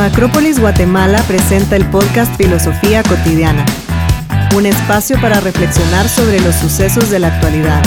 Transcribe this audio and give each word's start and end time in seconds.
Nueva 0.00 0.14
Acrópolis 0.14 0.58
Guatemala 0.58 1.22
presenta 1.28 1.76
el 1.76 1.84
podcast 1.90 2.34
Filosofía 2.38 3.02
cotidiana, 3.02 3.66
un 4.56 4.64
espacio 4.64 5.20
para 5.20 5.40
reflexionar 5.40 6.08
sobre 6.08 6.40
los 6.40 6.54
sucesos 6.54 7.10
de 7.10 7.18
la 7.18 7.26
actualidad. 7.26 7.82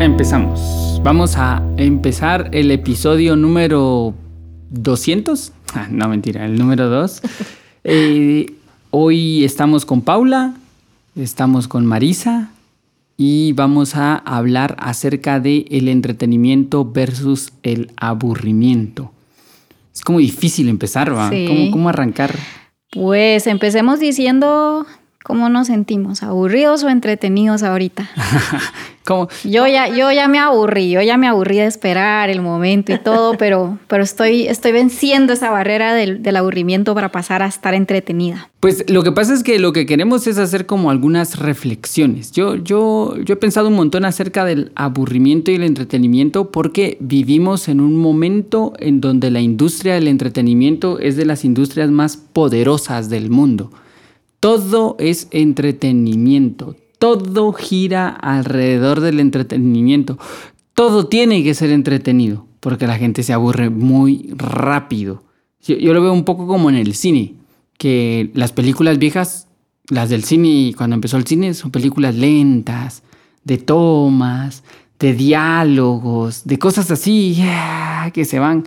Empezamos. 0.00 1.00
Vamos 1.04 1.36
a 1.36 1.62
empezar 1.76 2.48
el 2.50 2.72
episodio 2.72 3.36
número 3.36 4.14
200. 4.70 5.52
Ah, 5.72 5.86
no, 5.88 6.08
mentira, 6.08 6.46
el 6.46 6.58
número 6.58 6.88
2. 6.88 7.22
Eh, 7.90 8.52
hoy 8.90 9.44
estamos 9.44 9.86
con 9.86 10.02
Paula, 10.02 10.52
estamos 11.14 11.68
con 11.68 11.86
Marisa 11.86 12.50
y 13.20 13.52
vamos 13.52 13.96
a 13.96 14.14
hablar 14.14 14.76
acerca 14.78 15.40
de 15.40 15.66
el 15.70 15.88
entretenimiento 15.88 16.84
versus 16.84 17.52
el 17.64 17.90
aburrimiento. 17.96 19.10
Es 19.92 20.02
como 20.02 20.20
difícil 20.20 20.68
empezar, 20.68 21.14
¿va? 21.14 21.28
¿Cómo, 21.28 21.72
¿Cómo 21.72 21.88
arrancar? 21.88 22.36
Pues 22.92 23.48
empecemos 23.48 23.98
diciendo 23.98 24.86
¿Cómo 25.24 25.48
nos 25.48 25.66
sentimos? 25.66 26.22
¿Aburridos 26.22 26.84
o 26.84 26.88
entretenidos 26.88 27.64
ahorita? 27.64 28.08
¿Cómo? 29.04 29.28
Yo 29.42 29.66
ya, 29.66 29.88
yo 29.88 30.12
ya 30.12 30.28
me 30.28 30.38
aburrí, 30.38 30.90
yo 30.90 31.02
ya 31.02 31.16
me 31.16 31.26
aburrí 31.26 31.56
de 31.56 31.66
esperar 31.66 32.30
el 32.30 32.40
momento 32.40 32.92
y 32.92 32.98
todo, 32.98 33.34
pero, 33.38 33.78
pero 33.88 34.04
estoy, 34.04 34.46
estoy 34.46 34.70
venciendo 34.70 35.32
esa 35.32 35.50
barrera 35.50 35.92
del, 35.92 36.22
del, 36.22 36.36
aburrimiento 36.36 36.94
para 36.94 37.10
pasar 37.10 37.42
a 37.42 37.46
estar 37.46 37.74
entretenida. 37.74 38.48
Pues 38.60 38.88
lo 38.88 39.02
que 39.02 39.10
pasa 39.10 39.34
es 39.34 39.42
que 39.42 39.58
lo 39.58 39.72
que 39.72 39.86
queremos 39.86 40.26
es 40.28 40.38
hacer 40.38 40.66
como 40.66 40.90
algunas 40.90 41.38
reflexiones. 41.38 42.30
Yo, 42.30 42.54
yo, 42.54 43.16
yo 43.24 43.34
he 43.34 43.36
pensado 43.36 43.68
un 43.68 43.74
montón 43.74 44.04
acerca 44.04 44.44
del 44.44 44.70
aburrimiento 44.76 45.50
y 45.50 45.56
el 45.56 45.64
entretenimiento 45.64 46.52
porque 46.52 46.96
vivimos 47.00 47.68
en 47.68 47.80
un 47.80 47.96
momento 47.96 48.72
en 48.78 49.00
donde 49.00 49.32
la 49.32 49.40
industria 49.40 49.94
del 49.94 50.06
entretenimiento 50.06 51.00
es 51.00 51.16
de 51.16 51.24
las 51.24 51.44
industrias 51.44 51.90
más 51.90 52.16
poderosas 52.16 53.10
del 53.10 53.30
mundo. 53.30 53.72
Todo 54.40 54.96
es 54.98 55.28
entretenimiento. 55.30 56.76
Todo 56.98 57.52
gira 57.52 58.08
alrededor 58.08 59.00
del 59.00 59.20
entretenimiento. 59.20 60.18
Todo 60.74 61.06
tiene 61.06 61.42
que 61.42 61.54
ser 61.54 61.70
entretenido 61.70 62.46
porque 62.60 62.86
la 62.86 62.98
gente 62.98 63.22
se 63.22 63.32
aburre 63.32 63.70
muy 63.70 64.30
rápido. 64.36 65.22
Yo, 65.62 65.92
lo 65.92 66.02
veo 66.02 66.12
un 66.12 66.24
poco 66.24 66.46
como 66.46 66.70
en 66.70 66.76
el 66.76 66.94
cine, 66.94 67.34
que 67.78 68.30
las 68.34 68.52
películas 68.52 68.98
viejas, 68.98 69.48
las 69.88 70.08
del 70.08 70.24
cine, 70.24 70.74
cuando 70.76 70.94
empezó 70.94 71.16
el 71.16 71.26
cine, 71.26 71.54
son 71.54 71.70
películas 71.70 72.14
lentas, 72.14 73.02
de 73.44 73.58
tomas, 73.58 74.62
de 74.98 75.14
diálogos, 75.14 76.44
de 76.44 76.58
cosas 76.58 76.90
así, 76.90 77.42
que 78.12 78.24
se 78.24 78.38
van 78.38 78.64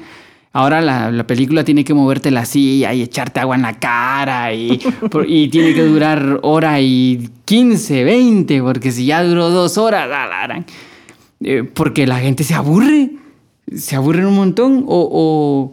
Ahora 0.54 0.82
la, 0.82 1.26
película 1.26 1.64
tiene 1.64 1.86
que 1.86 1.94
moverte 1.94 2.30
la 2.30 2.44
silla 2.44 2.94
y 2.94 3.02
echarte 3.02 3.40
agua 3.40 3.56
en 3.56 3.62
la 3.62 3.80
cara 3.80 4.54
y, 4.54 4.82
y 5.28 5.48
tiene 5.48 5.74
que 5.74 5.86
durar 5.86 6.40
hora 6.44 6.82
y 6.82 7.30
15, 7.46 8.04
20, 8.04 8.62
porque 8.62 8.92
si 8.92 9.06
ya 9.06 9.24
duró 9.24 9.50
dos 9.50 9.78
horas, 9.78 10.10
eh, 11.42 11.64
porque 11.64 12.06
la 12.06 12.20
gente 12.20 12.44
se 12.44 12.54
aburre, 12.54 13.12
se 13.74 13.96
aburre 13.96 14.26
un 14.26 14.36
montón. 14.36 14.84
O, 14.88 15.72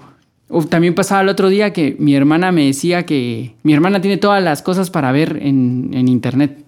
o, 0.48 0.64
también 0.66 0.94
pasaba 0.94 1.22
el 1.22 1.28
otro 1.28 1.48
día 1.48 1.72
que 1.72 1.96
mi 1.98 2.14
hermana 2.14 2.52
me 2.52 2.66
decía 2.66 3.04
que 3.04 3.54
mi 3.64 3.74
hermana 3.74 4.00
tiene 4.00 4.16
todas 4.16 4.42
las 4.42 4.62
cosas 4.62 4.90
para 4.90 5.10
ver 5.12 5.40
en, 5.42 5.90
en 5.92 6.08
internet 6.08 6.64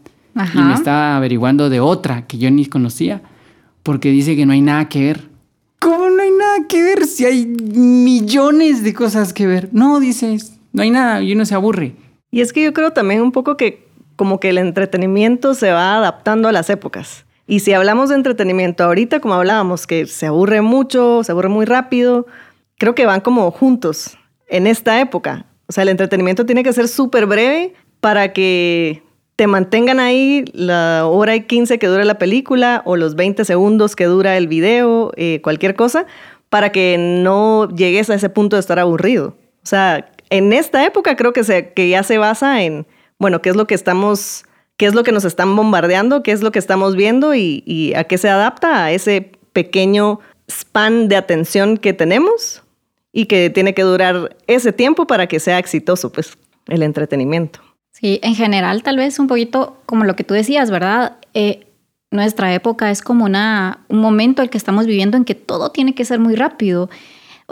y 0.55 0.59
me 0.59 0.75
estaba 0.75 1.17
averiguando 1.17 1.71
de 1.71 1.81
otra 1.81 2.27
que 2.27 2.39
yo 2.39 2.51
ni 2.51 2.67
conocía 2.67 3.23
porque 3.83 4.11
dice 4.11 4.37
que 4.37 4.47
no 4.47 4.53
hay 4.53 4.61
nada 4.61 4.89
que 4.89 5.05
ver. 5.05 5.29
¿Cómo 5.79 6.11
que 6.71 6.83
ver 6.83 7.05
si 7.05 7.27
hay 7.27 7.47
millones 7.47 8.85
de 8.85 8.95
cosas 8.95 9.33
que 9.33 9.47
ver? 9.47 9.69
No, 9.73 9.99
dices, 9.99 10.53
no 10.73 10.83
hay 10.83 10.91
nada 10.91 11.21
y 11.21 11.33
uno 11.33 11.45
se 11.45 11.55
aburre. 11.55 11.97
Y 12.31 12.41
es 12.41 12.53
que 12.53 12.63
yo 12.63 12.73
creo 12.73 12.93
también 12.93 13.21
un 13.21 13.33
poco 13.33 13.57
que 13.57 13.89
como 14.15 14.39
que 14.39 14.51
el 14.51 14.59
entretenimiento 14.59 15.55
se 15.55 15.73
va 15.73 15.97
adaptando 15.97 16.49
a 16.49 16.53
las 16.53 16.71
épocas. 16.71 17.27
Y 17.47 17.61
si 17.61 17.73
hablamos 17.73 18.11
de 18.11 18.15
entretenimiento 18.15 18.85
ahorita, 18.85 19.19
como 19.19 19.35
hablábamos, 19.35 19.89
que 19.89 20.07
se 20.07 20.27
aburre 20.27 20.61
mucho, 20.61 21.25
se 21.25 21.33
aburre 21.33 21.49
muy 21.49 21.67
rápido, 21.67 22.27
creo 22.79 22.95
que 22.95 23.05
van 23.05 23.21
como 23.21 23.51
juntos 23.51 24.17
en 24.47 24.69
esta 24.69 25.01
época. 25.01 25.47
O 25.67 25.73
sea, 25.73 25.83
el 25.83 25.89
entretenimiento 25.89 26.47
tiene 26.47 26.63
que 26.63 26.73
ser 26.73 26.87
súper 26.87 27.27
breve 27.27 27.75
para 28.01 28.33
que 28.33 29.03
te 29.41 29.47
mantengan 29.47 30.01
ahí 30.01 30.45
la 30.53 31.07
hora 31.07 31.35
y 31.35 31.45
15 31.45 31.79
que 31.79 31.87
dura 31.87 32.05
la 32.05 32.19
película 32.19 32.83
o 32.85 32.97
los 32.97 33.17
20 33.17 33.47
segundos 33.47 33.97
que 33.97 34.05
dura 34.05 34.37
el 34.37 34.49
video, 34.49 35.13
eh, 35.17 35.41
cualquier 35.43 35.75
cosa, 35.75 36.05
para 36.51 36.73
que 36.73 36.97
no 36.99 37.69
llegues 37.69 38.11
a 38.11 38.15
ese 38.15 38.29
punto 38.29 38.57
de 38.57 38.61
estar 38.61 38.79
aburrido. 38.79 39.37
O 39.63 39.67
sea, 39.67 40.13
en 40.29 40.53
esta 40.53 40.85
época 40.85 41.17
creo 41.17 41.33
que, 41.33 41.45
se, 41.45 41.73
que 41.73 41.89
ya 41.89 42.03
se 42.03 42.19
basa 42.19 42.63
en, 42.63 42.87
bueno, 43.19 43.41
qué 43.41 43.51
es 43.51 43.57
lo 43.57 43.67
que 43.67 43.75
estamos, 43.75 44.45
qué 44.77 44.87
es 44.87 44.95
lo 44.95 45.05
que 45.05 45.13
nos 45.13 45.25
están 45.25 45.55
bombardeando, 45.57 46.23
qué 46.23 46.33
es 46.33 46.43
lo 46.43 46.53
que 46.53 46.59
estamos 46.59 46.97
viendo 46.97 47.35
y, 47.35 47.93
a 47.97 48.05
qué 48.05 48.19
se 48.19 48.29
adapta 48.29 48.85
a 48.85 48.93
ese 48.93 49.33
pequeño 49.53 50.21
span 50.51 51.09
de 51.09 51.17
atención 51.17 51.77
que 51.77 51.93
tenemos 51.93 52.63
y 53.13 53.27
que 53.27 53.51
tiene 53.51 53.75
que 53.75 53.83
durar 53.83 54.37
ese 54.47 54.73
tiempo 54.73 55.07
para 55.07 55.27
que 55.27 55.41
sea 55.41 55.59
exitoso, 55.59 56.13
pues, 56.13 56.37
el 56.67 56.83
entretenimiento. 56.83 57.61
Sí, 57.93 58.19
en 58.23 58.35
general 58.35 58.83
tal 58.83 58.97
vez 58.97 59.19
un 59.19 59.27
poquito 59.27 59.81
como 59.87 60.05
lo 60.05 60.17
que 60.17 60.25
tú 60.25 60.35
decías, 60.35 60.71
¿verdad? 60.71 61.19
Eh, 61.35 61.67
nuestra 62.11 62.53
época 62.55 62.91
es 62.91 63.03
como 63.03 63.25
una, 63.25 63.85
un 63.89 64.01
momento 64.01 64.43
el 64.43 64.51
que 64.51 64.59
estamos 64.59 64.87
viviendo 64.87 65.17
en 65.17 65.25
que 65.25 65.35
todo 65.35 65.71
tiene 65.71 65.95
que 65.95 66.05
ser 66.05 66.19
muy 66.19 66.35
rápido. 66.35 66.91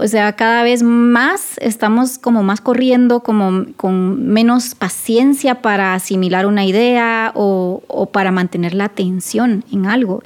O 0.00 0.06
sea, 0.06 0.34
cada 0.34 0.62
vez 0.62 0.84
más 0.84 1.58
estamos 1.58 2.18
como 2.18 2.44
más 2.44 2.60
corriendo, 2.60 3.24
como 3.24 3.66
con 3.76 4.28
menos 4.28 4.76
paciencia 4.76 5.60
para 5.60 5.94
asimilar 5.94 6.46
una 6.46 6.64
idea 6.64 7.32
o, 7.34 8.08
para 8.12 8.30
mantener 8.30 8.74
la 8.74 8.84
atención 8.84 9.64
en 9.72 9.86
algo. 9.86 10.22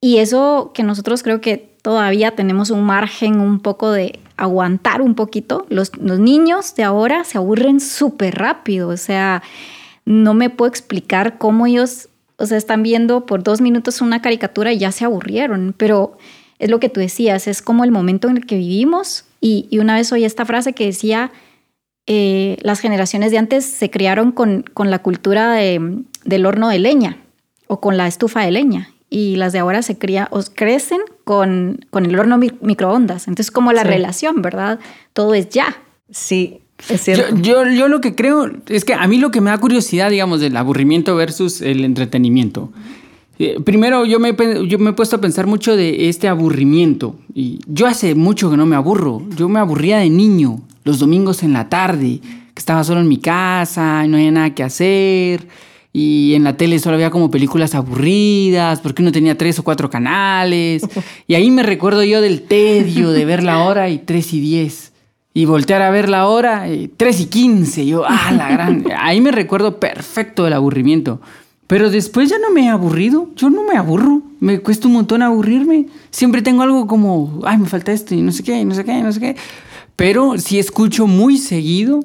Y 0.00 0.16
eso 0.16 0.72
que 0.72 0.82
nosotros 0.82 1.22
creo 1.22 1.42
que 1.42 1.76
todavía 1.82 2.34
tenemos 2.34 2.70
un 2.70 2.84
margen 2.84 3.40
un 3.40 3.60
poco 3.60 3.90
de 3.90 4.18
aguantar 4.38 5.02
un 5.02 5.14
poquito. 5.14 5.66
Los, 5.68 5.92
niños 5.98 6.74
de 6.74 6.84
ahora 6.84 7.24
se 7.24 7.36
aburren 7.36 7.80
súper 7.80 8.36
rápido, 8.36 8.88
o 8.88 8.96
sea, 8.96 9.42
no 10.06 10.32
me 10.32 10.48
puedo 10.48 10.70
explicar 10.70 11.36
cómo 11.36 11.66
ellos, 11.66 12.08
o 12.36 12.46
sea, 12.46 12.58
están 12.58 12.82
viendo 12.82 13.26
por 13.26 13.42
dos 13.42 13.60
minutos 13.60 14.00
una 14.00 14.22
caricatura 14.22 14.72
y 14.72 14.78
ya 14.78 14.92
se 14.92 15.04
aburrieron, 15.04 15.74
pero 15.76 16.16
es 16.58 16.70
lo 16.70 16.80
que 16.80 16.88
tú 16.88 17.00
decías, 17.00 17.46
es 17.48 17.62
como 17.62 17.84
el 17.84 17.90
momento 17.90 18.28
en 18.28 18.36
el 18.36 18.46
que 18.46 18.56
vivimos 18.56 19.24
y, 19.40 19.68
una 19.78 19.96
vez 19.96 20.12
oí 20.12 20.24
esta 20.24 20.44
frase 20.44 20.72
que 20.72 20.86
decía, 20.86 21.32
eh, 22.06 22.56
las 22.62 22.80
generaciones 22.80 23.30
de 23.32 23.38
antes 23.38 23.64
se 23.64 23.90
criaron 23.90 24.32
con, 24.32 24.64
con 24.74 24.90
la 24.90 25.00
cultura 25.00 25.54
del 25.54 26.46
horno 26.46 26.68
de 26.68 26.78
leña 26.78 27.16
o 27.66 27.80
con 27.80 27.96
la 27.96 28.06
estufa 28.06 28.42
de 28.42 28.52
leña 28.52 28.92
y 29.12 29.36
las 29.36 29.52
de 29.52 29.58
ahora 29.58 29.82
se 29.82 29.98
cría, 29.98 30.28
o 30.30 30.40
crecen 30.54 31.00
con, 31.24 31.84
con 31.90 32.06
el 32.06 32.18
horno 32.18 32.38
microondas. 32.38 33.28
Entonces, 33.28 33.50
como 33.50 33.74
la 33.74 33.84
relación, 33.84 34.40
¿verdad? 34.40 34.80
Todo 35.12 35.34
es 35.34 35.50
ya. 35.50 35.76
Sí, 36.10 36.62
es 36.88 37.02
cierto. 37.02 37.36
Yo, 37.36 37.68
yo, 37.68 37.88
lo 37.88 38.00
que 38.00 38.14
creo 38.14 38.50
es 38.68 38.84
que 38.84 38.94
a 38.94 39.06
mí 39.06 39.18
lo 39.18 39.30
que 39.30 39.40
me 39.40 39.50
da 39.50 39.58
curiosidad, 39.58 40.10
digamos, 40.10 40.40
del 40.40 40.56
aburrimiento 40.56 41.14
versus 41.16 41.60
el 41.60 41.84
entretenimiento. 41.84 42.70
Eh, 43.38 43.58
primero, 43.64 44.04
yo 44.04 44.20
me, 44.20 44.34
yo 44.68 44.78
me 44.78 44.90
he 44.90 44.92
puesto 44.92 45.16
a 45.16 45.20
pensar 45.20 45.46
mucho 45.46 45.76
de 45.76 46.08
este 46.08 46.28
aburrimiento. 46.28 47.16
Y 47.34 47.60
yo 47.66 47.86
hace 47.86 48.14
mucho 48.14 48.50
que 48.50 48.56
no 48.56 48.66
me 48.66 48.76
aburro. 48.76 49.22
Yo 49.36 49.48
me 49.48 49.58
aburría 49.58 49.98
de 49.98 50.10
niño, 50.10 50.60
los 50.84 50.98
domingos 50.98 51.42
en 51.42 51.52
la 51.52 51.68
tarde, 51.68 52.20
que 52.22 52.58
estaba 52.58 52.84
solo 52.84 53.00
en 53.00 53.08
mi 53.08 53.18
casa, 53.18 54.06
no 54.06 54.16
había 54.16 54.30
nada 54.30 54.54
que 54.54 54.62
hacer 54.62 55.46
y 55.92 56.34
en 56.34 56.44
la 56.44 56.56
tele 56.56 56.78
solo 56.78 56.94
había 56.94 57.10
como 57.10 57.30
películas 57.30 57.74
aburridas, 57.74 58.80
porque 58.80 59.02
uno 59.02 59.12
tenía 59.12 59.36
tres 59.36 59.58
o 59.58 59.62
cuatro 59.62 59.90
canales. 59.90 60.82
Y 61.28 61.34
ahí 61.34 61.50
me 61.50 61.62
recuerdo 61.62 62.02
yo 62.02 62.20
del 62.20 62.42
tedio 62.42 63.10
de 63.10 63.24
ver 63.24 63.42
la 63.42 63.62
hora 63.62 63.88
y 63.88 63.98
tres 63.98 64.32
y 64.32 64.40
diez. 64.40 64.91
Y 65.34 65.46
voltear 65.46 65.82
a 65.82 65.90
ver 65.90 66.08
la 66.08 66.26
hora, 66.26 66.70
y 66.70 66.88
tres 66.88 67.20
y 67.20 67.26
quince. 67.26 67.86
Yo, 67.86 68.04
ah, 68.06 68.32
la 68.32 68.50
gran. 68.50 68.84
Ahí 68.98 69.20
me 69.20 69.32
recuerdo 69.32 69.80
perfecto 69.80 70.44
del 70.44 70.52
aburrimiento. 70.52 71.20
Pero 71.66 71.90
después 71.90 72.28
ya 72.28 72.38
no 72.38 72.50
me 72.50 72.66
he 72.66 72.68
aburrido. 72.68 73.30
Yo 73.34 73.48
no 73.48 73.64
me 73.64 73.78
aburro. 73.78 74.22
Me 74.40 74.60
cuesta 74.60 74.88
un 74.88 74.94
montón 74.94 75.22
aburrirme. 75.22 75.86
Siempre 76.10 76.42
tengo 76.42 76.62
algo 76.62 76.86
como, 76.86 77.40
ay, 77.44 77.56
me 77.56 77.66
falta 77.66 77.92
esto 77.92 78.14
y 78.14 78.20
no 78.20 78.30
sé 78.30 78.42
qué, 78.42 78.64
no 78.64 78.74
sé 78.74 78.84
qué, 78.84 79.00
no 79.02 79.10
sé 79.10 79.20
qué. 79.20 79.36
Pero 79.96 80.38
sí 80.38 80.58
escucho 80.58 81.06
muy 81.06 81.38
seguido 81.38 82.04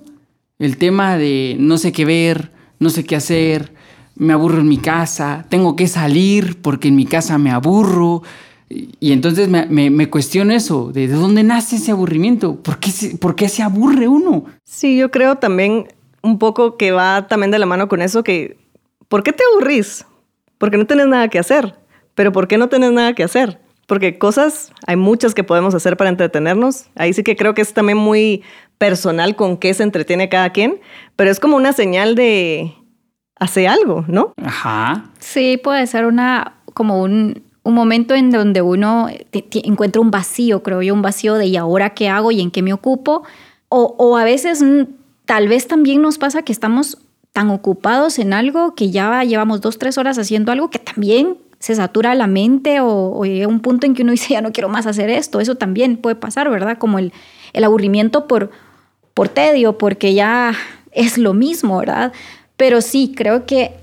el 0.60 0.78
tema 0.78 1.18
de 1.18 1.56
no 1.60 1.78
sé 1.78 1.92
qué 1.92 2.06
ver, 2.06 2.52
no 2.80 2.90
sé 2.90 3.04
qué 3.04 3.16
hacer, 3.16 3.74
me 4.16 4.34
aburro 4.34 4.62
en 4.62 4.68
mi 4.68 4.78
casa, 4.78 5.46
tengo 5.50 5.76
que 5.76 5.88
salir 5.88 6.62
porque 6.62 6.88
en 6.88 6.96
mi 6.96 7.06
casa 7.06 7.38
me 7.38 7.52
aburro. 7.52 8.24
Y 8.69 9.14
entonces 9.14 9.48
me, 9.48 9.90
me, 9.90 10.10
cuestiono 10.10 10.54
eso, 10.54 10.92
de, 10.92 11.08
dónde 11.08 11.44
nace 11.44 11.78
ese 11.78 11.92
aburrimiento, 11.92 12.58
¿Por 12.58 12.80
qué, 12.80 12.92
se, 12.92 13.18
¿por 13.18 13.36
qué 13.36 13.48
se 13.48 13.64
aburre 13.64 14.08
uno? 14.10 14.46
Sí, 14.66 14.98
yo 14.98 15.10
creo 15.10 15.38
también 15.38 15.88
un 16.22 16.38
poco 16.38 16.75
que 16.75 16.92
va 16.92 17.28
también 17.28 17.52
de 17.52 17.60
la 17.60 17.66
mano 17.66 17.88
con 17.88 18.02
eso 18.02 18.24
que 18.24 18.58
¿por 19.08 19.24
qué 19.24 19.31
te 19.31 19.44
aburrís? 19.52 20.06
Porque 20.58 20.78
no 20.78 20.86
tenés 20.86 21.08
nada 21.08 21.28
que 21.30 21.40
hacer. 21.40 21.75
Pero 22.16 22.31
¿por 22.31 22.48
qué 22.48 22.58
no 22.58 22.68
tenés 22.68 22.92
nada 22.92 23.14
que 23.14 23.24
hacer? 23.24 23.60
Porque 23.86 24.18
cosas, 24.18 24.74
hay 24.86 24.96
muchas 24.96 25.34
que 25.34 25.44
podemos 25.44 25.74
hacer 25.74 25.96
para 25.96 26.10
entretenernos. 26.10 26.88
Ahí 26.96 27.14
sí 27.14 27.24
que 27.24 27.36
creo 27.36 27.54
que 27.54 27.62
es 27.62 27.74
también 27.74 27.98
muy 27.98 28.44
personal 28.78 29.36
con 29.36 29.58
qué 29.58 29.74
se 29.74 29.84
entretiene 29.84 30.30
cada 30.30 30.50
quien, 30.52 30.80
pero 31.16 31.31
es 31.31 31.40
como 31.40 31.56
una 31.56 31.74
señal 31.74 32.16
de 32.16 32.74
hace 33.40 33.68
algo, 33.68 34.04
¿no? 34.08 34.34
Ajá. 34.44 35.06
Sí, 35.19 35.60
puede 35.64 35.88
ser 35.88 36.06
una 36.06 36.56
como 36.74 37.02
un, 37.02 37.44
un 37.68 37.74
momento 37.74 38.16
en 38.16 38.31
donde 38.31 38.62
uno 38.62 39.10
encuentra 39.31 40.02
un 40.02 40.10
vacío, 40.10 40.64
creo 40.64 40.81
yo, 40.81 40.94
un 40.94 41.02
vacío 41.02 41.36
de 41.36 41.48
¿y 41.48 41.58
ahora 41.58 41.90
qué 41.90 42.08
hago 42.08 42.31
y 42.31 42.40
en 42.40 42.50
qué 42.50 42.62
me 42.62 42.72
ocupo? 42.72 43.24
O, 43.68 43.94
o 43.98 44.16
a 44.16 44.24
veces 44.24 44.62
mm, 44.62 44.84
tal 45.25 45.50
vez 45.50 45.68
también 45.68 46.02
nos 46.02 46.18
pasa 46.18 46.44
que 46.44 46.54
estamos 46.54 46.98
tan 47.34 47.50
ocupados 47.50 48.19
en 48.19 48.31
algo 48.31 48.74
que 48.74 48.90
ya 48.90 49.22
llevamos 49.25 49.60
dos, 49.60 49.78
tres 49.78 49.98
horas 49.98 50.18
haciendo 50.18 50.54
algo 50.54 50.69
que 50.69 50.80
también 50.80 51.38
se 51.60 51.75
satura 51.75 52.16
la 52.16 52.28
mente 52.28 52.80
o, 52.80 53.12
o 53.12 53.25
llega 53.25 53.48
un 53.48 53.60
punto 53.60 53.86
en 53.86 53.96
que 53.96 54.04
uno 54.04 54.12
dice 54.14 54.34
ya 54.34 54.42
no 54.42 54.54
quiero 54.54 54.69
más 54.69 54.88
hacer 54.88 55.10
esto. 55.10 55.42
Eso 55.42 55.56
también 55.56 55.98
puede 55.98 56.16
pasar, 56.16 56.50
¿verdad? 56.50 56.78
Como 56.78 57.00
el, 57.00 57.12
el 57.52 57.66
aburrimiento 57.66 58.28
por, 58.28 58.50
por 59.14 59.28
tedio, 59.28 59.78
porque 59.78 60.14
ya 60.14 60.54
es 60.94 61.18
lo 61.18 61.34
mismo, 61.34 61.80
¿verdad? 61.80 62.14
Pero 62.56 62.80
sí, 62.80 63.14
creo 63.14 63.46
que 63.46 63.74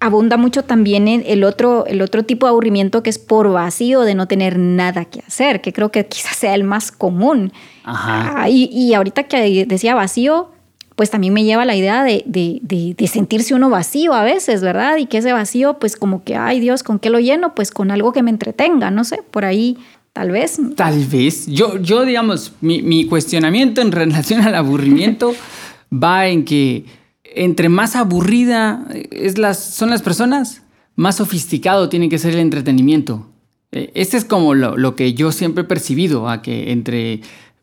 abunda 0.00 0.36
mucho 0.36 0.62
también 0.62 1.08
el 1.08 1.44
otro, 1.44 1.86
el 1.86 2.02
otro 2.02 2.22
tipo 2.24 2.46
de 2.46 2.50
aburrimiento 2.50 3.02
que 3.02 3.10
es 3.10 3.18
por 3.18 3.50
vacío 3.50 4.02
de 4.02 4.14
no 4.14 4.28
tener 4.28 4.58
nada 4.58 5.04
que 5.04 5.20
hacer, 5.20 5.60
que 5.60 5.72
creo 5.72 5.90
que 5.90 6.06
quizás 6.06 6.36
sea 6.36 6.54
el 6.54 6.64
más 6.64 6.92
común. 6.92 7.52
Ajá. 7.84 8.42
Ah, 8.42 8.48
y, 8.48 8.68
y, 8.72 8.94
ahorita 8.94 9.24
que 9.24 9.66
decía 9.66 9.94
vacío, 9.94 10.50
pues 10.94 11.10
también 11.10 11.32
me 11.32 11.44
lleva 11.44 11.64
la 11.64 11.74
idea 11.74 12.04
de, 12.04 12.22
de, 12.26 12.58
de, 12.62 12.94
de, 12.96 13.06
sentirse 13.06 13.54
uno 13.54 13.70
vacío 13.70 14.14
a 14.14 14.24
veces, 14.24 14.62
¿verdad? 14.62 14.96
Y 14.98 15.06
que 15.06 15.18
ese 15.18 15.32
vacío, 15.32 15.78
pues 15.78 15.96
como 15.96 16.22
que, 16.24 16.36
ay 16.36 16.60
Dios, 16.60 16.82
¿con 16.82 16.98
qué 16.98 17.10
lo 17.10 17.18
lleno? 17.18 17.54
Pues 17.54 17.70
con 17.70 17.90
algo 17.90 18.12
que 18.12 18.22
me 18.22 18.30
entretenga, 18.30 18.90
no 18.90 19.04
sé, 19.04 19.22
por 19.30 19.44
ahí 19.44 19.78
tal 20.12 20.30
vez. 20.30 20.60
Tal 20.74 21.04
vez. 21.06 21.46
Yo, 21.46 21.78
yo 21.78 22.04
digamos, 22.04 22.52
mi, 22.60 22.82
mi 22.82 23.06
cuestionamiento 23.06 23.80
en 23.80 23.92
relación 23.92 24.42
al 24.42 24.54
aburrimiento 24.54 25.34
va 25.92 26.26
en 26.26 26.44
que 26.44 26.84
entre 27.44 27.68
más 27.68 27.96
aburrida 27.96 28.86
es 29.10 29.38
las, 29.38 29.58
son 29.58 29.90
las 29.90 30.02
personas, 30.02 30.62
más 30.96 31.16
sofisticado 31.16 31.88
tiene 31.88 32.08
que 32.08 32.18
ser 32.18 32.34
el 32.34 32.40
entretenimiento. 32.40 33.30
Este 33.70 34.16
es 34.16 34.24
como 34.24 34.54
lo, 34.54 34.76
lo, 34.76 34.96
que 34.96 35.14
yo 35.14 35.30
siempre 35.30 35.62
he 35.62 35.66
percibido, 35.66 36.28
a 36.28 36.42
que 36.42 36.72
entre... 36.72 37.20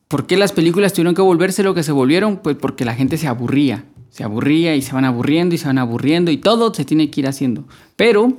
¿Por 0.07 0.27
qué 0.27 0.37
las 0.37 0.51
películas 0.51 0.93
tuvieron 0.93 1.15
que 1.15 1.21
volverse 1.21 1.63
lo 1.63 1.73
que 1.73 1.81
se 1.83 1.91
volvieron? 1.91 2.37
Pues 2.37 2.55
porque 2.55 2.85
la 2.85 2.93
gente 2.93 3.17
se 3.17 3.27
aburría. 3.27 3.85
Se 4.11 4.23
aburría 4.23 4.75
y 4.75 4.81
se 4.81 4.93
van 4.93 5.03
aburriendo 5.03 5.55
y 5.55 5.57
se 5.57 5.65
van 5.65 5.79
aburriendo 5.79 6.31
y 6.31 6.37
todo 6.37 6.73
se 6.73 6.85
tiene 6.85 7.09
que 7.09 7.21
ir 7.21 7.27
haciendo. 7.27 7.67
Pero 7.95 8.37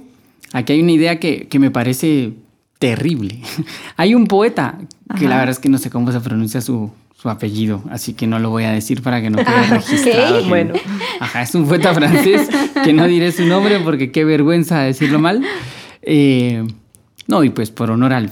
aquí 0.53 0.73
hay 0.73 0.81
una 0.81 0.93
idea 0.93 1.19
que, 1.19 1.49
que 1.49 1.59
me 1.59 1.71
parece 1.71 2.35
terrible. 2.79 3.41
hay 3.97 4.15
un 4.15 4.27
poeta, 4.27 4.79
que 5.19 5.27
Ajá. 5.27 5.29
la 5.29 5.37
verdad 5.39 5.51
es 5.51 5.59
que 5.59 5.69
no 5.69 5.79
sé 5.79 5.91
cómo 5.91 6.13
se 6.13 6.21
pronuncia 6.21 6.61
su, 6.61 6.93
su 7.19 7.31
apellido, 7.31 7.83
así 7.91 8.13
que 8.13 8.27
no 8.27 8.39
lo 8.39 8.51
voy 8.51 8.65
a 8.65 8.73
decir 8.73 9.03
para 9.03 9.23
que 9.23 9.31
no 9.31 9.39
quede 9.39 9.67
registrado. 9.71 10.37
Okay. 10.37 10.49
Bueno. 10.49 10.75
Ajá, 11.19 11.43
es 11.43 11.55
un 11.55 11.67
poeta 11.67 11.95
francés 11.95 12.49
que 12.85 12.93
no 12.93 13.07
diré 13.07 13.33
su 13.33 13.47
nombre 13.47 13.81
porque 13.81 14.13
qué 14.13 14.25
vergüenza 14.25 14.81
decirlo 14.81 15.19
mal. 15.19 15.43
Eh, 16.03 16.63
no, 17.27 17.43
y 17.43 17.49
pues 17.49 17.71
por 17.71 17.91
honor 17.91 18.13
al, 18.13 18.31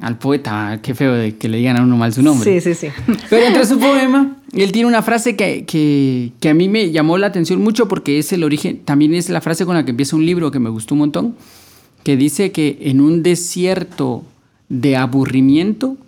al 0.00 0.18
poeta, 0.18 0.80
qué 0.82 0.94
feo 0.94 1.12
de 1.12 1.36
que 1.36 1.50
le 1.50 1.58
digan 1.58 1.76
a 1.76 1.82
uno 1.82 1.98
mal 1.98 2.14
su 2.14 2.22
nombre. 2.22 2.58
Sí, 2.58 2.74
sí, 2.74 2.88
sí. 2.88 2.92
Pero 3.28 3.46
entre 3.46 3.66
su 3.66 3.78
poema, 3.78 4.38
él 4.54 4.72
tiene 4.72 4.88
una 4.88 5.02
frase 5.02 5.36
que, 5.36 5.66
que, 5.66 6.32
que 6.40 6.48
a 6.48 6.54
mí 6.54 6.70
me 6.70 6.90
llamó 6.90 7.18
la 7.18 7.26
atención 7.26 7.62
mucho 7.62 7.86
porque 7.86 8.18
es 8.18 8.32
el 8.32 8.44
origen, 8.44 8.78
también 8.78 9.12
es 9.12 9.28
la 9.28 9.42
frase 9.42 9.66
con 9.66 9.74
la 9.74 9.84
que 9.84 9.90
empieza 9.90 10.16
un 10.16 10.24
libro 10.24 10.50
que 10.50 10.58
me 10.58 10.70
gustó 10.70 10.94
un 10.94 11.00
montón, 11.00 11.36
que 12.02 12.16
dice 12.16 12.50
que 12.50 12.78
en 12.80 13.02
un 13.02 13.22
desierto 13.22 14.24
de 14.70 14.96
aburrimiento, 14.96 15.98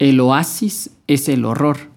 el 0.00 0.18
oasis 0.18 0.90
es 1.06 1.28
el 1.28 1.44
horror. 1.44 1.90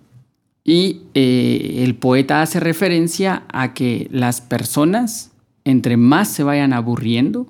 Y 0.63 1.01
eh, 1.13 1.81
el 1.83 1.95
poeta 1.95 2.41
hace 2.41 2.59
referencia 2.59 3.43
a 3.51 3.73
que 3.73 4.07
las 4.11 4.39
personas, 4.39 5.31
entre 5.63 5.97
más 5.97 6.27
se 6.27 6.43
vayan 6.43 6.73
aburriendo, 6.73 7.47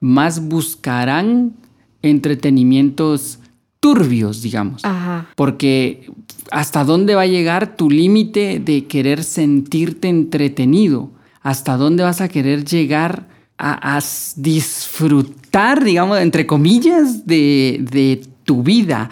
más 0.00 0.48
buscarán 0.48 1.54
entretenimientos 2.02 3.38
turbios, 3.80 4.42
digamos. 4.42 4.84
Ajá. 4.84 5.28
Porque 5.36 6.10
hasta 6.50 6.84
dónde 6.84 7.14
va 7.14 7.22
a 7.22 7.26
llegar 7.26 7.76
tu 7.76 7.90
límite 7.90 8.60
de 8.60 8.86
querer 8.86 9.22
sentirte 9.22 10.08
entretenido, 10.08 11.10
hasta 11.42 11.76
dónde 11.76 12.02
vas 12.02 12.20
a 12.20 12.28
querer 12.28 12.64
llegar 12.64 13.28
a, 13.58 13.96
a 13.96 14.02
disfrutar, 14.36 15.84
digamos, 15.84 16.18
entre 16.18 16.46
comillas, 16.46 17.26
de, 17.26 17.84
de 17.90 18.26
tu 18.44 18.62
vida. 18.62 19.10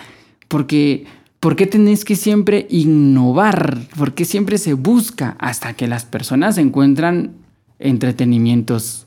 Porque 0.51 1.07
¿Por 1.41 1.57
qué 1.57 1.67
tenés 1.67 2.05
que 2.05 2.17
siempre 2.17 2.67
innovar? 2.69 3.79
¿Por 3.97 4.13
qué 4.13 4.27
siempre 4.27 4.59
se 4.59 4.75
busca 4.75 5.37
hasta 5.39 5.73
que 5.73 5.89
las 5.89 6.05
personas 6.05 6.59
encuentran 6.59 7.31
entretenimientos 7.79 9.07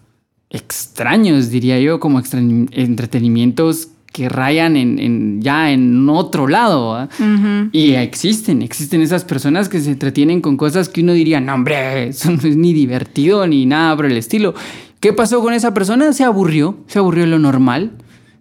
extraños, 0.50 1.52
diría 1.52 1.80
yo, 1.80 2.00
como 2.00 2.20
entretenimientos 2.20 3.90
que 4.12 4.30
rayan 4.30 4.76
en, 4.78 4.98
en, 4.98 5.42
ya 5.44 5.72
en 5.72 6.10
otro 6.10 6.48
lado? 6.48 7.04
¿eh? 7.04 7.08
Uh 7.20 7.24
-huh. 7.24 7.70
Y 7.72 7.92
existen, 7.94 8.64
existen 8.64 9.04
esas 9.04 9.26
personas 9.26 9.70
que 9.70 9.80
se 9.80 9.92
entretienen 9.92 10.42
con 10.42 10.58
cosas 10.58 10.90
que 10.90 11.02
uno 11.02 11.14
diría, 11.14 11.40
no, 11.40 11.54
hombre, 11.54 12.08
eso 12.08 12.32
no 12.32 12.42
es 12.42 12.58
ni 12.58 12.74
divertido 12.74 13.46
ni 13.46 13.68
nada 13.68 13.96
por 13.96 14.08
el 14.08 14.18
estilo. 14.18 14.56
¿Qué 15.00 15.14
pasó 15.14 15.40
con 15.40 15.54
esa 15.54 15.72
persona? 15.76 16.12
Se 16.14 16.24
aburrió, 16.24 16.80
se 16.88 16.98
aburrió 16.98 17.28
lo 17.28 17.38
normal 17.38 17.92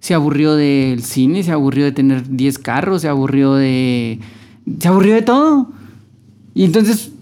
se 0.03 0.15
aburrió 0.15 0.57
del 0.57 1.05
cine, 1.05 1.45
se 1.45 1.53
aburrió 1.53 1.85
de 1.85 1.93
tener 1.93 2.29
10 2.29 2.59
carros, 2.59 3.03
se 3.03 3.09
aburrió 3.09 3.55
de... 3.55 4.19
Se 4.81 4.89
aburrió 4.89 5.15
de 5.15 5.23
todo. 5.23 5.69
Y 6.55 6.65
entonces, 6.65 7.13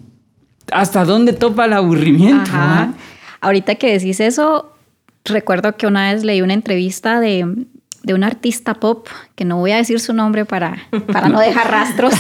¿hasta 0.73 1.05
dónde 1.05 1.35
topa 1.35 1.67
el 1.67 1.75
aburrimiento? 1.75 2.51
Ajá. 2.51 2.95
Ahorita 3.43 3.75
que 3.75 3.93
decís 3.93 4.19
eso, 4.21 4.73
recuerdo 5.27 5.77
que 5.77 5.87
una 5.87 6.11
vez 6.11 6.25
leí 6.25 6.41
una 6.41 6.55
entrevista 6.55 7.21
de, 7.21 7.67
de 8.03 8.15
un 8.15 8.25
artista 8.25 8.73
pop, 8.73 9.09
que 9.35 9.45
no 9.45 9.59
voy 9.59 9.73
a 9.73 9.77
decir 9.77 10.01
su 10.01 10.15
nombre 10.15 10.47
para, 10.47 10.79
para 11.13 11.29
no 11.29 11.39
dejar 11.41 11.71
rastros, 11.71 12.15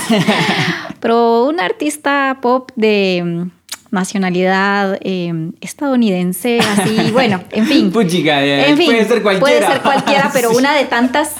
pero 1.00 1.46
un 1.46 1.58
artista 1.58 2.36
pop 2.42 2.70
de 2.76 3.48
nacionalidad 3.90 4.98
eh, 5.02 5.50
estadounidense, 5.60 6.60
así, 6.60 7.10
bueno, 7.12 7.42
en 7.50 7.66
fin. 7.66 7.90
Puchica, 7.90 8.44
en 8.44 8.76
fin, 8.76 8.86
puede 8.86 9.04
ser 9.06 9.22
cualquiera. 9.22 9.40
Puede 9.40 9.72
ser 9.72 9.82
cualquiera, 9.82 10.30
pero 10.32 10.50
sí. 10.52 10.56
una 10.56 10.74
de 10.74 10.84
tantas, 10.84 11.34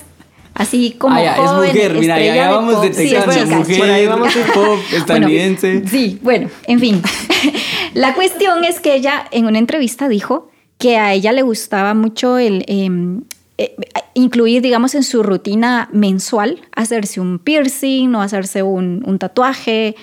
así 0.54 0.97
como 0.99 1.16
ah, 1.16 1.23
ya, 1.23 1.35
joven, 1.37 1.71
es 1.71 1.75
mujer, 1.75 1.95
mira, 1.95 2.21
ya 2.21 2.50
vamos 2.50 2.83
detectando, 2.83 3.33
sí, 3.33 3.54
mujer, 3.54 3.90
ahí 3.90 4.07
vamos 4.07 4.33
pop, 4.54 4.78
estadounidense. 4.92 5.75
Bueno, 5.75 5.90
sí, 5.90 6.19
bueno, 6.23 6.50
en 6.66 6.80
fin. 6.80 7.02
La 7.95 8.14
cuestión 8.14 8.64
es 8.64 8.80
que 8.80 8.95
ella 8.95 9.26
en 9.30 9.47
una 9.47 9.59
entrevista 9.59 10.09
dijo 10.09 10.50
que 10.78 10.97
a 10.97 11.12
ella 11.12 11.33
le 11.33 11.42
gustaba 11.42 11.95
mucho 11.95 12.38
el... 12.38 12.64
Eh, 12.66 13.21
eh, 13.59 13.76
incluir, 14.14 14.62
digamos, 14.62 14.95
en 14.95 15.02
su 15.02 15.23
rutina 15.23 15.90
mensual, 15.92 16.62
hacerse 16.75 17.21
un 17.21 17.38
piercing 17.38 18.14
o 18.14 18.23
hacerse 18.23 18.62
un, 18.62 19.02
un 19.07 19.19
tatuaje 19.19 19.97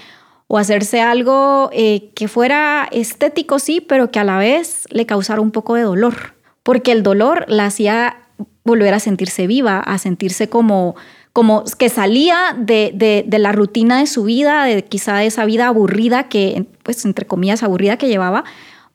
o 0.47 0.57
hacerse 0.57 1.01
algo 1.01 1.69
eh, 1.73 2.11
que 2.15 2.27
fuera 2.27 2.87
estético, 2.91 3.59
sí, 3.59 3.81
pero 3.81 4.11
que 4.11 4.19
a 4.19 4.23
la 4.23 4.37
vez 4.37 4.85
le 4.89 5.05
causara 5.05 5.41
un 5.41 5.51
poco 5.51 5.75
de 5.75 5.81
dolor, 5.83 6.35
porque 6.63 6.91
el 6.91 7.03
dolor 7.03 7.45
la 7.47 7.65
hacía 7.65 8.17
volver 8.63 8.93
a 8.93 8.99
sentirse 8.99 9.47
viva, 9.47 9.79
a 9.79 9.97
sentirse 9.97 10.49
como, 10.49 10.95
como 11.33 11.63
que 11.77 11.89
salía 11.89 12.55
de, 12.57 12.91
de, 12.93 13.23
de, 13.25 13.39
la 13.39 13.51
rutina 13.51 13.99
de 13.99 14.07
su 14.07 14.23
vida, 14.23 14.65
de 14.65 14.83
quizá 14.83 15.17
de 15.17 15.27
esa 15.27 15.45
vida 15.45 15.67
aburrida 15.67 16.27
que, 16.29 16.65
pues, 16.83 17.03
entre 17.05 17.25
comillas, 17.25 17.63
aburrida 17.63 17.97
que 17.97 18.07
llevaba, 18.07 18.43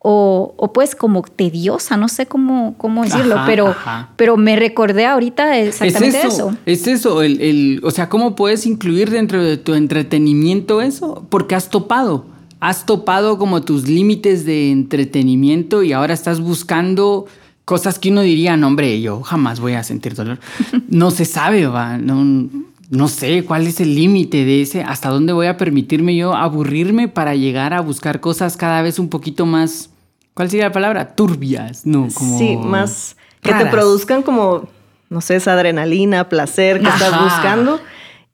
o, 0.05 0.55
o, 0.57 0.73
pues 0.73 0.97
como 0.97 1.23
tediosa, 1.23 1.97
no 1.97 2.09
sé 2.09 2.27
cómo, 2.27 2.75
cómo 2.77 3.05
decirlo, 3.05 3.37
ajá, 3.37 3.47
pero, 3.47 3.69
ajá. 3.69 4.11
pero 4.17 4.37
me 4.37 4.57
recordé 4.57 5.07
ahorita 5.07 5.59
exactamente 5.61 6.19
es 6.19 6.25
eso, 6.25 6.51
eso. 6.51 6.57
Es 6.67 6.87
eso, 6.89 7.23
el, 7.23 7.41
el, 7.41 7.81
o 7.85 7.91
sea, 7.93 8.09
¿cómo 8.09 8.35
puedes 8.35 8.67
incluir 8.67 9.11
dentro 9.11 9.45
de 9.45 9.59
tu 9.59 9.75
entretenimiento 9.75 10.83
eso? 10.83 11.25
Porque 11.31 11.55
has 11.55 11.71
topado, 11.71 12.27
has 12.59 12.85
topado 12.85 13.39
como 13.39 13.63
tus 13.63 13.87
límites 13.89 14.45
de 14.45 14.73
entretenimiento 14.73 15.85
y 15.85 15.93
ahora 15.93 16.15
estás 16.15 16.41
buscando 16.41 17.27
cosas 17.65 18.01
que 18.01 18.11
uno 18.11 18.23
diría, 18.23 18.57
no 18.57 18.67
hombre, 18.67 19.01
yo 19.01 19.23
jamás 19.23 19.61
voy 19.61 19.75
a 19.75 19.85
sentir 19.85 20.17
dolor. 20.17 20.41
no 20.89 21.13
se 21.13 21.25
sabe, 21.25 21.69
va, 21.69 21.97
no, 21.99 22.49
no 22.91 23.07
sé 23.07 23.45
cuál 23.45 23.69
es 23.69 23.79
el 23.79 23.95
límite 23.95 24.45
de 24.45 24.63
ese, 24.63 24.83
hasta 24.83 25.11
dónde 25.11 25.33
voy 25.33 25.47
a 25.47 25.57
permitirme 25.57 26.17
yo 26.17 26.35
aburrirme 26.35 27.07
para 27.07 27.37
llegar 27.37 27.73
a 27.73 27.81
buscar 27.81 28.19
cosas 28.19 28.57
cada 28.57 28.83
vez 28.83 28.99
un 28.99 29.09
poquito 29.09 29.47
más 29.47 29.92
¿Cuál 30.35 30.51
sería 30.51 30.67
la 30.67 30.73
palabra? 30.73 31.15
Turbias, 31.15 31.87
¿no? 31.87 32.09
Como 32.15 32.39
sí, 32.39 32.57
más 32.57 33.17
que 33.43 33.53
te 33.53 33.67
produzcan 33.67 34.23
como, 34.23 34.69
no 35.11 35.21
sé, 35.21 35.37
esa 35.37 35.53
adrenalina, 35.53 36.29
placer 36.29 36.81
que 36.81 36.87
Ajá. 36.87 37.05
estás 37.07 37.23
buscando. 37.23 37.81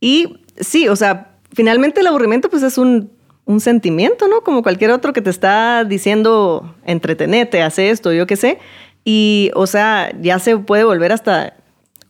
Y 0.00 0.40
sí, 0.60 0.88
o 0.88 0.96
sea, 0.96 1.32
finalmente 1.52 2.00
el 2.00 2.06
aburrimiento 2.06 2.50
pues 2.50 2.62
es 2.62 2.78
un, 2.78 3.10
un 3.46 3.60
sentimiento, 3.60 4.28
¿no? 4.28 4.42
Como 4.42 4.62
cualquier 4.62 4.90
otro 4.90 5.12
que 5.12 5.22
te 5.22 5.30
está 5.30 5.84
diciendo, 5.84 6.74
entretenete, 6.84 7.62
hace 7.62 7.90
esto, 7.90 8.12
yo 8.12 8.26
qué 8.26 8.36
sé. 8.36 8.58
Y, 9.04 9.50
o 9.54 9.66
sea, 9.66 10.12
ya 10.20 10.38
se 10.38 10.58
puede 10.58 10.84
volver 10.84 11.12
hasta 11.12 11.54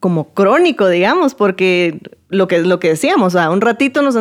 como 0.00 0.33
crónico, 0.33 0.88
digamos, 0.88 1.35
porque 1.35 1.99
lo 2.28 2.47
que, 2.47 2.61
lo 2.61 2.78
que 2.78 2.88
decíamos, 2.88 3.33
sea, 3.33 3.50
un 3.50 3.61
ratito 3.61 4.02
nos, 4.02 4.17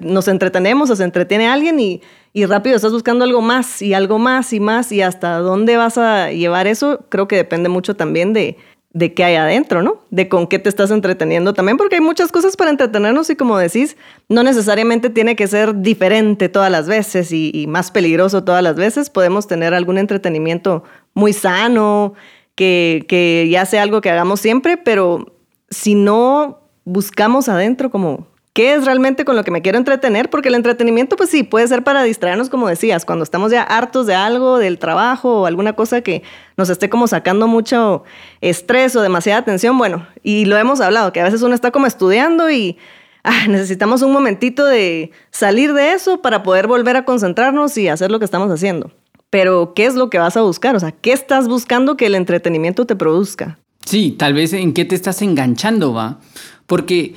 nos 0.00 0.28
entretenemos 0.28 0.90
o 0.90 0.96
se 0.96 1.04
entretiene 1.04 1.48
alguien 1.48 1.80
y, 1.80 2.02
y 2.32 2.46
rápido 2.46 2.76
estás 2.76 2.92
buscando 2.92 3.24
algo 3.24 3.40
más 3.40 3.82
y 3.82 3.94
algo 3.94 4.18
más 4.18 4.52
y 4.52 4.60
más 4.60 4.92
y 4.92 5.02
hasta 5.02 5.38
dónde 5.38 5.76
vas 5.76 5.98
a 5.98 6.30
llevar 6.30 6.66
eso, 6.66 7.06
creo 7.08 7.26
que 7.28 7.36
depende 7.36 7.68
mucho 7.68 7.96
también 7.96 8.32
de, 8.32 8.56
de 8.92 9.14
qué 9.14 9.22
hay 9.22 9.36
adentro, 9.36 9.82
¿no? 9.82 10.00
De 10.10 10.28
con 10.28 10.48
qué 10.48 10.58
te 10.58 10.68
estás 10.68 10.90
entreteniendo 10.90 11.54
también, 11.54 11.76
porque 11.76 11.96
hay 11.96 12.00
muchas 12.00 12.32
cosas 12.32 12.56
para 12.56 12.70
entretenernos 12.70 13.30
y 13.30 13.36
como 13.36 13.56
decís, 13.56 13.96
no 14.28 14.42
necesariamente 14.42 15.10
tiene 15.10 15.36
que 15.36 15.46
ser 15.46 15.80
diferente 15.80 16.48
todas 16.48 16.72
las 16.72 16.88
veces 16.88 17.30
y, 17.32 17.66
más 17.68 17.92
peligroso 17.92 18.42
todas 18.42 18.62
las 18.62 18.74
veces. 18.74 19.08
Podemos 19.08 19.46
tener 19.46 19.74
algún 19.74 19.96
entretenimiento 19.96 20.82
muy 21.14 21.32
sano, 21.32 22.14
que, 22.60 23.48
ya 23.50 23.64
sea 23.64 23.82
algo 23.82 24.02
que 24.02 24.10
hagamos 24.10 24.40
siempre, 24.40 24.76
pero 24.76 25.32
si 25.70 25.94
no 25.94 26.60
buscamos 26.84 27.48
adentro 27.48 27.90
como 27.90 28.26
qué 28.52 28.74
es 28.74 28.84
realmente 28.84 29.24
con 29.24 29.36
lo 29.36 29.44
que 29.44 29.50
me 29.50 29.62
quiero 29.62 29.78
entretener, 29.78 30.28
porque 30.28 30.48
el 30.48 30.56
entretenimiento, 30.56 31.16
pues 31.16 31.30
sí, 31.30 31.42
puede 31.42 31.66
ser 31.68 31.84
para 31.84 32.02
distraernos, 32.02 32.50
como 32.50 32.68
decías, 32.68 33.06
cuando 33.06 33.22
estamos 33.22 33.50
ya 33.50 33.62
hartos 33.62 34.06
de 34.06 34.14
algo, 34.14 34.58
del 34.58 34.78
trabajo 34.78 35.42
o 35.42 35.46
alguna 35.46 35.74
cosa 35.74 36.02
que 36.02 36.22
nos 36.58 36.68
esté 36.68 36.90
como 36.90 37.06
sacando 37.06 37.46
mucho 37.46 38.04
estrés 38.42 38.94
o 38.96 39.00
demasiada 39.00 39.40
atención, 39.40 39.78
bueno, 39.78 40.06
y 40.22 40.44
lo 40.44 40.58
hemos 40.58 40.80
hablado, 40.80 41.12
que 41.12 41.20
a 41.20 41.24
veces 41.24 41.40
uno 41.42 41.54
está 41.54 41.70
como 41.70 41.86
estudiando 41.86 42.50
y 42.50 42.76
ah, 43.24 43.46
necesitamos 43.48 44.02
un 44.02 44.12
momentito 44.12 44.66
de 44.66 45.12
salir 45.30 45.72
de 45.72 45.92
eso 45.92 46.20
para 46.20 46.42
poder 46.42 46.66
volver 46.66 46.96
a 46.96 47.06
concentrarnos 47.06 47.78
y 47.78 47.88
hacer 47.88 48.10
lo 48.10 48.18
que 48.18 48.26
estamos 48.26 48.50
haciendo. 48.50 48.90
Pero, 49.30 49.74
¿qué 49.74 49.86
es 49.86 49.94
lo 49.94 50.10
que 50.10 50.18
vas 50.18 50.36
a 50.36 50.42
buscar? 50.42 50.76
O 50.76 50.80
sea, 50.80 50.92
¿qué 50.92 51.12
estás 51.12 51.48
buscando 51.48 51.96
que 51.96 52.06
el 52.06 52.14
entretenimiento 52.14 52.84
te 52.84 52.96
produzca? 52.96 53.58
Sí, 53.84 54.10
tal 54.12 54.34
vez 54.34 54.52
en 54.52 54.72
qué 54.74 54.84
te 54.84 54.94
estás 54.94 55.22
enganchando, 55.22 55.94
va. 55.94 56.20
Porque, 56.66 57.14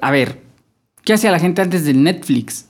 a 0.00 0.10
ver, 0.10 0.44
¿Qué 1.04 1.12
hacía 1.12 1.30
la 1.30 1.38
gente 1.38 1.60
antes 1.60 1.84
del 1.84 2.02
Netflix? 2.02 2.66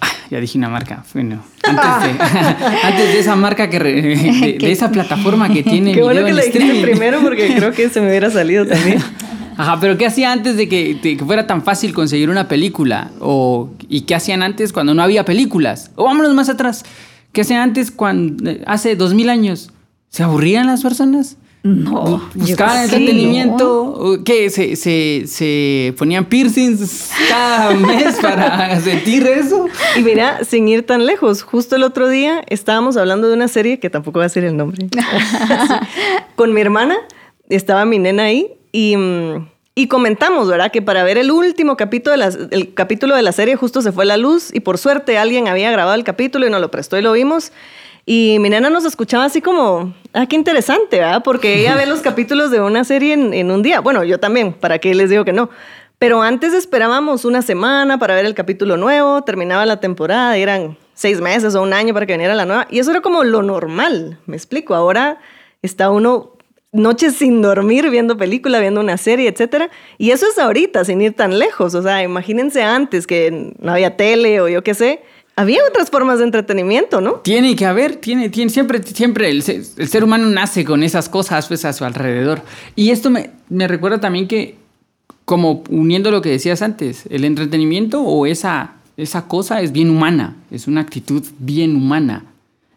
Ah, 0.00 0.08
ya 0.30 0.40
dije 0.40 0.56
una 0.56 0.70
marca. 0.70 1.04
Bueno, 1.12 1.44
antes 1.62 1.84
de, 1.84 2.24
antes 2.82 3.12
de 3.12 3.18
esa 3.18 3.36
marca 3.36 3.68
que 3.68 3.78
de, 3.78 4.58
esa 4.72 4.90
plataforma 4.90 5.52
que 5.52 5.62
tiene 5.62 5.92
Qué 5.92 6.02
bueno 6.02 6.24
que 6.24 6.32
le 6.32 6.46
dijiste 6.46 6.80
primero 6.80 7.20
porque 7.20 7.54
creo 7.54 7.72
que 7.72 7.90
se 7.90 8.00
me 8.00 8.08
hubiera 8.08 8.30
salido 8.30 8.66
también. 8.66 9.02
Ajá, 9.56 9.78
pero 9.80 9.98
¿qué 9.98 10.06
hacía 10.06 10.32
antes 10.32 10.56
de 10.56 10.68
que, 10.68 11.18
fuera 11.24 11.46
tan 11.46 11.62
fácil 11.62 11.92
conseguir 11.92 12.30
una 12.30 12.48
película? 12.48 13.10
O, 13.20 13.70
¿Y 13.88 14.00
qué 14.00 14.14
hacían 14.14 14.42
antes 14.42 14.72
cuando 14.72 14.94
no 14.94 15.02
había 15.02 15.24
películas? 15.26 15.90
O 15.94 16.04
vámonos 16.04 16.34
más 16.34 16.48
atrás. 16.48 16.84
¿Qué 17.34 17.40
hacían 17.40 17.60
antes 17.60 17.90
cuando 17.90 18.50
hace 18.64 18.94
dos 18.94 19.12
mil 19.12 19.28
años? 19.28 19.72
¿Se 20.08 20.22
aburrían 20.22 20.68
las 20.68 20.82
personas? 20.82 21.36
No. 21.64 22.22
Buscaban 22.34 22.84
entretenimiento. 22.84 24.20
¿Qué? 24.24 24.50
¿Se, 24.50 24.76
se, 24.76 25.24
se 25.26 25.94
ponían 25.98 26.26
piercings 26.26 27.10
cada 27.28 27.74
mes 27.74 28.16
para 28.22 28.80
sentir 28.80 29.26
eso? 29.26 29.66
Y 29.96 30.02
mira, 30.02 30.44
sin 30.44 30.68
ir 30.68 30.86
tan 30.86 31.06
lejos, 31.06 31.42
justo 31.42 31.74
el 31.74 31.82
otro 31.82 32.08
día 32.08 32.44
estábamos 32.48 32.96
hablando 32.96 33.26
de 33.26 33.34
una 33.34 33.48
serie 33.48 33.80
que 33.80 33.90
tampoco 33.90 34.20
va 34.20 34.26
a 34.26 34.28
ser 34.28 34.44
el 34.44 34.56
nombre. 34.56 34.86
Con 36.36 36.54
mi 36.54 36.60
hermana, 36.60 36.94
estaba 37.48 37.84
mi 37.84 37.98
nena 37.98 38.24
ahí 38.24 38.52
y. 38.70 38.96
Mm, 38.96 39.53
y 39.74 39.88
comentamos, 39.88 40.48
¿verdad? 40.48 40.70
Que 40.70 40.82
para 40.82 41.02
ver 41.02 41.18
el 41.18 41.30
último 41.30 41.76
capítulo 41.76 42.12
de, 42.12 42.18
la, 42.18 42.32
el 42.50 42.74
capítulo 42.74 43.16
de 43.16 43.22
la 43.22 43.32
serie 43.32 43.56
justo 43.56 43.82
se 43.82 43.90
fue 43.90 44.04
la 44.04 44.16
luz 44.16 44.54
y 44.54 44.60
por 44.60 44.78
suerte 44.78 45.18
alguien 45.18 45.48
había 45.48 45.70
grabado 45.72 45.96
el 45.96 46.04
capítulo 46.04 46.46
y 46.46 46.50
nos 46.50 46.60
lo 46.60 46.70
prestó 46.70 46.96
y 46.96 47.02
lo 47.02 47.12
vimos. 47.12 47.52
Y 48.06 48.36
mi 48.40 48.50
nena 48.50 48.70
nos 48.70 48.84
escuchaba 48.84 49.24
así 49.24 49.40
como, 49.40 49.94
ah, 50.12 50.26
qué 50.26 50.36
interesante, 50.36 50.98
¿verdad? 50.98 51.22
Porque 51.24 51.58
ella 51.58 51.74
ve 51.74 51.86
los 51.86 52.00
capítulos 52.02 52.50
de 52.50 52.60
una 52.60 52.84
serie 52.84 53.14
en, 53.14 53.50
un 53.50 53.62
día. 53.62 53.80
Bueno, 53.80 54.04
yo 54.04 54.20
también, 54.20 54.52
¿para 54.52 54.78
qué 54.78 54.94
les 54.94 55.10
digo 55.10 55.24
que 55.24 55.32
no? 55.32 55.50
Pero 55.98 56.22
antes 56.22 56.52
esperábamos 56.52 57.24
una 57.24 57.42
semana 57.42 57.98
para 57.98 58.14
ver 58.14 58.26
el 58.26 58.34
capítulo 58.34 58.76
nuevo, 58.76 59.22
terminaba 59.22 59.64
la 59.64 59.80
temporada, 59.80 60.36
eran 60.36 60.76
seis 60.92 61.20
meses 61.20 61.54
o 61.54 61.62
un 61.62 61.72
año 61.72 61.94
para 61.94 62.06
que 62.06 62.12
viniera 62.12 62.34
la 62.34 62.44
nueva. 62.44 62.66
Y 62.70 62.78
eso 62.78 62.90
era 62.90 63.00
como 63.00 63.24
lo 63.24 63.42
normal, 63.42 64.18
me 64.26 64.36
explico. 64.36 64.74
Ahora 64.74 65.18
está 65.62 65.90
uno 65.90 66.33
noches 66.74 67.16
sin 67.16 67.40
dormir 67.40 67.88
viendo 67.88 68.18
película, 68.18 68.60
viendo 68.60 68.80
una 68.80 68.98
serie, 68.98 69.28
etcétera. 69.28 69.70
Y 69.96 70.10
eso 70.10 70.26
es 70.30 70.38
ahorita, 70.38 70.84
sin 70.84 71.00
ir 71.00 71.14
tan 71.14 71.38
lejos. 71.38 71.74
O 71.74 71.82
sea, 71.82 72.02
imagínense 72.02 72.62
antes 72.62 73.06
que 73.06 73.54
no 73.58 73.72
había 73.72 73.96
tele 73.96 74.40
o 74.40 74.48
yo 74.48 74.62
qué 74.62 74.74
sé 74.74 75.00
había 75.36 75.60
otras 75.68 75.90
formas 75.90 76.18
de 76.18 76.24
entretenimiento, 76.24 77.00
¿no? 77.00 77.14
Tiene 77.14 77.56
que 77.56 77.66
haber, 77.66 77.96
tiene, 77.96 78.28
tiene, 78.28 78.50
siempre, 78.50 78.82
siempre 78.82 79.30
el, 79.30 79.42
ser 79.42 80.04
humano 80.04 80.28
nace 80.28 80.64
con 80.64 80.82
esas 80.82 81.08
cosas 81.08 81.48
pues, 81.48 81.64
a 81.64 81.72
su 81.72 81.84
alrededor. 81.84 82.42
Y 82.76 82.90
esto 82.90 83.10
me, 83.10 83.30
me, 83.48 83.66
recuerda 83.66 84.00
también 84.00 84.28
que, 84.28 84.56
como 85.24 85.64
uniendo 85.70 86.10
lo 86.10 86.22
que 86.22 86.30
decías 86.30 86.62
antes, 86.62 87.04
el 87.10 87.24
entretenimiento 87.24 88.02
o 88.02 88.26
esa, 88.26 88.76
esa 88.96 89.26
cosa 89.26 89.60
es 89.60 89.72
bien 89.72 89.90
humana, 89.90 90.36
es 90.50 90.68
una 90.68 90.82
actitud 90.82 91.24
bien 91.38 91.74
humana. 91.74 92.26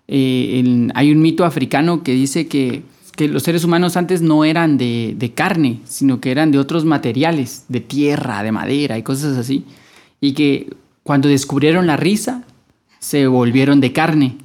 Eh, 0.07 0.89
hay 0.95 1.11
un 1.11 1.21
mito 1.21 1.45
africano 1.45 2.01
que 2.01 2.13
dice 2.13 2.47
que, 2.47 2.81
que 3.17 3.27
los 3.27 3.43
seres 3.43 3.63
humanos 3.63 3.97
antes 3.97 4.21
no 4.21 4.45
eran 4.45 4.77
de, 4.77 5.15
de 5.17 5.33
carne, 5.33 5.81
sino 5.85 6.21
que 6.21 6.31
eran 6.31 6.51
de 6.51 6.59
otros 6.59 6.85
materiales, 6.85 7.65
de 7.67 7.81
tierra, 7.81 8.43
de 8.43 8.51
madera 8.51 8.97
y 8.97 9.03
cosas 9.03 9.37
así. 9.37 9.65
Y 10.21 10.33
que 10.33 10.69
cuando 11.01 11.27
descubrieron 11.27 11.87
la 11.87 11.97
risa, 11.97 12.43
se 12.99 13.25
volvieron 13.25 13.81
de 13.81 13.91
carne. 13.91 14.37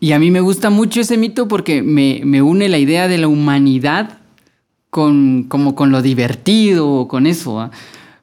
Y 0.00 0.12
a 0.12 0.18
mí 0.18 0.30
me 0.30 0.40
gusta 0.40 0.70
mucho 0.70 1.02
ese 1.02 1.18
mito 1.18 1.46
porque 1.46 1.82
me, 1.82 2.40
une 2.40 2.70
la 2.70 2.78
idea 2.78 3.06
de 3.06 3.18
la 3.18 3.28
humanidad 3.28 4.18
con, 4.88 5.44
como 5.44 5.74
con 5.74 5.90
lo 5.90 6.00
divertido, 6.00 7.06
con 7.06 7.26
eso. 7.26 7.70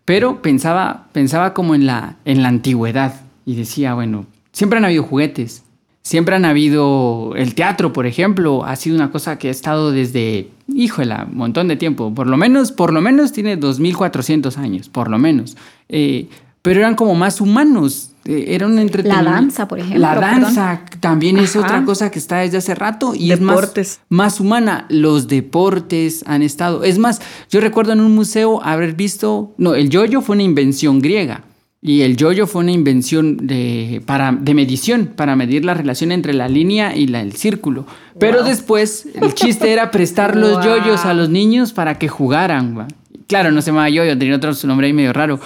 Pero 0.05 0.41
pensaba, 0.41 1.07
pensaba 1.11 1.53
como 1.53 1.75
en 1.75 1.85
la, 1.85 2.15
en 2.25 2.41
la 2.41 2.49
antigüedad 2.49 3.21
y 3.45 3.55
decía, 3.55 3.93
bueno, 3.93 4.25
siempre 4.51 4.79
han 4.79 4.85
habido 4.85 5.03
juguetes, 5.03 5.63
siempre 6.07 6.37
han 6.37 6.45
habido 6.45 7.33
el 7.35 7.53
teatro, 7.53 7.91
por 7.91 8.05
ejemplo, 8.05 8.63
ha 8.63 8.77
sido 8.77 8.95
una 8.95 9.11
cosa 9.11 9.37
que 9.37 9.49
ha 9.49 9.51
estado 9.51 9.91
desde, 9.91 10.49
híjole, 10.73 11.13
un 11.29 11.35
montón 11.35 11.67
de 11.67 11.75
tiempo, 11.75 12.15
por 12.15 12.27
lo 12.27 12.37
menos, 12.37 12.71
por 12.71 12.93
lo 12.93 13.01
menos 13.01 13.33
tiene 13.33 13.57
2400 13.57 14.57
años, 14.57 14.87
por 14.87 15.09
lo 15.09 15.17
menos. 15.19 15.57
Eh, 15.89 16.29
pero 16.61 16.79
eran 16.79 16.95
como 16.95 17.13
más 17.13 17.41
humanos. 17.41 18.11
Eh, 18.23 18.45
era 18.55 18.67
un 18.67 18.79
entretenimiento. 18.79 19.29
La 19.29 19.35
danza, 19.35 19.67
por 19.67 19.79
ejemplo. 19.79 19.99
La 19.99 20.15
danza 20.15 20.81
también 21.01 21.39
es 21.39 21.57
otra 21.57 21.83
cosa 21.83 22.09
que 22.09 22.19
está 22.19 22.37
desde 22.37 22.57
hace 22.57 22.73
rato 22.73 23.13
y 23.13 23.27
deportes. 23.27 23.91
es 23.91 23.99
más, 24.07 24.31
más 24.33 24.39
humana. 24.39 24.85
Los 24.87 25.27
deportes 25.27 26.23
han 26.25 26.41
estado. 26.41 26.85
Es 26.85 26.99
más, 26.99 27.21
yo 27.49 27.59
recuerdo 27.59 27.91
en 27.91 27.99
un 27.99 28.15
museo 28.15 28.63
haber 28.63 28.93
visto. 28.93 29.53
No, 29.57 29.75
el 29.75 29.89
yoyo 29.89 30.21
fue 30.21 30.35
una 30.35 30.43
invención 30.43 31.01
griega. 31.01 31.43
Y 31.81 32.01
el 32.01 32.17
yoyo 32.17 32.47
fue 32.47 32.61
una 32.61 32.71
invención 32.71 33.37
de, 33.45 34.01
para, 34.05 34.31
de 34.31 34.53
medición, 34.55 35.13
para 35.15 35.35
medir 35.35 35.63
la 35.63 35.75
relación 35.75 36.11
entre 36.11 36.33
la 36.33 36.47
línea 36.47 36.95
y 36.95 37.07
la, 37.07 37.21
el 37.21 37.33
círculo. 37.33 37.85
Pero 38.19 38.43
después 38.43 39.07
el 39.13 39.33
chiste 39.35 39.71
era 39.71 39.91
prestar 39.91 40.35
los 40.35 40.63
yoyos 40.65 41.05
a 41.05 41.13
los 41.13 41.29
niños 41.29 41.73
para 41.73 41.99
que 41.99 42.07
jugaran. 42.07 42.87
Claro, 43.27 43.51
no 43.51 43.61
se 43.61 43.67
llamaba 43.67 43.89
yoyo, 43.89 44.17
tenía 44.17 44.35
otro 44.35 44.53
nombre 44.63 44.87
ahí 44.87 44.93
medio 44.93 45.13
raro. 45.13 45.39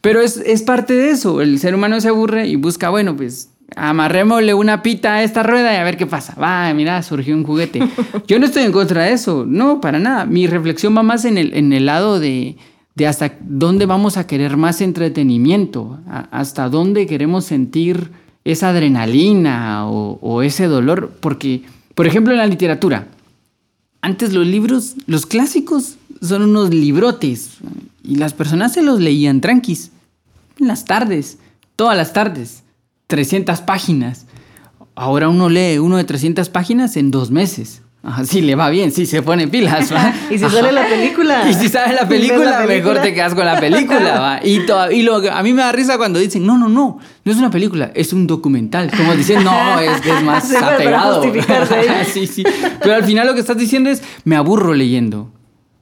Pero 0.00 0.20
es, 0.20 0.38
es 0.38 0.62
parte 0.62 0.94
de 0.94 1.10
eso. 1.10 1.40
El 1.40 1.58
ser 1.60 1.74
humano 1.74 2.00
se 2.00 2.08
aburre 2.08 2.48
y 2.48 2.56
busca, 2.56 2.90
bueno, 2.90 3.16
pues 3.16 3.50
amarrémosle 3.74 4.54
una 4.54 4.82
pita 4.82 5.14
a 5.14 5.22
esta 5.22 5.42
rueda 5.42 5.72
y 5.72 5.76
a 5.76 5.84
ver 5.84 5.96
qué 5.96 6.06
pasa. 6.06 6.34
Va, 6.40 6.72
mira, 6.74 7.02
surgió 7.02 7.34
un 7.34 7.44
juguete. 7.44 7.80
Yo 8.26 8.38
no 8.38 8.46
estoy 8.46 8.64
en 8.64 8.72
contra 8.72 9.04
de 9.04 9.12
eso, 9.12 9.44
no, 9.46 9.80
para 9.80 9.98
nada. 9.98 10.24
Mi 10.26 10.46
reflexión 10.46 10.96
va 10.96 11.02
más 11.02 11.24
en 11.24 11.38
el, 11.38 11.54
en 11.54 11.72
el 11.72 11.86
lado 11.86 12.20
de, 12.20 12.56
de 12.96 13.06
hasta 13.06 13.36
dónde 13.40 13.86
vamos 13.86 14.16
a 14.16 14.26
querer 14.26 14.56
más 14.56 14.80
entretenimiento, 14.80 16.00
hasta 16.30 16.68
dónde 16.68 17.06
queremos 17.06 17.44
sentir 17.44 18.10
esa 18.44 18.70
adrenalina 18.70 19.86
o, 19.86 20.42
ese 20.42 20.66
dolor. 20.66 21.12
Porque, 21.20 21.62
por 21.94 22.06
ejemplo, 22.06 22.32
en 22.32 22.38
la 22.38 22.46
literatura, 22.46 23.08
antes 24.00 24.32
los 24.32 24.46
libros, 24.46 24.94
los 25.06 25.26
clásicos, 25.26 25.98
son 26.22 26.42
unos 26.42 26.70
librotes 26.70 27.58
y 28.02 28.16
las 28.16 28.32
personas 28.32 28.72
se 28.72 28.82
los 28.82 29.00
leían 29.00 29.42
tranquis 29.42 29.90
en 30.58 30.68
las 30.68 30.86
tardes, 30.86 31.38
todas 31.76 31.96
las 31.96 32.14
tardes, 32.14 32.62
300 33.08 33.60
páginas. 33.60 34.24
Ahora 34.94 35.28
uno 35.28 35.50
lee 35.50 35.76
uno 35.78 35.98
de 35.98 36.04
300 36.04 36.48
páginas 36.48 36.96
en 36.96 37.10
dos 37.10 37.30
meses. 37.30 37.82
Sí 38.24 38.40
le 38.40 38.54
va 38.54 38.70
bien, 38.70 38.92
sí 38.92 39.06
se 39.06 39.22
pone 39.22 39.48
pilas. 39.48 39.92
y 40.30 40.38
si 40.38 40.48
sale 40.48 40.72
la 40.72 40.86
película. 40.86 41.48
Y 41.48 41.54
si 41.54 41.68
sale 41.68 41.94
la 41.94 42.08
película, 42.08 42.64
mejor 42.66 43.00
te 43.00 43.14
quedas 43.14 43.34
con 43.34 43.44
la 43.44 43.58
película. 43.58 44.20
¿va? 44.20 44.40
Y, 44.44 44.62
y 44.92 45.02
lo, 45.02 45.16
a 45.16 45.42
mí 45.42 45.52
me 45.52 45.62
da 45.62 45.72
risa 45.72 45.96
cuando 45.96 46.18
dicen, 46.18 46.46
no, 46.46 46.58
no, 46.58 46.68
no, 46.68 46.98
no 47.24 47.32
es 47.32 47.38
una 47.38 47.50
película, 47.50 47.90
es 47.94 48.12
un 48.12 48.26
documental. 48.26 48.90
Como 48.96 49.14
dicen, 49.14 49.42
no, 49.44 49.80
es 49.80 50.00
que 50.00 50.10
es 50.10 50.22
más 50.24 50.54
apegado. 50.54 51.22
sí, 52.12 52.26
sí. 52.26 52.44
Pero 52.80 52.94
al 52.94 53.04
final 53.04 53.26
lo 53.26 53.34
que 53.34 53.40
estás 53.40 53.56
diciendo 53.56 53.90
es, 53.90 54.02
me 54.24 54.36
aburro 54.36 54.74
leyendo. 54.74 55.32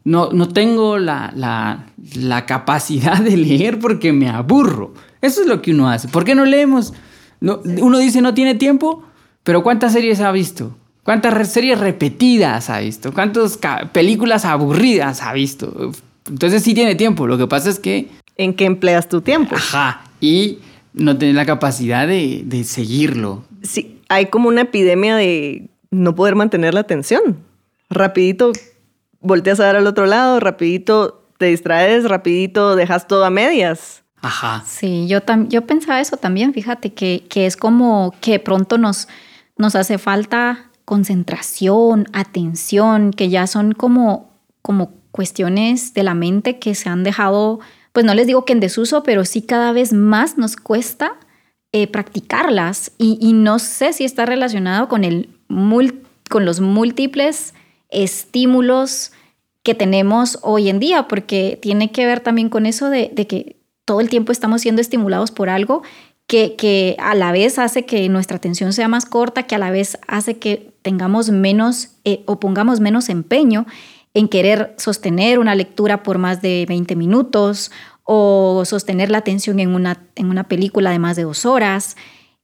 No, 0.05 0.31
no 0.33 0.49
tengo 0.49 0.99
la, 0.99 1.33
la, 1.35 1.87
la 2.15 2.45
capacidad 2.45 3.19
de 3.19 3.37
leer 3.37 3.79
porque 3.79 4.13
me 4.13 4.29
aburro. 4.29 4.93
Eso 5.23 5.41
es 5.41 5.47
lo 5.47 5.63
que 5.63 5.71
uno 5.71 5.89
hace. 5.89 6.09
¿Por 6.09 6.25
qué 6.25 6.35
no 6.35 6.45
leemos? 6.45 6.93
No, 7.41 7.61
uno 7.65 7.99
dice 7.99 8.21
no 8.21 8.35
tiene 8.35 8.55
tiempo, 8.55 9.03
pero 9.43 9.63
¿cuántas 9.63 9.93
series 9.93 10.21
ha 10.21 10.31
visto? 10.33 10.77
¿Cuántas 11.05 11.53
series 11.53 11.79
repetidas 11.79 12.71
ha 12.71 12.81
visto? 12.81 13.13
¿Cuántas 13.13 13.59
películas 13.93 14.45
aburridas 14.45 15.23
ha 15.23 15.33
visto? 15.35 15.93
Entonces 16.29 16.63
sí 16.63 16.75
tiene 16.75 16.95
tiempo. 16.95 17.27
Lo 17.27 17.37
que 17.37 17.47
pasa 17.47 17.69
es 17.71 17.79
que... 17.79 18.09
¿En 18.37 18.55
qué 18.55 18.65
empleas 18.65 19.09
tu 19.09 19.21
tiempo? 19.21 19.55
Ajá. 19.55 20.03
Y 20.21 20.59
no 20.95 21.17
tener 21.19 21.35
la 21.35 21.45
capacidad 21.45 22.09
de, 22.09 22.43
de 22.47 22.65
seguirlo. 22.65 23.45
Sí, 23.63 24.01
hay 24.09 24.27
como 24.27 24.49
una 24.49 24.63
epidemia 24.63 25.15
de 25.15 25.69
no 25.91 26.15
poder 26.15 26.37
mantener 26.37 26.73
la 26.73 26.81
atención. 26.81 27.39
Rapidito 27.91 28.53
volteas 29.21 29.61
a 29.61 29.67
ver 29.67 29.77
al 29.77 29.87
otro 29.87 30.07
lado, 30.07 30.41
rapidito 30.41 31.23
te 31.39 31.47
distraes, 31.47 32.05
rapidito 32.05 32.77
dejas 32.77 33.07
todo 33.07 33.25
a 33.25 33.31
medias. 33.31 34.03
Ajá. 34.21 34.65
Sí, 34.67 35.07
yo, 35.07 35.19
yo 35.49 35.67
pensaba 35.67 36.01
eso 36.01 36.17
también, 36.17 36.55
fíjate, 36.55 36.95
que, 36.95 37.25
que 37.29 37.47
es 37.47 37.57
como 37.57 38.15
que 38.21 38.39
pronto 38.39 38.79
nos, 38.79 39.09
nos 39.59 39.75
hace 39.75 39.99
falta 39.99 40.71
concentración, 40.85 42.07
atención, 42.13 43.13
que 43.13 43.29
ya 43.29 43.47
son 43.47 43.73
como, 43.73 44.31
como 44.63 44.93
cuestiones 45.11 45.95
de 45.95 46.03
la 46.03 46.15
mente 46.15 46.59
que 46.59 46.75
se 46.75 46.89
han 46.89 47.05
dejado, 47.05 47.61
pues 47.93 48.05
no 48.05 48.15
les 48.15 48.27
digo 48.27 48.45
que 48.45 48.53
en 48.53 48.61
desuso, 48.61 49.03
pero 49.03 49.25
sí 49.25 49.43
cada 49.43 49.73
vez 49.73 49.93
más 49.93 50.37
nos 50.39 50.57
cuesta 50.57 51.17
eh, 51.73 51.87
practicarlas. 51.87 52.93
Y, 52.99 53.33
no 53.33 53.59
sé 53.59 53.93
si 53.93 54.05
está 54.05 54.27
relacionado 54.27 54.89
con, 54.89 55.05
el 55.05 55.31
con 56.29 56.45
los 56.45 56.61
múltiples 56.61 57.55
estímulos 57.91 59.13
que 59.63 59.75
tenemos 59.75 60.39
hoy 60.43 60.69
en 60.69 60.79
día, 60.79 61.09
porque 61.09 61.59
tiene 61.63 61.93
que 61.93 62.07
ver 62.07 62.21
también 62.21 62.49
con 62.49 62.67
eso 62.67 62.91
de, 62.91 63.11
de 63.15 63.27
que 63.27 63.57
todo 63.85 64.01
el 64.01 64.09
tiempo 64.09 64.33
estamos 64.33 64.63
siendo 64.63 64.81
estimulados 64.81 65.31
por 65.31 65.49
algo 65.49 65.83
que, 66.27 66.97
a 66.99 67.15
la 67.15 67.33
vez 67.33 67.59
hace 67.59 67.85
que 67.85 68.09
nuestra 68.09 68.37
atención 68.37 68.73
sea 68.73 68.89
más 68.89 69.07
corta, 69.07 69.45
que 69.45 69.55
a 69.55 69.59
la 69.59 69.71
vez 69.71 69.99
hace 70.07 70.39
que 70.39 70.74
tengamos 70.85 71.31
menos 71.31 71.89
eh, 72.05 72.23
o 72.27 72.39
pongamos 72.39 72.79
menos 72.79 73.09
empeño 73.09 73.67
en 74.13 74.29
querer 74.29 74.75
sostener 74.77 75.39
una 75.39 75.55
lectura 75.55 76.03
por 76.03 76.19
más 76.19 76.43
de 76.43 76.67
20 76.69 76.95
minutos 76.95 77.73
o 78.05 78.63
sostener 78.67 79.11
la 79.11 79.19
atención 79.19 79.59
en 79.61 79.75
una, 79.75 80.03
en 80.15 80.29
una 80.29 80.45
película 80.45 80.91
de 80.91 80.99
más 80.99 81.17
de 81.17 81.23
dos 81.23 81.47
horas, 81.47 81.97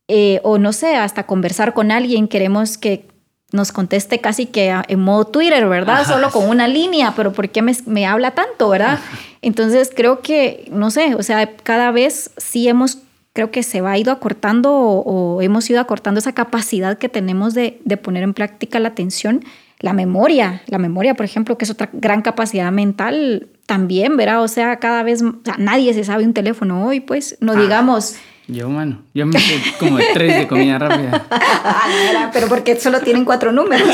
eh, 0.09 0.41
o 0.43 0.57
no 0.57 0.73
sé, 0.73 0.97
hasta 0.97 1.27
conversar 1.27 1.75
con 1.75 1.91
alguien, 1.93 2.29
queremos 2.29 2.79
que 2.79 3.07
nos 3.53 3.73
conteste 3.73 4.21
casi 4.21 4.47
que 4.47 4.75
en 4.89 5.01
modo 5.01 5.27
Twitter, 5.27 5.69
¿verdad? 5.69 6.07
Solo 6.07 6.31
con 6.31 6.49
una 6.49 6.67
línea, 6.67 7.13
pero 7.15 7.33
¿por 7.33 7.51
qué 7.51 7.61
me, 7.61 7.77
me 7.85 8.07
habla 8.07 8.31
tanto, 8.31 8.71
verdad? 8.71 9.01
Entonces 9.43 9.91
creo 9.95 10.21
que, 10.21 10.67
no 10.73 10.91
sé, 10.91 11.15
o 11.15 11.23
sea, 11.23 11.57
cada 11.57 11.91
vez 11.91 12.31
sí 12.39 12.69
hemos 12.69 12.99
creo 13.41 13.51
que 13.51 13.63
se 13.63 13.81
va 13.81 13.97
ido 13.97 14.13
acortando 14.13 14.71
o, 14.71 15.41
hemos 15.41 15.71
ido 15.71 15.81
acortando 15.81 16.19
esa 16.21 16.33
capacidad 16.33 16.99
que 16.99 17.09
tenemos 17.09 17.55
de, 17.55 17.81
poner 18.03 18.23
en 18.23 18.35
práctica 18.35 18.79
la 18.79 18.89
atención. 18.89 19.43
La 19.79 19.95
memoria, 19.95 20.61
la 20.67 20.77
memoria, 20.77 21.15
por 21.15 21.25
ejemplo, 21.25 21.57
que 21.57 21.65
es 21.65 21.71
otra 21.71 21.89
gran 21.95 22.21
capacidad 22.21 22.71
mental, 22.71 23.49
también, 23.65 24.19
¿verdad? 24.19 24.43
O 24.43 24.49
sea, 24.49 24.77
cada 24.77 25.03
vez, 25.03 25.23
o 25.23 25.41
sea, 25.43 25.57
nadie 25.57 25.95
se 25.95 26.05
sabe 26.05 26.25
un 26.25 26.35
teléfono 26.35 26.85
hoy, 26.85 27.01
pues, 27.01 27.39
no 27.41 27.53
ah. 27.53 27.57
Yo, 28.53 28.69
mano, 28.69 29.03
yo 29.15 29.27
me 29.27 29.39
sé 29.39 29.61
como 29.79 29.99
tres 30.13 30.37
de 30.37 30.49
comida 30.49 30.79
rápida. 30.79 31.27
pero 32.33 32.49
porque 32.49 32.79
solo 32.79 33.01
tienen 33.01 33.25
cuatro 33.25 33.53
números. 33.53 33.89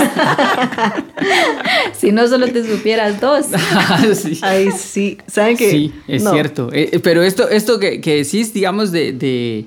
si 1.92 2.12
no, 2.12 2.26
solo 2.28 2.48
te 2.48 2.64
supieras 2.64 3.20
dos. 3.20 3.46
sí. 4.14 4.38
Ay, 4.42 4.70
sí. 4.70 5.18
¿Saben 5.26 5.56
qué? 5.56 5.70
Sí, 5.70 5.92
es 6.08 6.24
cierto. 6.28 6.70
Eh, 6.72 6.90
eh, 6.92 6.98
pero 7.00 7.22
esto, 7.22 7.48
esto 7.48 7.78
que, 7.78 8.00
que 8.00 8.16
decís, 8.16 8.52
digamos, 8.52 8.92
de, 8.92 9.12
de, 9.12 9.66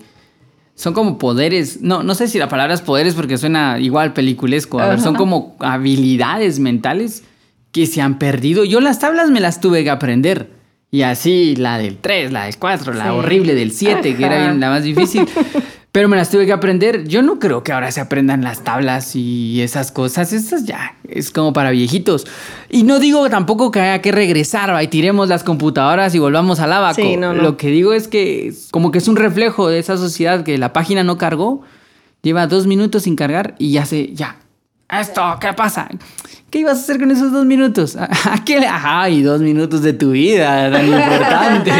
Son 0.76 0.94
como 0.94 1.18
poderes. 1.18 1.82
No, 1.82 2.04
no 2.04 2.16
sé 2.16 2.28
si 2.28 2.38
la 2.38 2.50
palabra 2.50 2.74
es 2.74 2.82
poderes 2.82 3.14
porque 3.14 3.38
suena 3.38 3.80
igual 3.80 4.14
peliculesco. 4.14 4.80
A 4.80 4.90
ver, 4.90 5.02
son 5.02 5.16
como 5.16 5.56
habilidades 5.60 6.60
mentales 6.60 7.24
que 7.72 7.86
se 7.86 8.02
han 8.02 8.20
perdido. 8.20 8.64
Yo 8.64 8.82
las 8.82 9.00
tablas 9.00 9.30
me 9.30 9.40
las 9.40 9.62
tuve 9.62 9.84
que 9.84 9.90
aprender. 9.90 10.59
Y 10.92 11.04
así 11.04 11.56
la 11.56 11.78
del 11.78 11.98
3, 11.98 12.32
la 12.32 12.46
del 12.46 12.58
4, 12.58 12.94
la 12.94 13.14
horrible 13.14 13.54
del 13.54 13.72
7, 13.72 14.16
que 14.16 14.26
era 14.26 14.54
la 14.54 14.70
más 14.70 14.84
difícil. 14.84 15.28
Pero 15.92 16.08
me 16.08 16.18
las 16.18 16.30
tuve 16.30 16.46
que 16.46 16.54
aprender. 16.54 17.08
Yo 17.08 17.24
no 17.24 17.40
creo 17.40 17.64
que 17.64 17.72
ahora 17.72 17.92
se 17.92 18.00
aprendan 18.00 18.44
las 18.44 18.64
tablas 18.64 19.16
y 19.16 19.62
esas 19.62 19.92
cosas. 19.92 20.34
Esas 20.34 20.66
ya 20.66 20.96
es 21.08 21.32
como 21.32 21.52
para 21.52 21.72
viejitos. 21.72 22.28
Y 22.70 22.84
no 22.84 23.00
digo 23.00 23.28
tampoco 23.30 23.72
que 23.72 23.80
haya 23.80 24.02
que 24.02 24.12
regresar 24.12 24.82
y 24.84 24.88
tiremos 24.88 25.30
las 25.30 25.44
computadoras 25.44 26.14
y 26.14 26.20
volvamos 26.20 26.60
al 26.60 26.74
abaco. 26.74 27.02
Lo 27.34 27.58
que 27.58 27.70
digo 27.70 27.94
es 27.94 28.08
que 28.08 28.54
como 28.70 28.92
que 28.92 29.00
es 29.00 29.08
un 29.08 29.16
reflejo 29.16 29.68
de 29.68 29.80
esa 29.80 29.98
sociedad 29.98 30.44
que 30.44 30.58
la 30.60 30.74
página 30.74 31.04
no 31.04 31.18
cargó. 31.18 31.62
Lleva 32.22 32.48
dos 32.48 32.68
minutos 32.68 33.04
sin 33.04 33.16
cargar 33.16 33.56
y 33.58 33.72
ya 33.72 33.86
se, 33.86 34.14
ya, 34.14 34.36
esto, 34.90 35.38
¿qué 35.40 35.54
pasa? 35.54 35.88
¿Qué 36.50 36.60
ibas 36.60 36.78
a 36.78 36.82
hacer 36.82 37.00
con 37.00 37.12
esos 37.12 37.32
dos 37.32 37.46
minutos? 37.46 37.96
¿A 37.96 38.42
qué? 38.46 38.66
Ay, 38.68 39.22
dos 39.22 39.42
minutos 39.42 39.84
de 39.84 39.94
tu 39.94 40.12
vida, 40.12 40.72
tan 40.72 40.86
importantes. 40.86 41.74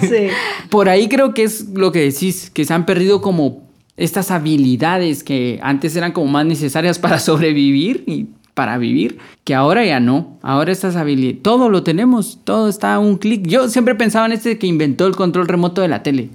sí. 0.00 0.28
Por 0.70 0.88
ahí 0.88 1.08
creo 1.08 1.34
que 1.34 1.44
es 1.44 1.68
lo 1.70 1.92
que 1.92 2.00
decís, 2.00 2.50
que 2.50 2.64
se 2.64 2.72
han 2.72 2.86
perdido 2.86 3.20
como 3.20 3.66
estas 3.96 4.30
habilidades 4.30 5.22
que 5.22 5.58
antes 5.62 5.96
eran 5.96 6.12
como 6.12 6.30
más 6.30 6.46
necesarias 6.46 6.98
para 6.98 7.18
sobrevivir 7.18 8.04
y 8.06 8.26
para 8.54 8.78
vivir, 8.78 9.18
que 9.44 9.54
ahora 9.54 9.84
ya 9.84 10.00
no. 10.00 10.38
Ahora 10.40 10.72
estas 10.72 10.96
habilidades, 10.96 11.42
todo 11.42 11.68
lo 11.68 11.82
tenemos, 11.82 12.40
todo 12.42 12.70
está 12.70 12.94
a 12.94 12.98
un 12.98 13.18
clic. 13.18 13.46
Yo 13.46 13.68
siempre 13.68 13.94
pensaba 13.94 14.24
en 14.24 14.32
este 14.32 14.56
que 14.56 14.66
inventó 14.66 15.06
el 15.06 15.14
control 15.14 15.46
remoto 15.46 15.82
de 15.82 15.88
la 15.88 16.02
tele, 16.02 16.30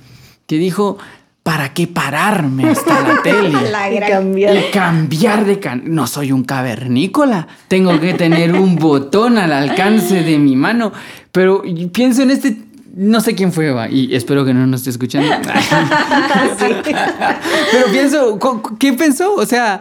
que 0.46 0.58
dijo, 0.58 1.00
¿Para 1.44 1.74
qué 1.74 1.88
pararme 1.88 2.70
hasta 2.70 3.02
la 3.02 3.22
tele? 3.24 3.50
y 3.96 4.00
cambiar. 4.00 4.56
Y 4.56 4.72
cambiar 4.72 5.46
de 5.46 5.60
can... 5.60 5.82
No 5.86 6.06
soy 6.06 6.32
un 6.32 6.44
cavernícola. 6.44 7.48
Tengo 7.68 8.00
que 8.00 8.14
tener 8.14 8.54
un 8.54 8.76
botón 8.76 9.40
al 9.40 9.52
alcance 9.52 10.22
de 10.22 10.38
mi 10.38 10.56
mano. 10.56 10.94
Pero 11.32 11.64
pienso 11.92 12.22
en 12.22 12.32
este... 12.32 12.58
No 12.94 13.22
sé 13.22 13.36
quién 13.36 13.54
fue, 13.54 13.74
y 13.90 14.14
espero 14.14 14.44
que 14.44 14.54
no 14.54 14.68
nos 14.68 14.82
esté 14.82 14.90
escuchando. 14.90 15.32
Pero 16.60 17.86
pienso, 17.90 18.38
¿qué 18.78 18.92
pensó? 18.92 19.34
O 19.36 19.46
sea, 19.46 19.80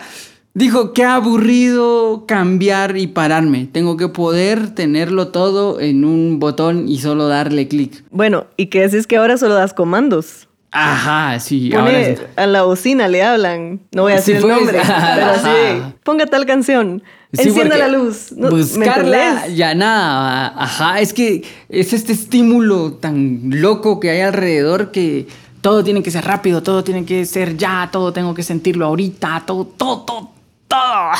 dijo, 0.55 0.92
qué 0.92 1.05
aburrido 1.05 2.25
cambiar 2.27 2.96
y 2.96 3.09
pararme. 3.09 3.68
Tengo 3.70 3.96
que 3.96 4.07
poder 4.07 4.77
tenerlo 4.77 5.29
todo 5.29 5.81
en 5.81 6.05
un 6.05 6.38
botón 6.38 6.88
y 6.88 6.99
solo 6.99 7.27
darle 7.27 7.66
clic. 7.66 8.05
Bueno, 8.12 8.46
¿y 8.57 8.66
qué 8.66 8.85
es 8.85 9.07
que 9.09 9.16
ahora 9.16 9.37
solo 9.37 9.55
das 9.55 9.75
comandos? 9.75 10.46
Ajá, 10.72 11.40
sí. 11.40 11.70
Pone 11.72 12.16
a 12.37 12.46
la 12.46 12.62
bocina 12.62 13.09
le 13.09 13.22
hablan. 13.22 13.80
No 13.92 14.02
voy 14.02 14.12
a 14.12 14.16
decir 14.16 14.37
el 14.37 14.42
pues. 14.42 14.56
nombre, 14.56 14.80
pero 15.14 15.35
sí. 15.35 15.94
Ponga 16.04 16.26
tal 16.26 16.46
canción. 16.46 17.02
Encienda 17.33 17.76
la 17.76 17.88
luz. 17.88 18.33
buscarla 18.37 19.48
ya 19.48 19.74
nada. 19.74 20.54
Ajá, 20.56 21.00
es 21.00 21.12
que 21.12 21.44
es 21.68 21.92
este 21.92 22.12
estímulo 22.12 22.94
tan 22.94 23.40
loco 23.44 24.00
que 24.00 24.11
hay 24.11 24.20
alrededor 24.20 24.90
que 24.90 25.28
todo 25.61 25.85
tiene 25.85 26.02
que 26.02 26.11
ser 26.11 26.24
rápido, 26.24 26.62
todo 26.62 26.83
tiene 26.83 27.04
que 27.04 27.24
ser 27.26 27.56
ya, 27.56 27.88
todo 27.92 28.12
tengo 28.12 28.35
que 28.35 28.42
sentirlo 28.42 28.87
ahorita, 28.87 29.42
todo, 29.46 29.64
todo, 29.64 30.02
todo, 30.02 30.30
todo. 30.66 31.11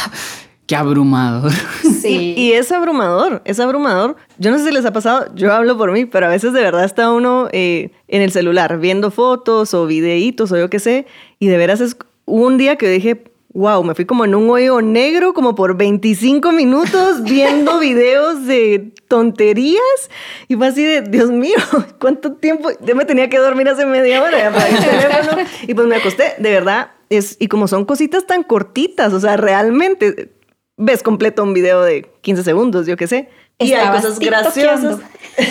Qué 0.71 0.77
abrumador. 0.77 1.51
Sí. 2.01 2.33
Y, 2.37 2.53
es 2.53 2.71
abrumador, 2.71 3.43
es 3.45 3.59
abrumador. 3.59 4.15
Yo 4.39 4.53
no 4.53 4.59
sé 4.59 4.67
si 4.67 4.71
les 4.71 4.85
ha 4.85 4.93
pasado, 4.93 5.27
yo 5.35 5.53
hablo 5.53 5.77
por 5.77 5.91
mí, 5.91 6.05
pero 6.05 6.27
a 6.27 6.29
veces 6.29 6.53
de 6.53 6.61
verdad 6.61 6.85
está 6.85 7.11
uno 7.11 7.49
eh, 7.51 7.91
en 8.07 8.23
el 8.23 8.31
celular 8.31 8.79
viendo 8.79 9.11
fotos 9.11 9.75
o 9.75 9.87
videitos 9.87 10.53
o 10.53 10.57
yo 10.57 10.71
qué 10.71 10.79
sé, 10.79 11.07
y 11.41 11.49
de 11.49 11.57
veras 11.57 11.81
es 11.81 11.97
un 12.25 12.57
día 12.57 12.77
que 12.77 12.89
dije, 12.89 13.25
wow, 13.53 13.83
me 13.83 13.97
fui 13.97 14.05
como 14.05 14.25
en 14.25 14.37
un 14.37 14.49
hoyo 14.49 14.81
negro 14.81 15.35
como 15.35 15.57
por 15.57 15.77
25 15.77 16.53
minutos 16.53 17.23
viendo 17.25 17.81
videos 17.81 18.47
de 18.47 18.93
tonterías 19.09 19.83
y 20.47 20.55
fue 20.55 20.69
así 20.69 20.85
de, 20.85 21.03
Dios 21.03 21.33
mío, 21.33 21.59
¿cuánto 22.01 22.35
tiempo? 22.35 22.71
Yo 22.81 22.95
me 22.95 23.05
tenía 23.05 23.29
que 23.29 23.39
dormir 23.39 23.69
hace 23.69 23.87
media 23.87 24.23
hora 24.23 24.47
el 24.47 24.79
teléfono 24.79 25.43
y 25.67 25.75
pues 25.75 25.89
me 25.89 25.97
acosté, 25.97 26.35
de 26.39 26.51
verdad, 26.53 26.93
es, 27.09 27.37
y 27.41 27.49
como 27.49 27.67
son 27.67 27.85
cositas 27.85 28.25
tan 28.25 28.45
cortitas, 28.45 29.13
o 29.13 29.19
sea, 29.19 29.37
realmente 29.37 30.31
ves 30.81 31.03
completo 31.03 31.43
un 31.43 31.53
video 31.53 31.83
de 31.83 32.11
15 32.23 32.43
segundos, 32.43 32.87
yo 32.87 32.97
qué 32.97 33.07
sé. 33.07 33.29
Y 33.59 33.73
hay 33.73 33.89
cosas 33.95 34.19
graciosas. 34.19 35.01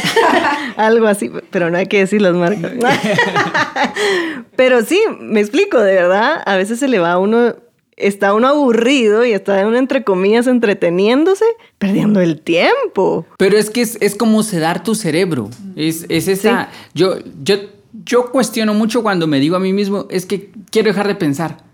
Algo 0.75 1.05
así, 1.05 1.31
pero 1.51 1.69
no 1.69 1.77
hay 1.77 1.85
que 1.85 1.99
decir 1.99 2.21
las 2.21 2.33
marcas. 2.33 2.71
pero 4.55 4.83
sí, 4.83 4.99
me 5.19 5.39
explico, 5.39 5.79
de 5.79 5.93
verdad, 5.93 6.41
a 6.43 6.55
veces 6.57 6.79
se 6.79 6.87
le 6.87 6.97
va 6.97 7.13
a 7.13 7.17
uno, 7.19 7.55
está 7.95 8.33
uno 8.33 8.47
aburrido 8.47 9.23
y 9.23 9.33
está 9.33 9.65
uno 9.67 9.77
entre 9.77 10.03
comillas 10.03 10.47
entreteniéndose, 10.47 11.45
perdiendo 11.77 12.19
el 12.19 12.41
tiempo. 12.41 13.27
Pero 13.37 13.57
es 13.57 13.69
que 13.69 13.81
es, 13.81 14.15
como 14.15 14.41
sedar 14.41 14.83
tu 14.83 14.95
cerebro. 14.95 15.49
Es, 15.75 16.07
es 16.09 16.27
esa, 16.27 16.69
yo, 16.95 17.17
yo, 17.43 17.57
yo 18.05 18.31
cuestiono 18.31 18.73
mucho 18.73 19.03
cuando 19.03 19.27
me 19.27 19.39
digo 19.39 19.55
a 19.55 19.59
mí 19.59 19.71
mismo, 19.71 20.07
es 20.09 20.25
que 20.25 20.49
quiero 20.71 20.87
dejar 20.87 21.07
de 21.07 21.15
pensar 21.15 21.68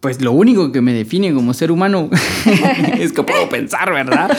pues 0.00 0.20
lo 0.20 0.32
único 0.32 0.72
que 0.72 0.80
me 0.80 0.92
define 0.92 1.34
como 1.34 1.52
ser 1.54 1.70
humano 1.70 2.10
es 2.98 3.12
que 3.12 3.22
puedo 3.22 3.48
pensar, 3.50 3.92
¿verdad? 3.92 4.36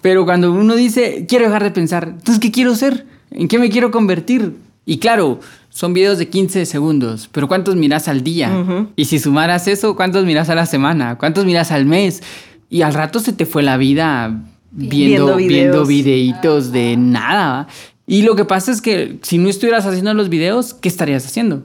Pero 0.00 0.24
cuando 0.24 0.52
uno 0.52 0.74
dice, 0.74 1.26
quiero 1.28 1.46
dejar 1.46 1.62
de 1.62 1.70
pensar, 1.70 2.08
entonces, 2.08 2.38
¿qué 2.38 2.50
quiero 2.50 2.74
ser? 2.74 3.06
¿En 3.30 3.48
qué 3.48 3.58
me 3.58 3.70
quiero 3.70 3.90
convertir? 3.90 4.52
Y 4.86 4.98
claro, 4.98 5.40
son 5.70 5.94
videos 5.94 6.18
de 6.18 6.28
15 6.28 6.66
segundos, 6.66 7.28
pero 7.32 7.48
¿cuántos 7.48 7.74
miras 7.74 8.06
al 8.06 8.22
día? 8.22 8.52
Y 8.96 9.06
si 9.06 9.18
sumaras 9.18 9.66
eso, 9.66 9.96
¿cuántos 9.96 10.24
miras 10.26 10.50
a 10.50 10.54
la 10.54 10.66
semana? 10.66 11.16
¿Cuántos 11.16 11.46
miras 11.46 11.72
al 11.72 11.86
mes? 11.86 12.22
Y 12.68 12.82
al 12.82 12.92
rato 12.92 13.18
se 13.18 13.32
te 13.32 13.46
fue 13.46 13.62
la 13.62 13.76
vida 13.76 14.42
viendo, 14.70 15.36
viendo, 15.36 15.86
videitos 15.86 16.70
de 16.70 16.96
nada. 16.96 17.66
Y 18.06 18.22
lo 18.22 18.36
que 18.36 18.44
pasa 18.44 18.72
es 18.72 18.82
que 18.82 19.18
si 19.22 19.38
no 19.38 19.48
estuvieras 19.48 19.86
haciendo 19.86 20.12
los 20.12 20.28
videos, 20.28 20.74
¿qué 20.74 20.88
estarías 20.88 21.24
haciendo? 21.24 21.64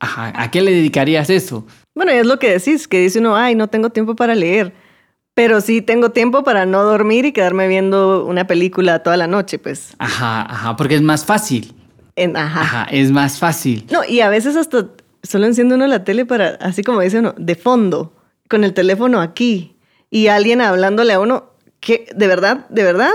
Ajá, 0.00 0.32
¿a 0.34 0.50
qué 0.50 0.62
le 0.62 0.72
dedicarías 0.72 1.30
eso? 1.30 1.66
Bueno, 1.94 2.12
es 2.12 2.26
lo 2.26 2.38
que 2.38 2.50
decís, 2.50 2.86
que 2.88 3.00
dice 3.00 3.18
uno, 3.18 3.36
ay, 3.36 3.54
no 3.54 3.68
tengo 3.68 3.90
tiempo 3.90 4.14
para 4.14 4.34
leer, 4.34 4.72
pero 5.34 5.60
sí 5.60 5.82
tengo 5.82 6.10
tiempo 6.10 6.44
para 6.44 6.66
no 6.66 6.82
dormir 6.82 7.24
y 7.24 7.32
quedarme 7.32 7.68
viendo 7.68 8.24
una 8.26 8.46
película 8.46 9.02
toda 9.02 9.16
la 9.16 9.26
noche, 9.26 9.58
pues. 9.58 9.94
Ajá, 9.98 10.42
ajá, 10.42 10.76
porque 10.76 10.94
es 10.94 11.02
más 11.02 11.24
fácil. 11.24 11.74
ajá. 12.16 12.60
Ajá, 12.60 12.86
es 12.90 13.10
más 13.10 13.38
fácil. 13.38 13.86
No, 13.90 14.04
y 14.04 14.20
a 14.20 14.28
veces 14.28 14.56
hasta 14.56 14.88
solo 15.22 15.46
enciende 15.46 15.74
uno 15.74 15.86
la 15.86 16.04
tele 16.04 16.24
para, 16.24 16.50
así 16.60 16.82
como 16.82 17.00
dice 17.00 17.18
uno, 17.18 17.34
de 17.36 17.54
fondo, 17.54 18.14
con 18.48 18.64
el 18.64 18.74
teléfono 18.74 19.20
aquí, 19.20 19.76
y 20.10 20.28
alguien 20.28 20.60
hablándole 20.60 21.12
a 21.12 21.20
uno, 21.20 21.50
que 21.80 22.06
de 22.14 22.26
verdad, 22.26 22.66
de 22.68 22.82
verdad, 22.82 23.12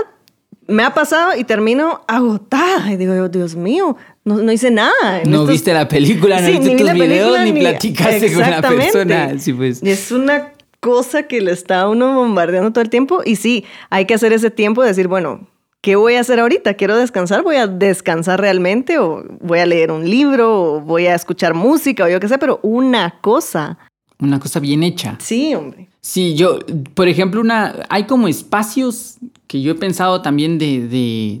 me 0.68 0.82
ha 0.82 0.94
pasado 0.94 1.36
y 1.36 1.44
termino 1.44 2.02
agotada. 2.06 2.92
Y 2.92 2.96
digo, 2.96 3.28
Dios 3.28 3.54
mío, 3.54 3.96
no, 4.24 4.36
no 4.36 4.52
hice 4.52 4.70
nada. 4.70 5.22
No 5.24 5.46
viste 5.46 5.72
la 5.72 5.88
película, 5.88 6.40
no 6.40 6.48
viste 6.48 6.76
tus 6.76 6.92
videos, 6.92 7.40
ni, 7.40 7.52
platicaste 7.52 8.32
con 8.32 8.42
la 8.42 8.62
persona. 8.62 9.38
Sí, 9.38 9.52
pues. 9.52 9.82
Es 9.82 10.10
una 10.10 10.52
cosa 10.80 11.24
que 11.24 11.40
le 11.40 11.52
está 11.52 11.88
uno 11.88 12.14
bombardeando 12.14 12.72
todo 12.72 12.82
el 12.82 12.90
tiempo. 12.90 13.22
Y 13.24 13.36
sí, 13.36 13.64
hay 13.90 14.04
que 14.04 14.14
hacer 14.14 14.32
ese 14.32 14.50
tiempo 14.50 14.82
de 14.82 14.88
decir, 14.88 15.08
bueno, 15.08 15.48
¿qué 15.80 15.96
voy 15.96 16.14
a 16.14 16.20
hacer 16.20 16.40
ahorita? 16.40 16.74
¿Quiero 16.74 16.96
descansar? 16.96 17.42
¿Voy 17.42 17.56
a 17.56 17.66
descansar 17.66 18.40
realmente? 18.40 18.98
¿O 18.98 19.24
voy 19.40 19.60
a 19.60 19.66
leer 19.66 19.90
un 19.90 20.08
libro? 20.08 20.74
¿O 20.74 20.80
voy 20.80 21.06
a 21.06 21.14
escuchar 21.14 21.54
música? 21.54 22.04
O 22.04 22.08
yo 22.08 22.20
qué 22.20 22.28
sé, 22.28 22.38
pero 22.38 22.60
una 22.62 23.18
cosa. 23.20 23.78
Una 24.18 24.40
cosa 24.40 24.60
bien 24.60 24.82
hecha. 24.82 25.18
Sí, 25.20 25.54
hombre. 25.54 25.88
Sí, 26.00 26.34
yo, 26.34 26.60
por 26.94 27.08
ejemplo, 27.08 27.40
una, 27.40 27.84
hay 27.88 28.04
como 28.04 28.28
espacios 28.28 29.16
que 29.46 29.60
yo 29.60 29.72
he 29.72 29.74
pensado 29.74 30.22
también 30.22 30.58
de, 30.58 30.86
de, 30.86 31.40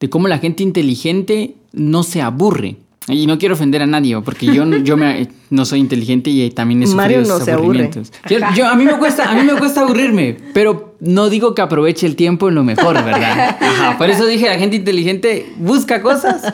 de 0.00 0.10
cómo 0.10 0.26
la 0.26 0.38
gente 0.38 0.62
inteligente 0.62 1.54
no 1.72 2.02
se 2.02 2.22
aburre. 2.22 2.76
Y 3.08 3.28
no 3.28 3.38
quiero 3.38 3.54
ofender 3.54 3.82
a 3.82 3.86
nadie, 3.86 4.20
porque 4.20 4.46
yo, 4.46 4.64
yo 4.82 4.96
me, 4.96 5.28
no 5.50 5.64
soy 5.64 5.78
inteligente 5.78 6.30
y 6.30 6.50
también 6.50 6.82
he 6.82 6.86
sufrido 6.86 7.02
Mario 7.02 7.22
no 7.22 7.38
se 7.38 7.52
aburrimientos. 7.52 8.12
Yo, 8.28 8.66
a, 8.66 8.74
mí 8.74 8.84
me 8.84 8.96
cuesta, 8.98 9.30
a 9.30 9.34
mí 9.34 9.44
me 9.44 9.56
cuesta 9.58 9.82
aburrirme, 9.82 10.36
pero 10.52 10.96
no 10.98 11.28
digo 11.28 11.54
que 11.54 11.62
aproveche 11.62 12.06
el 12.06 12.16
tiempo 12.16 12.48
en 12.48 12.56
lo 12.56 12.64
mejor, 12.64 12.94
¿verdad? 13.04 13.96
por 13.98 14.10
eso 14.10 14.26
dije, 14.26 14.46
la 14.46 14.58
gente 14.58 14.76
inteligente 14.76 15.52
busca 15.58 16.02
cosas 16.02 16.52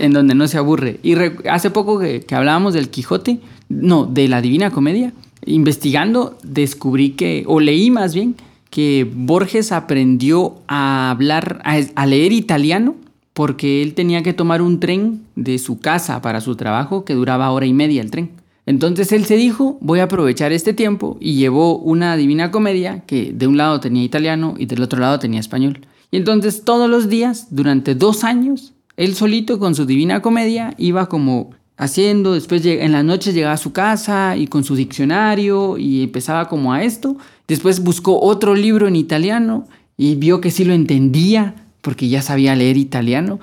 en 0.00 0.12
donde 0.12 0.34
no 0.34 0.48
se 0.48 0.56
aburre. 0.56 1.00
Y 1.02 1.16
hace 1.50 1.70
poco 1.70 1.98
que, 1.98 2.22
que 2.22 2.34
hablábamos 2.34 2.72
del 2.72 2.88
Quijote, 2.88 3.40
no, 3.70 4.04
de 4.04 4.28
la 4.28 4.42
Divina 4.42 4.70
Comedia, 4.70 5.14
investigando 5.46 6.36
descubrí 6.42 7.10
que, 7.10 7.44
o 7.46 7.60
leí 7.60 7.90
más 7.90 8.14
bien, 8.14 8.36
que 8.68 9.10
Borges 9.10 9.72
aprendió 9.72 10.56
a 10.68 11.10
hablar, 11.10 11.62
a, 11.64 12.06
leer 12.06 12.32
italiano 12.32 12.96
porque 13.32 13.82
él 13.82 13.94
tenía 13.94 14.22
que 14.22 14.32
tomar 14.32 14.60
un 14.60 14.80
tren 14.80 15.22
de 15.36 15.58
su 15.58 15.78
casa 15.78 16.20
para 16.20 16.40
su 16.40 16.56
trabajo 16.56 17.04
que 17.04 17.14
duraba 17.14 17.50
hora 17.50 17.66
y 17.66 17.72
media 17.72 18.02
el 18.02 18.10
tren. 18.10 18.30
Entonces 18.66 19.12
él 19.12 19.24
se 19.24 19.36
dijo, 19.36 19.78
voy 19.80 20.00
a 20.00 20.04
aprovechar 20.04 20.52
este 20.52 20.74
tiempo 20.74 21.16
y 21.20 21.34
llevó 21.34 21.78
una 21.78 22.16
divina 22.16 22.50
comedia 22.50 23.00
que 23.06 23.32
de 23.32 23.46
un 23.46 23.56
lado 23.56 23.80
tenía 23.80 24.04
italiano 24.04 24.54
y 24.58 24.66
del 24.66 24.82
otro 24.82 25.00
lado 25.00 25.18
tenía 25.18 25.40
español. 25.40 25.80
Y 26.10 26.18
entonces 26.18 26.64
todos 26.64 26.90
los 26.90 27.08
días, 27.08 27.48
durante 27.50 27.94
dos 27.94 28.24
años, 28.24 28.74
él 28.96 29.14
solito 29.14 29.58
con 29.58 29.74
su 29.74 29.86
divina 29.86 30.20
comedia 30.20 30.74
iba 30.76 31.08
como 31.08 31.50
haciendo, 31.80 32.34
después 32.34 32.64
en 32.66 32.92
las 32.92 33.02
noches 33.02 33.34
llegaba 33.34 33.54
a 33.54 33.56
su 33.56 33.72
casa 33.72 34.36
y 34.36 34.46
con 34.46 34.64
su 34.64 34.76
diccionario 34.76 35.78
y 35.78 36.04
empezaba 36.04 36.46
como 36.46 36.74
a 36.74 36.84
esto. 36.84 37.16
Después 37.48 37.82
buscó 37.82 38.20
otro 38.20 38.54
libro 38.54 38.86
en 38.86 38.96
italiano 38.96 39.66
y 39.96 40.14
vio 40.14 40.42
que 40.42 40.50
sí 40.50 40.64
lo 40.64 40.74
entendía 40.74 41.54
porque 41.80 42.10
ya 42.10 42.20
sabía 42.20 42.54
leer 42.54 42.76
italiano. 42.76 43.40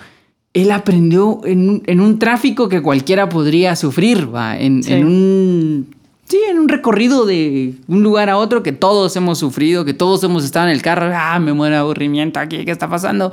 Él 0.53 0.71
aprendió 0.71 1.41
en, 1.45 1.99
un 1.99 2.19
tráfico 2.19 2.69
que 2.69 2.83
cualquiera 2.83 3.27
podría 3.27 3.75
sufrir, 3.75 4.33
¿va? 4.33 4.55
En, 4.55 4.83
un 5.03 5.87
Sí, 6.27 6.37
en 6.47 6.59
un 6.59 6.67
recorrido 6.67 7.25
de 7.25 7.73
un 7.87 8.03
lugar 8.03 8.29
a 8.29 8.37
otro 8.37 8.61
que 8.61 8.73
todos 8.73 9.15
hemos 9.15 9.39
sufrido, 9.39 9.83
que 9.83 9.93
todos 9.93 10.23
hemos 10.23 10.43
estado 10.43 10.67
en 10.67 10.73
el 10.73 10.81
carro, 10.81 11.09
ah, 11.15 11.39
me 11.39 11.53
muero 11.53 11.73
de 11.75 11.79
aburrimiento 11.79 12.39
aquí, 12.39 12.65
¿qué 12.65 12.71
está 12.71 12.89
pasando? 12.89 13.31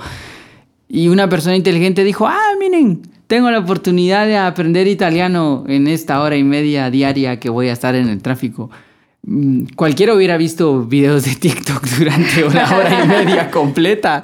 Y 0.89 1.09
una 1.09 1.29
persona 1.29 1.57
inteligente 1.57 2.05
dijo, 2.05 2.27
ah, 2.27 2.53
miren, 2.59 3.03
tengo 3.27 3.51
la 3.51 3.59
oportunidad 3.59 4.27
de 4.27 4.37
aprender 4.37 4.87
italiano 4.87 5.65
en 5.67 5.87
esta 5.87 6.21
hora 6.21 6.37
y 6.37 6.45
media 6.45 6.91
diaria 6.91 7.41
que 7.41 7.51
voy 7.51 7.69
a 7.69 7.73
estar 7.73 7.95
en 7.95 8.09
el 8.09 8.23
tráfico. 8.23 8.71
Mm, 9.23 9.67
cualquiera 9.77 10.15
hubiera 10.15 10.37
visto 10.37 10.85
videos 10.85 11.25
de 11.25 11.35
TikTok 11.35 11.87
durante 11.99 12.45
una 12.45 12.77
hora 12.77 13.05
y 13.05 13.09
media 13.09 13.51
completa. 13.53 14.23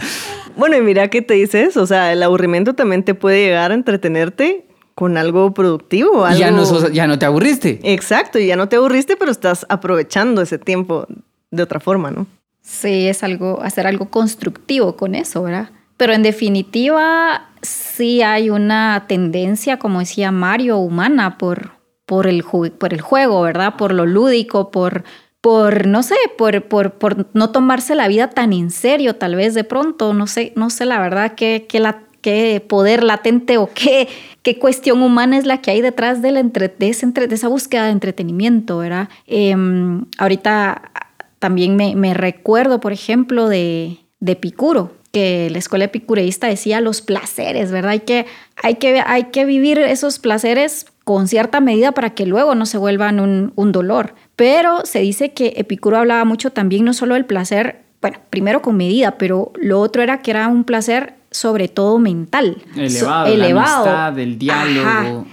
Bueno, 0.57 0.77
y 0.77 0.83
mira 0.83 1.09
qué 1.09 1.23
te 1.23 1.35
dice 1.35 1.63
eso. 1.63 1.83
O 1.83 1.87
sea, 1.87 2.13
el 2.13 2.23
aburrimiento 2.23 2.75
también 2.75 3.03
te 3.03 3.15
puede 3.15 3.45
llegar 3.45 3.71
a 3.71 3.75
entretenerte 3.75 4.67
con 4.95 5.17
algo 5.17 5.55
productivo. 5.55 6.29
Ya, 6.33 6.51
no 6.51 6.89
ya 6.91 7.07
no 7.07 7.19
te 7.19 7.25
aburriste. 7.25 7.81
Exacto, 7.83 8.39
y 8.39 8.47
ya 8.47 8.57
no 8.57 8.69
te 8.69 8.77
aburriste, 8.77 9.17
pero 9.17 9.31
estás 9.31 9.65
aprovechando 9.71 10.43
ese 10.43 10.59
tiempo 10.59 11.07
de 11.51 11.63
otra 11.63 11.81
forma, 11.81 12.11
¿no? 12.11 12.27
Sí, 12.61 13.09
es 13.09 13.23
algo, 13.23 13.63
hacer 13.63 13.87
algo 13.87 14.11
constructivo 14.11 14.97
con 14.97 15.15
eso, 15.15 15.43
¿verdad? 15.43 15.71
Pero 15.97 16.13
en 16.13 16.23
definitiva, 16.23 17.50
sí 17.63 18.23
hay 18.23 18.51
una 18.51 19.05
tendencia, 19.07 19.79
como 19.79 20.01
decía 20.01 20.31
Mario, 20.33 20.79
humana 20.79 21.39
por, 21.39 21.73
por, 22.07 22.27
el, 22.27 22.45
por 22.45 22.95
el 22.95 23.01
juego, 23.01 23.43
¿verdad? 23.43 23.77
Por 23.77 23.93
lo 23.93 24.07
lúdico, 24.07 24.71
por, 24.71 25.05
por 25.41 25.87
no 25.87 26.03
sé, 26.03 26.17
por, 26.37 26.63
por, 26.65 26.95
por, 26.95 27.29
no 27.35 27.51
tomarse 27.51 27.95
la 27.95 28.09
vida 28.09 28.31
tan 28.31 28.53
en 28.53 28.71
serio, 28.71 29.17
tal 29.17 29.37
vez 29.37 29.55
de 29.55 29.65
pronto, 29.65 30.13
no 30.15 30.27
sé, 30.27 30.53
no 30.57 30.71
sé 30.71 30.85
la 30.87 31.01
verdad 31.01 31.35
qué, 31.35 31.67
la, 31.75 32.03
qué 32.21 32.65
poder 32.67 33.03
latente 33.03 33.59
o 33.59 33.71
qué, 33.73 34.09
qué 34.43 34.59
cuestión 34.59 35.03
humana 35.03 35.39
es 35.39 35.47
la 35.47 35.61
que 35.61 35.71
hay 35.71 35.81
detrás 35.81 36.23
de, 36.23 36.33
la 36.33 36.41
entre, 36.41 36.69
de, 36.69 36.89
esa 36.89 37.49
búsqueda 37.49 37.85
de 37.87 37.93
entretenimiento, 37.93 38.79
¿verdad? 38.79 39.09
Em, 39.27 40.05
ahorita 40.19 40.93
también 41.39 41.77
me, 41.77 41.95
me, 41.97 42.13
recuerdo, 42.13 42.81
por 42.81 42.93
ejemplo, 42.93 43.49
de, 43.49 43.99
de 44.21 44.37
Picuro, 44.37 44.93
que 45.13 45.49
la 45.51 45.59
escuela 45.59 45.87
epicureísta 45.87 46.47
decía 46.47 46.81
los 46.81 47.03
placeres, 47.03 47.73
¿verdad? 47.73 47.93
Hay 47.93 48.01
que, 48.01 48.27
hay 48.63 48.77
que, 48.77 49.03
hay 49.05 49.25
que 49.25 49.45
vivir 49.45 49.79
esos 49.79 50.19
placeres 50.19 50.87
con 51.05 51.27
cierta 51.27 51.61
medida 51.61 51.93
para 51.93 52.11
que 52.11 52.27
luego 52.27 52.55
no 52.55 52.67
se 52.67 52.79
vuelvan 52.79 53.19
un, 53.19 53.53
un 53.57 53.73
dolor. 53.73 54.15
Pero 54.37 54.85
se 54.85 55.01
dice 55.01 55.33
que 55.33 55.55
Epicuro 55.57 55.99
hablaba 55.99 56.25
mucho 56.25 56.51
también 56.51 56.85
no 56.85 56.93
solo 56.93 57.15
del 57.15 57.25
placer, 57.25 57.83
bueno, 58.01 58.19
primero 58.31 58.63
con 58.63 58.77
medida, 58.77 59.19
pero 59.19 59.53
lo 59.57 59.81
otro 59.81 60.03
era 60.03 60.23
que 60.23 60.31
era 60.31 60.47
un 60.49 60.65
placer 60.65 61.15
sobre 61.31 61.69
todo 61.69 61.99
mental. 61.99 62.63
Elevado, 62.77 63.33
elevado. 63.33 63.85
La 63.85 64.07
amistad, 64.07 64.13
del 64.13 64.39
diálogo. 64.39 65.27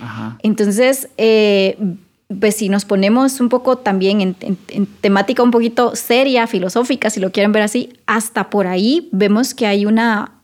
Entonces, 0.44 1.10
eh, 1.18 1.78
pues 2.40 2.56
si 2.56 2.70
nos 2.70 2.86
ponemos 2.86 3.40
un 3.40 3.50
poco 3.50 3.78
también 3.78 4.36
en, 4.40 4.58
temática 5.02 5.44
un 5.44 5.52
poquito 5.52 5.96
seria, 5.96 6.46
filosófica, 6.48 7.10
si 7.10 7.20
lo 7.20 7.32
quieren 7.32 7.52
ver 7.52 7.64
así, 7.64 7.94
hasta 8.06 8.50
por 8.50 8.68
ahí 8.68 9.08
vemos 9.12 9.54
que 9.54 9.66
hay 9.66 9.86
una, 9.86 10.42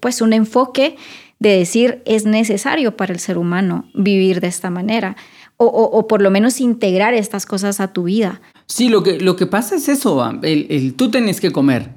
pues 0.00 0.22
un 0.22 0.32
enfoque 0.32 0.96
de 1.38 1.58
decir 1.58 2.02
es 2.06 2.24
necesario 2.24 2.96
para 2.96 3.12
el 3.12 3.20
ser 3.20 3.36
humano 3.36 3.84
vivir 3.94 4.40
de 4.40 4.46
esta 4.46 4.70
manera 4.70 5.16
o, 5.58 6.06
por 6.06 6.20
lo 6.20 6.30
menos 6.30 6.60
integrar 6.60 7.14
estas 7.14 7.46
cosas 7.46 7.80
a 7.80 7.92
tu 7.92 8.04
vida. 8.04 8.42
Sí, 8.66 8.88
lo 8.88 9.02
que, 9.02 9.18
lo 9.18 9.36
que 9.36 9.46
pasa 9.46 9.76
es 9.76 9.88
eso, 9.88 10.22
el, 10.42 10.94
tú 10.94 11.10
tienes 11.10 11.40
que 11.40 11.50
comer. 11.50 11.90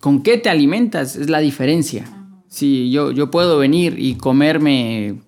¿Con 0.00 0.22
qué 0.22 0.38
te 0.38 0.48
alimentas? 0.48 1.14
Es 1.14 1.28
la 1.28 1.40
diferencia. 1.40 2.06
Sí, 2.48 2.90
yo, 2.90 3.12
yo 3.12 3.30
puedo 3.30 3.58
venir 3.58 3.96
y 3.98 4.14
comerme 4.14 5.20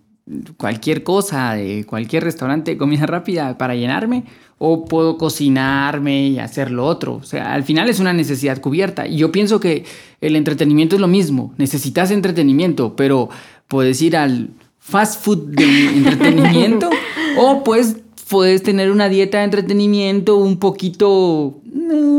cualquier 0.57 1.03
cosa, 1.03 1.55
de 1.55 1.85
cualquier 1.85 2.25
restaurante 2.25 2.73
de 2.73 2.79
comida 2.79 3.07
rápida 3.07 3.57
para 3.59 3.75
llenarme, 3.75 4.25
o 4.59 4.85
puedo 4.85 5.19
cocinarme 5.19 6.29
y 6.29 6.39
hacer 6.39 6.71
lo 6.71 6.87
otro. 6.87 7.15
O 7.15 7.23
sea, 7.23 7.53
al 7.53 7.65
final 7.65 7.89
es 7.89 8.01
una 8.01 8.13
necesidad 8.13 8.61
cubierta. 8.61 9.07
Y 9.07 9.19
yo 9.19 9.31
pienso 9.31 9.61
que 9.61 9.85
el 10.21 10.35
entretenimiento 10.35 10.97
es 10.97 11.01
lo 11.01 11.09
mismo. 11.09 11.55
Necesitas 11.59 12.11
entretenimiento, 12.11 12.97
pero 12.97 13.29
puedes 13.69 14.01
ir 14.03 14.17
al 14.17 14.51
fast 14.79 15.23
food 15.23 15.49
de 15.49 15.65
entretenimiento 15.65 16.91
o 17.39 17.63
pues 17.65 17.97
puedes 18.29 18.63
tener 18.63 18.91
una 18.91 19.09
dieta 19.09 19.39
de 19.39 19.45
entretenimiento 19.45 20.37
un 20.37 20.59
poquito 20.59 21.61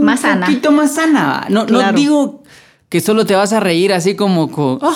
más 0.02 0.22
sana. 0.22 0.46
Un 0.46 0.54
poquito 0.54 0.72
más 0.72 0.96
sana. 0.96 1.48
No, 1.50 1.65
no 1.65 1.91
digo 1.91 2.43
que 2.89 3.02
solo 3.02 3.26
te 3.26 3.36
vas 3.36 3.52
a 3.54 3.60
reír 3.60 3.93
así 3.93 4.15
como 4.15 4.52
con... 4.52 4.80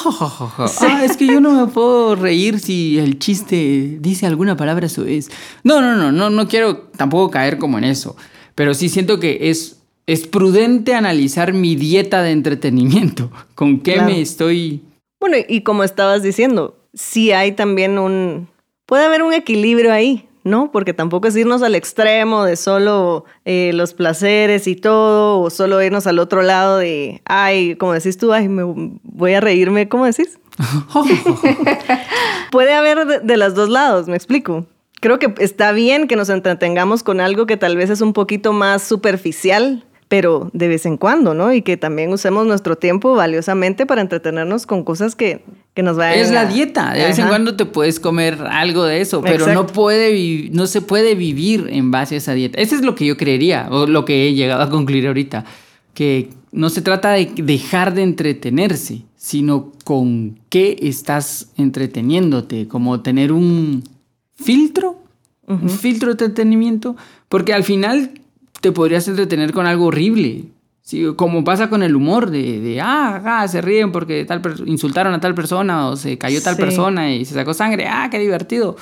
Ah, 0.82 1.02
es 1.04 1.18
que 1.18 1.28
yo 1.28 1.42
no 1.42 1.52
me 1.52 1.72
puedo 1.72 2.16
reír 2.16 2.60
si 2.60 2.98
el 2.98 3.20
chiste 3.20 3.98
dice 4.00 4.26
alguna 4.26 4.56
palabra 4.56 4.86
eso 4.86 5.06
es. 5.06 5.30
No, 5.64 5.82
no, 5.82 5.96
no, 5.96 6.12
no, 6.12 6.30
no 6.30 6.48
quiero 6.48 6.78
tampoco 6.78 7.32
caer 7.32 7.58
como 7.58 7.78
en 7.78 7.84
eso. 7.84 8.16
Pero 8.56 8.74
sí 8.74 8.90
siento 8.90 9.20
que 9.20 9.50
es, 9.50 9.82
es 10.08 10.28
prudente 10.28 10.96
analizar 10.96 11.54
mi 11.54 11.76
dieta 11.76 12.22
de 12.22 12.32
entretenimiento. 12.32 13.32
¿Con 13.56 13.80
qué 13.80 14.02
me 14.02 14.22
estoy... 14.22 14.84
Bueno, 15.20 15.38
y 15.48 15.62
como 15.62 15.84
estabas 15.84 16.24
diciendo, 16.24 16.78
sí 16.94 17.32
hay 17.32 17.52
también 17.52 18.00
un, 18.00 18.48
puede 18.86 19.06
haber 19.06 19.22
un 19.22 19.34
equilibrio 19.34 19.94
ahí, 19.94 20.28
¿no? 20.44 20.72
Porque 20.72 20.94
tampoco 20.94 21.28
es 21.28 21.36
irnos 21.36 21.62
al 21.62 21.76
extremo 21.76 22.44
de 22.44 22.56
solo 22.56 23.26
eh, 23.46 23.72
los 23.74 23.94
placeres 23.94 24.68
y 24.68 24.76
todo, 24.76 25.40
o 25.40 25.50
solo 25.50 25.82
irnos 25.82 26.08
al 26.08 26.20
otro 26.20 26.42
lado 26.42 26.78
de, 26.78 27.22
ay, 27.26 27.76
como 27.76 27.94
decís 27.94 28.18
tú, 28.18 28.34
ay, 28.34 28.50
me 28.50 28.64
voy 29.04 29.34
a 29.34 29.42
reírme, 29.42 29.88
¿cómo 29.88 30.06
decís? 30.06 30.40
Puede 32.52 32.74
haber 32.74 33.06
de, 33.06 33.20
de 33.20 33.38
los 33.38 33.56
dos 33.56 33.70
lados, 33.70 34.08
me 34.08 34.16
explico. 34.16 34.66
Creo 35.00 35.18
que 35.18 35.34
está 35.40 35.72
bien 35.72 36.08
que 36.08 36.16
nos 36.16 36.30
entretengamos 36.30 37.04
con 37.04 37.22
algo 37.22 37.46
que 37.46 37.58
tal 37.58 37.76
vez 37.76 37.90
es 37.90 38.02
un 38.02 38.14
poquito 38.14 38.54
más 38.54 38.84
superficial, 38.84 39.84
pero 40.08 40.50
de 40.54 40.68
vez 40.68 40.86
en 40.86 40.98
cuando, 40.98 41.34
¿no? 41.34 41.54
Y 41.54 41.62
que 41.62 41.78
también 41.78 42.12
usemos 42.12 42.46
nuestro 42.46 42.76
tiempo 42.76 43.16
valiosamente 43.16 43.86
para 43.86 44.02
entretenernos 44.02 44.66
con 44.66 44.84
cosas 44.84 45.16
que, 45.16 45.44
que 45.74 45.84
nos 45.84 45.98
Es 45.98 46.32
la 46.32 46.46
dieta, 46.46 46.94
de 46.94 47.06
vez 47.06 47.20
en 47.20 47.28
cuando 47.28 47.56
te 47.56 47.66
puedes 47.66 48.00
comer 48.00 48.42
algo 48.50 48.84
de 48.84 49.00
eso, 49.00 49.22
pero 49.22 49.54
no 49.54 49.68
puede 49.68 50.50
no 50.52 50.68
se 50.68 50.82
puede 50.82 51.16
vivir 51.16 51.68
en 51.70 51.92
base 51.92 52.16
a 52.16 52.18
esa 52.18 52.34
dieta. 52.34 52.60
Eso 52.60 52.76
es 52.76 52.82
lo 52.82 52.96
que 52.96 53.06
yo 53.06 53.16
creería, 53.16 53.68
o 53.72 53.86
lo 53.86 54.04
que 54.04 54.28
he 54.28 54.34
llegado 54.34 54.64
a 54.64 54.70
concluir 54.70 55.08
ahorita, 55.08 55.46
que 55.94 56.30
no 56.52 56.70
se 56.70 56.82
trata 56.82 57.12
de 57.12 57.32
dejar 57.38 57.94
de 57.94 58.04
entretenerse, 58.04 59.04
sino 59.16 59.72
con 59.86 60.40
qué 60.50 60.78
estás 60.82 61.52
entreteniéndote, 61.58 62.68
como 62.68 63.02
tener 63.02 63.32
un 63.32 63.84
filtro, 64.36 65.02
un 65.48 65.70
filtro 65.70 66.14
de 66.14 66.26
entretenimiento, 66.26 66.96
porque 67.30 67.54
al 67.54 67.64
final 67.64 68.12
te 68.60 68.72
podrías 68.72 69.08
entretener 69.08 69.54
con 69.54 69.66
algo 69.66 69.86
horrible. 69.86 70.46
Sí, 70.84 71.06
como 71.16 71.44
pasa 71.44 71.70
con 71.70 71.84
el 71.84 71.96
humor 71.96 72.32
de, 72.32 72.60
de, 72.60 72.82
ah, 72.82 73.22
ah, 73.24 73.48
se 73.48 73.62
ríen 73.62 73.92
porque 73.92 74.26
tal 74.26 74.42
insultaron 74.66 75.14
a 75.14 75.20
tal 75.20 75.36
persona 75.36 75.88
o 75.88 75.96
se 75.96 76.18
cayó 76.18 76.42
tal 76.42 76.56
Sí. 76.56 76.62
persona 76.62 77.14
y 77.14 77.24
se 77.24 77.34
sacó 77.36 77.54
sangre, 77.54 77.88
ah, 77.88 78.08
qué 78.10 78.18
divertido. 78.20 78.76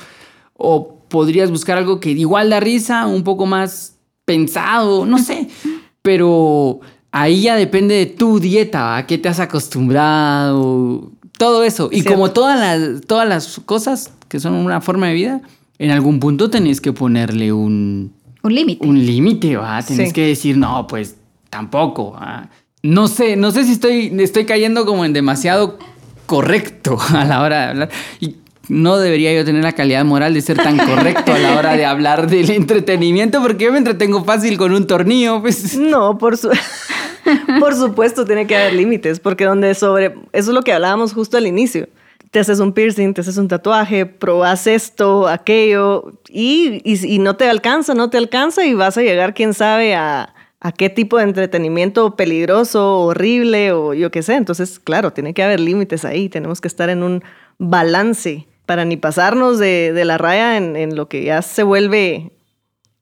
O 0.56 0.96
podrías 1.10 1.52
buscar 1.52 1.78
algo 1.78 2.00
que 2.00 2.12
igual 2.12 2.50
da 2.50 2.60
risa, 2.62 3.06
un 3.06 3.24
poco 3.24 3.46
más 3.46 3.96
pensado, 4.26 5.06
no 5.06 5.18
sé. 5.18 5.50
Pero 6.02 6.80
ahí 7.12 7.42
ya 7.42 7.56
depende 7.58 7.96
de 7.96 8.06
tu 8.06 8.40
dieta, 8.40 8.96
a 8.96 9.06
qué 9.06 9.18
te 9.18 9.28
has 9.30 9.40
acostumbrado, 9.42 11.12
todo 11.38 11.64
eso. 11.64 11.90
Y 11.92 12.02
Cierto. 12.02 12.12
como 12.14 12.32
todas 12.32 12.60
las, 12.60 13.02
todas 13.06 13.28
las 13.28 13.60
cosas 13.66 14.14
que 14.28 14.40
son 14.40 14.54
una 14.54 14.82
forma 14.82 15.08
de 15.08 15.14
vida, 15.14 15.42
en 15.78 15.92
algún 15.92 16.20
punto 16.20 16.50
tenés 16.50 16.82
que 16.82 16.94
ponerle 16.94 17.52
un, 17.54 18.14
Un 18.44 18.56
límite. 18.56 18.86
un 18.88 19.06
límite, 19.06 19.58
¿va? 19.58 19.82
Tenés 19.82 20.10
Sí. 20.10 20.14
que 20.14 20.28
decir, 20.28 20.58
no, 20.58 20.88
pues 20.88 21.16
tampoco. 21.50 22.12
¿va? 22.14 22.50
No 22.84 23.08
sé, 23.08 23.36
no 23.36 23.52
sé 23.52 23.64
si 23.66 23.74
estoy, 23.74 24.14
estoy 24.20 24.46
cayendo 24.46 24.86
como 24.86 25.06
en 25.06 25.14
demasiado 25.14 25.78
correcto 26.26 26.98
a 27.14 27.26
la 27.26 27.42
hora 27.42 27.60
de 27.60 27.66
hablar. 27.66 27.90
Y 28.20 28.36
no 28.68 28.98
debería 29.00 29.34
yo 29.34 29.44
tener 29.44 29.64
la 29.64 29.72
calidad 29.74 30.06
moral 30.06 30.34
de 30.36 30.42
ser 30.42 30.58
tan 30.58 30.78
correcto 30.78 31.34
a 31.34 31.40
la 31.40 31.58
hora 31.58 31.76
de 31.76 31.86
hablar 31.86 32.30
del 32.30 32.52
entretenimiento, 32.52 33.42
porque 33.42 33.66
yo 33.66 33.72
me 33.72 33.80
entretengo 33.80 34.24
fácil 34.24 34.58
con 34.60 34.74
un 34.74 34.86
tornillo, 34.86 35.42
pues. 35.42 35.76
No, 35.76 36.20
por, 36.20 36.38
su- 36.38 36.52
por 37.60 37.74
supuesto 37.76 38.26
tiene 38.26 38.46
que 38.46 38.56
haber 38.56 38.74
límites, 38.74 39.20
porque 39.20 39.46
donde 39.46 39.74
sobre, 39.74 40.08
eso 40.34 40.50
es 40.52 40.56
lo 40.56 40.62
que 40.62 40.72
hablábamos 40.74 41.14
justo 41.14 41.38
al 41.38 41.48
inicio. 41.48 41.90
Te 42.30 42.40
haces 42.40 42.60
un 42.60 42.74
piercing, 42.74 43.16
te 43.16 43.22
haces 43.22 43.38
un 43.38 43.48
tatuaje, 43.48 44.06
probas 44.06 44.68
esto, 44.68 45.28
aquello, 45.28 46.14
y, 46.30 46.80
y, 46.84 47.16
y 47.16 47.18
no 47.18 47.38
te 47.38 47.50
alcanza, 47.50 47.96
no 47.96 48.12
te 48.12 48.20
alcanza, 48.20 48.64
y 48.68 48.76
vas 48.76 49.00
a 49.00 49.02
llegar, 49.02 49.34
quién 49.34 49.56
sabe, 49.56 49.96
a, 49.96 50.36
a 50.62 50.72
qué 50.72 50.90
tipo 50.90 51.18
de 51.18 51.24
entretenimiento 51.24 52.16
peligroso, 52.16 53.00
horrible, 53.00 53.72
o 53.72 53.94
yo 53.94 54.12
qué 54.12 54.22
sé. 54.24 54.36
Entonces, 54.36 54.80
claro, 54.80 55.14
tiene 55.14 55.34
que 55.34 55.44
haber 55.44 55.60
límites 55.60 56.04
ahí, 56.06 56.28
tenemos 56.30 56.60
que 56.62 56.68
estar 56.68 56.90
en 56.90 57.02
un 57.04 57.24
balance 57.58 58.48
para 58.66 58.86
ni 58.86 58.98
pasarnos 58.98 59.58
de, 59.58 59.94
de 59.94 60.06
la 60.06 60.18
raya 60.18 60.58
en, 60.58 60.76
en 60.76 60.96
lo 60.96 61.08
que 61.10 61.24
ya 61.24 61.42
se 61.42 61.64
vuelve, 61.64 62.32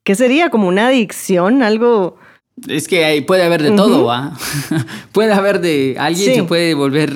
¿qué 0.03 0.15
sería? 0.15 0.49
Como 0.49 0.67
una 0.67 0.87
adicción, 0.87 1.61
algo... 1.63 2.17
Es 2.67 2.87
que 2.87 3.05
ahí 3.05 3.21
puede 3.21 3.43
haber 3.43 3.61
de 3.61 3.71
todo, 3.71 4.05
¿va? 4.05 4.33
puede 5.11 5.31
haber 5.33 5.59
de. 5.61 5.95
Alguien 5.99 6.29
Sí. 6.29 6.35
se 6.37 6.43
puede 6.43 6.73
volver. 6.73 7.13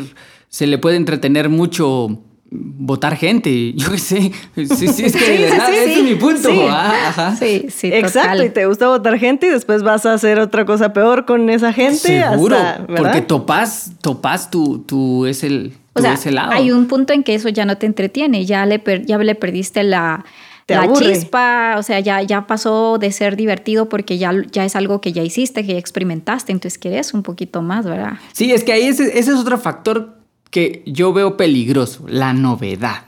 Se 0.50 0.68
le 0.68 0.78
puede 0.78 0.98
entretener 0.98 1.50
mucho 1.50 2.20
votar 2.52 3.16
gente. 3.16 3.74
Yo 3.76 3.92
qué 3.92 3.98
sé. 3.98 4.32
Sí, 4.56 4.88
sí, 4.88 5.06
es 5.06 5.16
que 5.16 5.20
de 5.32 5.38
Sí, 5.38 5.44
verdad, 5.44 5.68
sí, 5.70 5.76
ese 5.78 5.94
es 6.00 6.04
mi 6.04 6.16
punto. 6.16 6.50
Sí. 6.52 6.58
¿va? 6.58 7.08
Ajá. 7.08 7.36
Sí, 7.36 7.66
sí, 7.70 7.88
Exacto, 7.94 8.30
total. 8.32 8.46
y 8.46 8.50
te 8.50 8.66
gusta 8.66 8.88
votar 8.90 9.18
gente 9.18 9.48
y 9.48 9.50
después 9.50 9.84
vas 9.84 10.06
a 10.06 10.14
hacer 10.14 10.40
otra 10.40 10.66
cosa 10.66 10.94
peor 10.94 11.26
con 11.26 11.50
esa 11.50 11.72
gente. 11.74 11.98
Seguro. 12.24 12.58
hasta, 12.58 12.80
¿verdad? 12.84 12.96
porque 12.98 13.22
topas, 13.22 13.92
topas 14.02 14.52
tu, 14.52 14.80
tu 14.80 15.26
es 15.26 15.44
el, 15.44 15.74
O 15.94 16.02
sea, 16.02 16.14
ese 16.14 16.32
lado. 16.32 16.52
hay 16.52 16.72
un 16.72 16.88
punto 16.88 17.14
en 17.14 17.24
que 17.24 17.36
eso 17.36 17.50
ya 17.50 17.66
no 17.66 17.78
te 17.78 17.86
entretiene, 17.86 18.46
ya 18.46 18.66
le, 18.66 18.80
per- 18.80 19.06
ya 19.06 19.18
le 19.18 19.36
perdiste 19.36 19.84
la, 19.84 20.26
Te 20.66 20.76
la 20.76 20.84
aburre. 20.84 21.14
chispa, 21.14 21.76
o 21.78 21.84
sea, 21.84 22.00
ya, 22.02 22.22
ya 22.22 22.48
pasó 22.48 22.98
de 22.98 23.12
ser 23.14 23.36
divertido 23.38 23.88
porque 23.88 24.18
ya, 24.18 24.32
ya 24.52 24.66
es 24.66 24.76
algo 24.76 25.00
que 25.02 25.14
ya 25.14 25.24
hiciste, 25.24 25.66
que 25.66 25.74
ya 25.74 25.80
experimentaste, 25.80 26.52
entonces 26.52 26.78
quieres 26.78 27.14
un 27.14 27.24
poquito 27.24 27.62
más, 27.62 27.86
¿verdad? 27.86 28.14
Sí, 28.34 28.52
es 28.52 28.64
que 28.66 28.74
ahí 28.74 28.84
ese, 28.88 29.18
ese 29.20 29.32
es 29.32 29.38
otro 29.38 29.58
factor 29.58 30.21
que 30.52 30.84
yo 30.86 31.14
veo 31.14 31.38
peligroso, 31.38 32.06
la 32.08 32.34
novedad. 32.34 33.06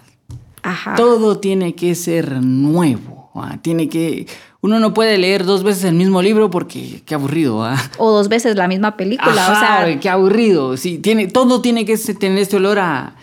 Ajá. 0.63 0.95
Todo 0.95 1.39
tiene 1.39 1.75
que 1.75 1.93
ser 1.93 2.41
nuevo. 2.41 3.29
¿va? 3.37 3.59
Tiene 3.61 3.89
que. 3.89 4.27
Uno 4.61 4.79
no 4.79 4.93
puede 4.93 5.17
leer 5.17 5.43
dos 5.43 5.63
veces 5.63 5.83
el 5.83 5.95
mismo 5.95 6.21
libro 6.21 6.49
porque 6.49 7.03
qué 7.05 7.15
aburrido. 7.15 7.57
¿va? 7.57 7.77
O 7.97 8.11
dos 8.11 8.29
veces 8.29 8.55
la 8.55 8.67
misma 8.67 8.95
película, 8.95 9.33
Ajá, 9.33 9.51
o 9.51 9.85
sea, 9.85 9.99
qué 9.99 10.09
aburrido. 10.09 10.77
Sí, 10.77 10.97
tiene, 10.99 11.27
todo 11.27 11.61
tiene 11.61 11.85
que 11.85 11.97
tener 11.97 12.39
este 12.39 12.55
olor 12.55 12.79
a 12.79 13.15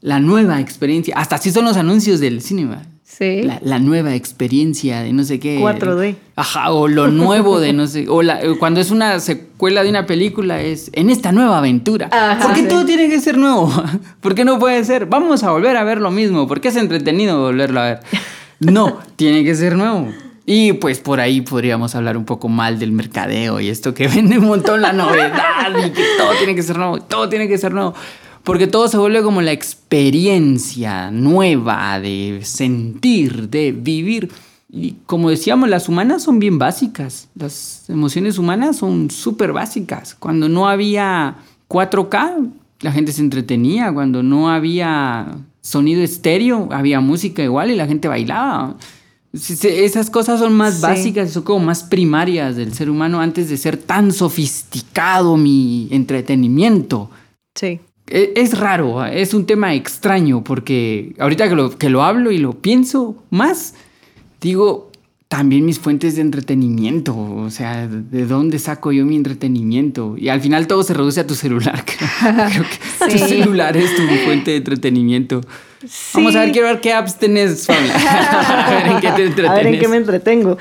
la 0.00 0.20
nueva 0.20 0.60
experiencia. 0.60 1.14
Hasta 1.16 1.36
así 1.36 1.52
son 1.52 1.64
los 1.64 1.76
anuncios 1.76 2.20
del 2.20 2.42
cine. 2.42 2.68
Sí. 3.08 3.42
La, 3.42 3.58
la 3.62 3.78
nueva 3.78 4.14
experiencia 4.14 5.02
de 5.02 5.12
no 5.12 5.24
sé 5.24 5.40
qué. 5.40 5.58
4D. 5.60 6.16
Ajá, 6.36 6.70
o 6.72 6.86
lo 6.88 7.08
nuevo 7.08 7.58
de 7.60 7.72
no 7.72 7.86
sé. 7.86 8.06
O 8.08 8.22
la- 8.22 8.40
cuando 8.58 8.80
es 8.80 8.90
una 8.90 9.18
secuela 9.20 9.82
de 9.82 9.90
una 9.90 10.06
película 10.06 10.60
es 10.60 10.90
en 10.92 11.10
esta 11.10 11.32
nueva 11.32 11.58
aventura. 11.58 12.08
Ajá, 12.12 12.38
¿Por 12.40 12.54
qué 12.54 12.62
sí. 12.62 12.68
todo 12.68 12.84
tiene 12.84 13.08
que 13.08 13.20
ser 13.20 13.36
nuevo? 13.38 13.72
¿Por 14.20 14.34
qué 14.34 14.44
no 14.44 14.58
puede 14.58 14.84
ser? 14.84 15.06
Vamos 15.06 15.42
a 15.42 15.50
volver 15.50 15.76
a 15.76 15.84
ver 15.84 16.00
lo 16.00 16.10
mismo. 16.10 16.46
Porque 16.46 16.68
es 16.68 16.76
entretenido 16.76 17.40
volverlo 17.40 17.80
a 17.80 17.84
ver. 17.84 18.00
No, 18.60 18.98
tiene 19.16 19.44
que 19.44 19.54
ser 19.54 19.76
nuevo. 19.76 20.08
Y 20.50 20.72
pues 20.74 20.98
por 21.00 21.20
ahí 21.20 21.42
podríamos 21.42 21.94
hablar 21.94 22.16
un 22.16 22.24
poco 22.24 22.48
mal 22.48 22.78
del 22.78 22.90
mercadeo 22.92 23.60
y 23.60 23.68
esto 23.68 23.92
que 23.92 24.08
vende 24.14 24.38
un 24.38 24.46
montón 24.46 24.80
la 24.80 24.92
novedad 24.94 25.68
y 25.86 25.90
que 25.90 26.02
todo 26.16 26.30
tiene 26.38 26.54
que 26.54 26.62
ser 26.62 26.78
nuevo, 26.78 26.98
todo 27.00 27.28
tiene 27.28 27.46
que 27.48 27.58
ser 27.58 27.72
nuevo. 27.74 27.94
Porque 28.44 28.66
todo 28.66 28.88
se 28.88 28.96
vuelve 28.98 29.22
como 29.22 29.42
la 29.42 29.52
experiencia 29.52 31.10
nueva 31.10 32.00
de 32.00 32.40
sentir, 32.44 33.48
de 33.50 33.72
vivir. 33.72 34.30
Y 34.70 34.96
como 35.06 35.30
decíamos, 35.30 35.68
las 35.68 35.88
humanas 35.88 36.22
son 36.22 36.38
bien 36.38 36.58
básicas. 36.58 37.28
Las 37.34 37.84
emociones 37.88 38.38
humanas 38.38 38.76
son 38.76 39.10
súper 39.10 39.52
básicas. 39.52 40.14
Cuando 40.14 40.48
no 40.48 40.68
había 40.68 41.36
4K, 41.68 42.50
la 42.80 42.92
gente 42.92 43.12
se 43.12 43.20
entretenía. 43.22 43.92
Cuando 43.92 44.22
no 44.22 44.50
había 44.50 45.38
sonido 45.60 46.02
estéreo, 46.02 46.68
había 46.70 47.00
música 47.00 47.42
igual 47.42 47.70
y 47.70 47.76
la 47.76 47.86
gente 47.86 48.08
bailaba. 48.08 48.76
Esas 49.32 50.08
cosas 50.10 50.38
son 50.40 50.54
más 50.54 50.76
Sí. 50.76 50.82
básicas, 50.82 51.30
son 51.32 51.42
como 51.42 51.66
más 51.66 51.82
primarias 51.82 52.56
del 52.56 52.72
ser 52.72 52.88
humano 52.88 53.20
antes 53.20 53.50
de 53.50 53.58
ser 53.58 53.76
tan 53.76 54.12
sofisticado 54.12 55.36
mi 55.36 55.88
entretenimiento. 55.90 57.10
Sí. 57.54 57.80
E- 58.10 58.32
Es 58.36 58.58
raro, 58.58 59.04
es 59.04 59.34
un 59.34 59.46
tema 59.46 59.74
extraño 59.74 60.42
porque 60.44 61.14
ahorita 61.18 61.48
que 61.48 61.54
lo, 61.54 61.76
que 61.78 61.88
lo 61.90 62.02
hablo 62.02 62.30
y 62.30 62.38
lo 62.38 62.52
pienso 62.54 63.22
más, 63.30 63.74
digo, 64.40 64.90
también 65.28 65.66
mis 65.66 65.78
fuentes 65.78 66.16
de 66.16 66.22
entretenimiento, 66.22 67.14
o 67.14 67.50
sea, 67.50 67.86
¿de 67.86 68.24
dónde 68.24 68.58
saco 68.58 68.92
yo 68.92 69.04
mi 69.04 69.14
entretenimiento? 69.16 70.14
Y 70.16 70.30
al 70.30 70.40
final 70.40 70.66
todo 70.66 70.82
se 70.82 70.94
reduce 70.94 71.20
a 71.20 71.26
tu 71.26 71.34
celular. 71.34 71.84
Creo 72.20 72.64
que 72.64 73.10
tu 73.18 73.18
Sí. 73.18 73.28
celular 73.42 73.76
es 73.76 73.94
tu 73.94 74.02
fuente 74.24 74.52
de 74.52 74.56
entretenimiento. 74.56 75.42
Vamos 76.14 76.34
a 76.34 76.40
ver, 76.40 76.48
Sí. 76.48 76.52
quiero 76.54 76.68
ver 76.68 76.80
qué 76.80 76.92
apps 76.94 77.18
tenés, 77.18 77.66
Paula. 77.66 77.94
a 78.66 78.70
ver 78.74 78.86
en 78.92 79.00
qué 79.00 79.10
te 79.12 79.24
entretenes. 79.26 79.50
A 79.50 79.54
ver 79.54 79.66
en 79.66 79.78
qué 79.78 79.88
me 79.88 79.96
entretengo. 79.98 80.56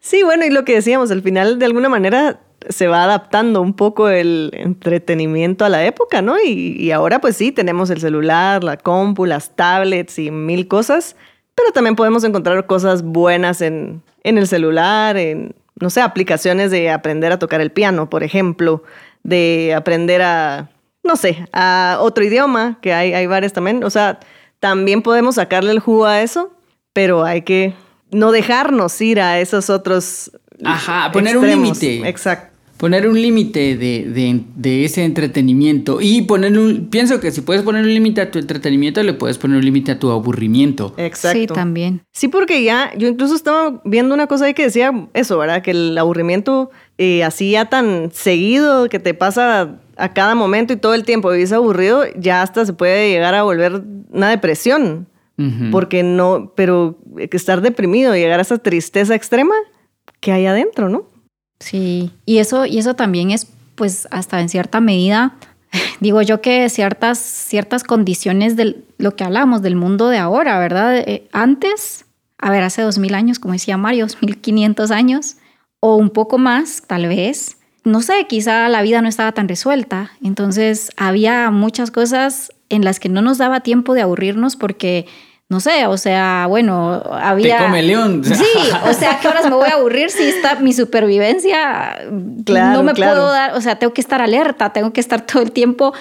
Sí, 0.00 0.22
bueno, 0.22 0.46
y 0.46 0.50
lo 0.50 0.64
que 0.64 0.74
decíamos, 0.74 1.10
al 1.10 1.20
final 1.22 1.58
de 1.58 1.66
alguna 1.66 1.88
manera 1.88 2.40
se 2.68 2.88
va 2.88 3.04
adaptando 3.04 3.60
un 3.60 3.74
poco 3.74 4.08
el 4.08 4.50
entretenimiento 4.54 5.64
a 5.64 5.68
la 5.68 5.84
época, 5.86 6.22
¿no? 6.22 6.36
Y, 6.38 6.76
y 6.78 6.90
ahora 6.90 7.20
pues 7.20 7.36
sí, 7.36 7.52
tenemos 7.52 7.90
el 7.90 8.00
celular, 8.00 8.64
la 8.64 8.76
compu, 8.76 9.26
las 9.26 9.54
tablets 9.54 10.18
y 10.18 10.30
mil 10.30 10.68
cosas, 10.68 11.16
pero 11.54 11.72
también 11.72 11.96
podemos 11.96 12.24
encontrar 12.24 12.66
cosas 12.66 13.02
buenas 13.02 13.60
en, 13.60 14.02
en 14.24 14.38
el 14.38 14.46
celular, 14.46 15.16
en, 15.16 15.54
no 15.80 15.90
sé, 15.90 16.00
aplicaciones 16.00 16.70
de 16.70 16.90
aprender 16.90 17.32
a 17.32 17.38
tocar 17.38 17.60
el 17.60 17.70
piano, 17.70 18.10
por 18.10 18.22
ejemplo, 18.22 18.82
de 19.22 19.74
aprender 19.74 20.22
a, 20.22 20.70
no 21.02 21.16
sé, 21.16 21.46
a 21.52 21.98
otro 22.00 22.24
idioma, 22.24 22.78
que 22.80 22.92
hay, 22.92 23.12
hay 23.12 23.26
varias 23.26 23.52
también. 23.52 23.84
O 23.84 23.90
sea, 23.90 24.18
también 24.60 25.02
podemos 25.02 25.36
sacarle 25.36 25.72
el 25.72 25.80
jugo 25.80 26.06
a 26.06 26.22
eso, 26.22 26.52
pero 26.92 27.24
hay 27.24 27.42
que 27.42 27.74
no 28.10 28.32
dejarnos 28.32 29.00
ir 29.00 29.20
a 29.20 29.38
esos 29.40 29.70
otros. 29.70 30.30
Ajá, 30.64 31.10
poner 31.12 31.36
un 31.36 31.46
límite. 31.46 32.08
Exacto. 32.08 32.55
Poner 32.76 33.08
un 33.08 33.20
límite 33.20 33.76
de, 33.76 34.42
de, 34.54 34.84
ese 34.84 35.04
entretenimiento 35.04 35.98
y 36.00 36.22
poner 36.22 36.58
un... 36.58 36.88
Pienso 36.90 37.20
que 37.20 37.30
si 37.30 37.40
puedes 37.40 37.62
poner 37.62 37.82
un 37.82 37.92
límite 37.92 38.20
a 38.20 38.30
tu 38.30 38.38
entretenimiento, 38.38 39.02
le 39.02 39.14
puedes 39.14 39.38
poner 39.38 39.56
un 39.56 39.64
límite 39.64 39.92
a 39.92 39.98
tu 39.98 40.10
aburrimiento. 40.10 40.94
Exacto. 40.98 41.38
Sí, 41.38 41.46
también. 41.46 42.02
Sí, 42.12 42.28
porque 42.28 42.62
ya, 42.62 42.92
yo 42.96 43.08
incluso 43.08 43.34
estaba 43.34 43.80
viendo 43.84 44.14
una 44.14 44.26
cosa 44.26 44.46
ahí 44.46 44.54
que 44.54 44.64
decía 44.64 44.92
eso, 45.14 45.38
¿verdad? 45.38 45.62
Que 45.62 45.70
el 45.70 45.96
aburrimiento 45.96 46.70
eh, 46.98 47.24
así 47.24 47.52
ya 47.52 47.66
tan 47.66 48.10
seguido 48.12 48.88
que 48.88 48.98
te 48.98 49.14
pasa 49.14 49.80
a 49.96 50.12
cada 50.12 50.34
momento 50.34 50.74
y 50.74 50.76
todo 50.76 50.94
el 50.94 51.04
tiempo 51.04 51.30
vivís 51.30 51.52
aburrido, 51.52 52.04
ya 52.18 52.42
hasta 52.42 52.66
se 52.66 52.74
puede 52.74 53.10
llegar 53.10 53.34
a 53.34 53.42
volver 53.42 53.82
una 54.10 54.28
depresión. 54.30 55.08
Porque 55.70 56.02
no, 56.02 56.54
pero 56.56 56.98
estar 57.18 57.60
deprimido, 57.60 58.14
llegar 58.14 58.38
a 58.38 58.42
esa 58.42 58.56
tristeza 58.56 59.14
extrema 59.14 59.54
que 60.20 60.32
hay 60.32 60.46
adentro, 60.46 60.88
¿no? 60.88 61.10
Sí, 61.58 62.10
y 62.24 62.38
eso, 62.38 62.66
y 62.66 62.78
eso 62.78 62.94
también 62.94 63.30
es, 63.30 63.46
pues, 63.74 64.08
hasta 64.10 64.40
en 64.40 64.48
cierta 64.48 64.80
medida, 64.80 65.34
digo 66.00 66.22
yo 66.22 66.40
que 66.40 66.68
ciertas, 66.68 67.18
ciertas 67.18 67.84
condiciones 67.84 68.56
de 68.56 68.84
lo 68.98 69.16
que 69.16 69.24
hablamos 69.24 69.62
del 69.62 69.76
mundo 69.76 70.08
de 70.08 70.18
ahora, 70.18 70.58
¿verdad? 70.58 70.96
Eh, 70.96 71.28
antes, 71.32 72.04
a 72.38 72.50
ver, 72.50 72.62
hace 72.62 72.82
dos 72.82 72.98
mil 72.98 73.14
años, 73.14 73.38
como 73.38 73.52
decía 73.52 73.76
Mario, 73.76 74.06
dos 74.06 74.20
mil 74.22 74.38
quinientos 74.40 74.90
años, 74.90 75.36
o 75.80 75.96
un 75.96 76.10
poco 76.10 76.38
más, 76.38 76.82
tal 76.86 77.06
vez, 77.06 77.58
no 77.84 78.02
sé, 78.02 78.26
quizá 78.28 78.68
la 78.68 78.82
vida 78.82 79.00
no 79.00 79.08
estaba 79.08 79.32
tan 79.32 79.48
resuelta, 79.48 80.10
entonces 80.22 80.90
había 80.96 81.50
muchas 81.50 81.90
cosas 81.90 82.52
en 82.68 82.84
las 82.84 82.98
que 82.98 83.08
no 83.08 83.22
nos 83.22 83.38
daba 83.38 83.60
tiempo 83.60 83.94
de 83.94 84.02
aburrirnos 84.02 84.56
porque 84.56 85.06
no 85.48 85.60
sé, 85.60 85.86
o 85.86 85.96
sea, 85.96 86.46
bueno, 86.48 87.02
había... 87.12 87.58
Te 87.58 87.64
come 87.64 87.82
león. 87.82 88.22
Sí, 88.24 88.44
o 88.84 88.92
sea, 88.92 89.20
¿qué 89.20 89.28
horas 89.28 89.44
me 89.44 89.54
voy 89.54 89.68
a 89.68 89.74
aburrir 89.74 90.10
si 90.10 90.24
está 90.24 90.56
mi 90.56 90.72
supervivencia? 90.72 91.98
no 92.10 92.82
me 92.82 92.94
puedo 92.94 93.30
dar, 93.30 93.54
o 93.54 93.60
sea, 93.60 93.78
tengo 93.78 93.94
que 93.94 94.00
estar 94.00 94.20
alerta, 94.20 94.72
tengo 94.72 94.92
que 94.92 95.00
estar 95.00 95.20
todo 95.20 95.42
el 95.42 95.52
tiempo 95.52 95.94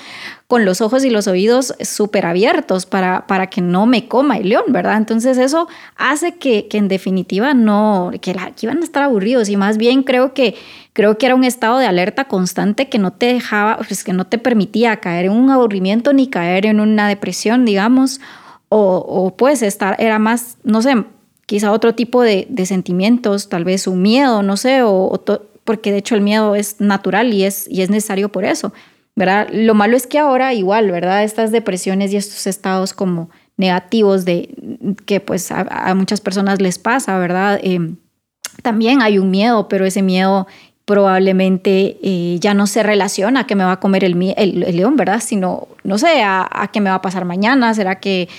con 0.47 0.65
los 0.65 0.81
ojos 0.81 1.03
y 1.05 1.11
los 1.11 1.27
oídos 1.27 1.75
súper 1.81 2.25
abiertos 2.25 2.87
para, 2.87 3.27
para 3.27 3.47
que 3.47 3.61
no 3.61 3.85
me 3.85 4.07
coma 4.07 4.37
el 4.37 4.49
león, 4.49 4.65
¿verdad? 4.69 4.97
Entonces 4.97 5.37
eso 5.37 5.67
hace 5.95 6.35
que, 6.35 6.67
que 6.67 6.77
en 6.77 6.87
definitiva 6.87 7.53
no, 7.53 8.11
que, 8.21 8.33
la, 8.33 8.51
que 8.51 8.65
iban 8.65 8.77
a 8.79 8.83
estar 8.83 9.03
aburridos 9.03 9.49
y 9.49 9.57
más 9.57 9.77
bien 9.77 10.03
creo 10.03 10.33
que 10.33 10.55
creo 10.93 11.17
que 11.17 11.25
era 11.25 11.35
un 11.35 11.43
estado 11.43 11.77
de 11.77 11.87
alerta 11.87 12.25
constante 12.25 12.89
que 12.89 12.99
no 12.99 13.11
te 13.11 13.33
dejaba, 13.33 13.77
pues 13.77 14.03
que 14.03 14.13
no 14.13 14.25
te 14.25 14.37
permitía 14.37 14.97
caer 14.97 15.25
en 15.25 15.31
un 15.31 15.49
aburrimiento 15.49 16.13
ni 16.13 16.27
caer 16.27 16.65
en 16.65 16.79
una 16.79 17.07
depresión, 17.07 17.65
digamos, 17.65 18.21
o, 18.69 19.33
puedes 19.37 19.61
estar, 19.61 19.95
era 19.99 20.19
más, 20.19 20.57
no 20.63 20.81
sé, 20.81 21.05
quizá 21.45 21.71
otro 21.71 21.95
tipo 21.95 22.21
de, 22.21 22.47
sentimientos, 22.65 23.49
tal 23.49 23.63
vez 23.63 23.87
un 23.87 24.01
miedo, 24.01 24.43
no 24.43 24.57
sé, 24.57 24.81
o, 24.83 25.23
porque 25.63 25.91
de 25.91 25.99
hecho 25.99 26.15
el 26.15 26.21
miedo 26.21 26.55
es 26.55 26.79
natural 26.79 27.33
y 27.33 27.43
es, 27.43 27.67
y 27.69 27.81
es 27.81 27.89
necesario 27.89 28.29
por 28.29 28.45
eso, 28.45 28.73
¿verdad? 29.15 29.47
Lo 29.51 29.73
malo 29.73 29.95
es 29.97 30.07
que 30.07 30.19
ahora 30.19 30.53
igual, 30.53 30.91
¿verdad? 30.91 31.23
Estas 31.23 31.51
depresiones 31.51 32.11
y 32.13 32.17
estos 32.17 32.47
estados 32.47 32.93
como 32.93 33.29
negativos 33.57 34.25
de 34.25 34.53
que 35.05 35.19
pues 35.19 35.51
a, 35.51 35.93
muchas 35.95 36.21
personas 36.21 36.61
les 36.61 36.77
pasa, 36.77 37.17
¿verdad? 37.17 37.59
Em, 37.63 37.95
también 38.61 39.01
hay 39.01 39.17
un 39.17 39.31
miedo, 39.31 39.67
pero 39.67 39.85
ese 39.85 40.01
miedo 40.01 40.47
probablemente 40.85 41.97
eh, 42.03 42.37
ya 42.39 42.53
no 42.53 42.67
se 42.67 42.83
relaciona 42.83 43.41
a 43.41 43.47
que 43.47 43.55
me 43.55 43.63
va 43.63 43.73
a 43.73 43.79
comer 43.79 44.03
el, 44.03 44.33
el, 44.37 44.77
león, 44.77 44.95
¿verdad? 44.95 45.19
Sino, 45.19 45.67
no 45.83 45.97
sé, 45.97 46.21
a, 46.21 46.47
a, 46.49 46.67
qué 46.67 46.79
me 46.79 46.89
va 46.89 46.97
a 46.97 47.01
pasar 47.01 47.25
mañana, 47.25 47.73
será 47.73 47.99
que 47.99 48.29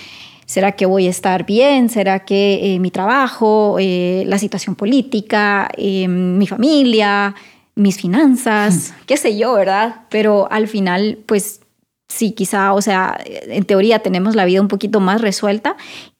¿Será 0.47 0.71
que 0.71 0.85
voy 0.85 1.07
a 1.07 1.09
estar 1.09 1.45
bien? 1.45 1.89
¿Será 1.89 2.23
que 2.23 2.73
eh, 2.73 2.79
mi 2.79 2.89
trabajo, 2.89 3.75
eh, 3.81 4.23
la 4.27 4.39
situación 4.39 4.75
política, 4.75 5.69
eh, 5.75 6.07
mi 6.07 6.47
familia, 6.47 7.35
mis 7.75 7.97
finanzas, 7.97 8.93
qué 9.05 9.17
sé 9.17 9.37
yo, 9.37 9.53
¿verdad? 9.53 10.05
Pero 10.09 10.47
al 10.49 10.69
final, 10.69 11.19
pues 11.25 11.59
sí, 12.07 12.31
quizá, 12.31 12.73
o 12.73 12.81
sea, 12.81 13.19
en 13.25 13.65
teoría 13.65 13.99
tenemos 13.99 14.35
la 14.35 14.45
vida 14.45 14.61
un 14.61 14.69
poquito 14.69 15.01
más 15.01 15.19
resuelta 15.19 15.75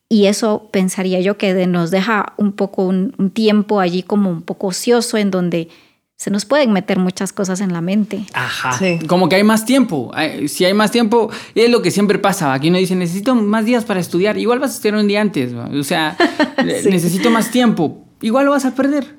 y 0.09 0.25
eso 0.25 0.67
pensaría 0.71 1.21
yo 1.21 1.37
que 1.37 1.65
nos 1.65 1.89
deja 1.89 2.33
un 2.35 2.51
poco 2.51 2.83
un 2.83 3.31
tiempo 3.33 3.79
allí 3.79 4.03
como 4.03 4.29
un 4.29 4.41
poco 4.41 4.67
ocioso 4.67 5.17
en 5.17 5.31
donde 5.31 5.69
se 6.17 6.31
nos 6.31 6.45
pueden 6.45 6.73
meter 6.73 6.97
muchas 6.97 7.31
cosas 7.31 7.61
en 7.61 7.71
la 7.71 7.81
mente. 7.81 8.25
Ajá. 8.33 8.79
Como 9.05 9.29
que 9.29 9.35
hay 9.35 9.43
más 9.43 9.65
tiempo. 9.65 10.11
Si 10.47 10.65
hay 10.65 10.73
más 10.73 10.89
tiempo, 10.89 11.29
es 11.53 11.69
lo 11.69 11.83
que 11.83 11.91
siempre 11.91 12.17
pasa. 12.17 12.53
Aquí 12.53 12.69
uno 12.69 12.79
dice, 12.79 12.95
necesito 12.95 13.35
más 13.35 13.65
días 13.65 13.85
para 13.85 13.99
estudiar. 13.99 14.35
Igual 14.39 14.57
vas 14.57 14.71
a 14.71 14.73
estudiar 14.73 14.95
un 14.95 15.07
día 15.07 15.21
antes. 15.21 15.53
O 15.53 15.83
sea, 15.83 16.17
necesito 16.65 17.29
más 17.29 17.51
tiempo. 17.51 18.03
Igual 18.21 18.45
lo 18.45 18.51
vas 18.51 18.65
a 18.65 18.73
perder. 18.73 19.15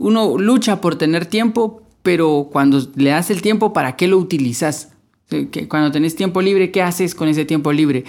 Uno 0.00 0.36
lucha 0.38 0.80
por 0.80 0.96
tener 0.96 1.24
tiempo, 1.24 1.82
pero 2.02 2.48
cuando 2.50 2.84
le 2.96 3.10
das 3.10 3.30
el 3.30 3.40
tiempo, 3.40 3.72
¿para 3.72 3.94
qué 3.94 4.08
lo 4.08 4.18
utilizas? 4.18 4.88
Cuando 5.68 5.92
tenés 5.92 6.16
tiempo 6.16 6.42
libre, 6.42 6.72
¿qué 6.72 6.82
haces 6.82 7.14
con 7.14 7.28
ese 7.28 7.44
tiempo 7.44 7.72
libre? 7.72 8.02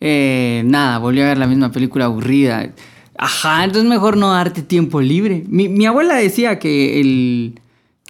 Eh, 0.00 0.62
nada, 0.64 0.96
volví 0.96 1.20
a 1.20 1.26
ver 1.26 1.36
la 1.36 1.46
misma 1.46 1.70
película 1.70 2.06
aburrida. 2.06 2.72
Ajá, 3.22 3.64
entonces 3.64 3.86
mejor 3.86 4.16
no 4.16 4.32
darte 4.32 4.62
tiempo 4.62 5.02
libre. 5.02 5.44
Mi, 5.46 5.84
abuela 5.84 6.14
decía 6.16 6.58
que 6.58 7.00
el... 7.00 7.60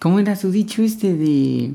¿Cómo 0.00 0.20
era 0.20 0.36
su 0.36 0.52
dicho 0.52 0.82
este 0.82 1.12
de... 1.14 1.72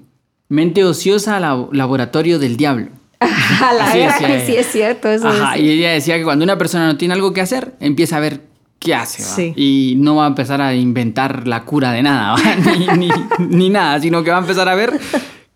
Mente 0.48 0.86
ociosa, 0.86 1.42
laboratorio 1.42 2.40
del 2.40 2.56
diablo. 2.56 2.88
la 3.20 3.94
verdad 3.94 4.18
que 4.20 4.46
sí 4.46 4.56
es 4.56 4.68
cierto. 4.68 5.10
Eso 5.10 5.28
Ajá, 5.28 5.58
y 5.58 5.70
ella 5.70 5.92
decía 5.92 6.18
que 6.18 6.24
cuando 6.24 6.46
una 6.46 6.58
persona 6.58 6.88
no 6.88 6.96
tiene 6.96 7.14
algo 7.14 7.34
que 7.34 7.42
hacer, 7.42 7.76
empieza 7.82 8.16
a 8.16 8.22
ver 8.22 8.42
qué 8.80 8.96
hace. 8.96 9.54
Y 9.58 9.96
no 9.98 10.16
va 10.16 10.26
a 10.26 10.28
empezar 10.28 10.62
a 10.62 10.74
inventar 10.74 11.46
la 11.46 11.66
cura 11.66 11.92
de 11.92 12.04
nada, 12.04 12.38
ni, 12.98 13.10
ni, 13.50 13.70
nada, 13.70 14.00
sino 14.00 14.24
que 14.24 14.32
va 14.32 14.38
a 14.38 14.42
empezar 14.42 14.70
a 14.70 14.76
ver 14.76 14.98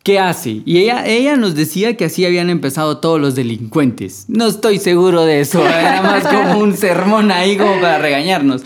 ¿Qué 0.04 0.18
hace? 0.18 0.62
Y 0.66 0.78
ella, 0.78 1.06
ella 1.06 1.36
nos 1.36 1.56
decía 1.56 1.98
que 1.98 2.06
así 2.06 2.26
habían 2.26 2.50
empezado 2.50 3.00
todos 3.00 3.20
los 3.20 3.36
delincuentes. 3.36 4.26
No 4.28 4.48
estoy 4.48 4.80
seguro 4.80 5.26
de 5.26 5.42
eso, 5.42 5.66
era 5.68 6.02
más 6.02 6.26
como 6.26 6.60
un 6.60 6.76
sermón 6.76 7.32
ahí 7.32 7.58
como 7.58 7.82
para 7.82 7.98
regañarnos. 8.00 8.64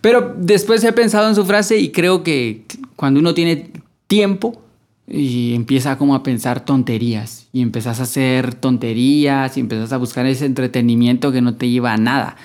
Pero 0.00 0.34
después 0.36 0.82
he 0.82 0.92
pensado 0.92 1.28
en 1.28 1.36
su 1.36 1.44
frase 1.44 1.78
y 1.78 1.90
creo 1.90 2.24
que 2.24 2.64
cuando 2.96 3.20
uno 3.20 3.34
tiene 3.34 3.70
tiempo 4.08 4.60
y 5.06 5.54
empieza 5.54 5.96
como 5.96 6.14
a 6.14 6.22
pensar 6.22 6.64
tonterías 6.64 7.46
y 7.52 7.62
empezás 7.62 8.00
a 8.00 8.04
hacer 8.04 8.54
tonterías 8.54 9.56
y 9.56 9.60
empezás 9.60 9.92
a 9.92 9.98
buscar 9.98 10.26
ese 10.26 10.46
entretenimiento 10.46 11.30
que 11.30 11.40
no 11.40 11.54
te 11.54 11.68
lleva 11.68 11.92
a 11.92 11.96
nada. 11.96 12.36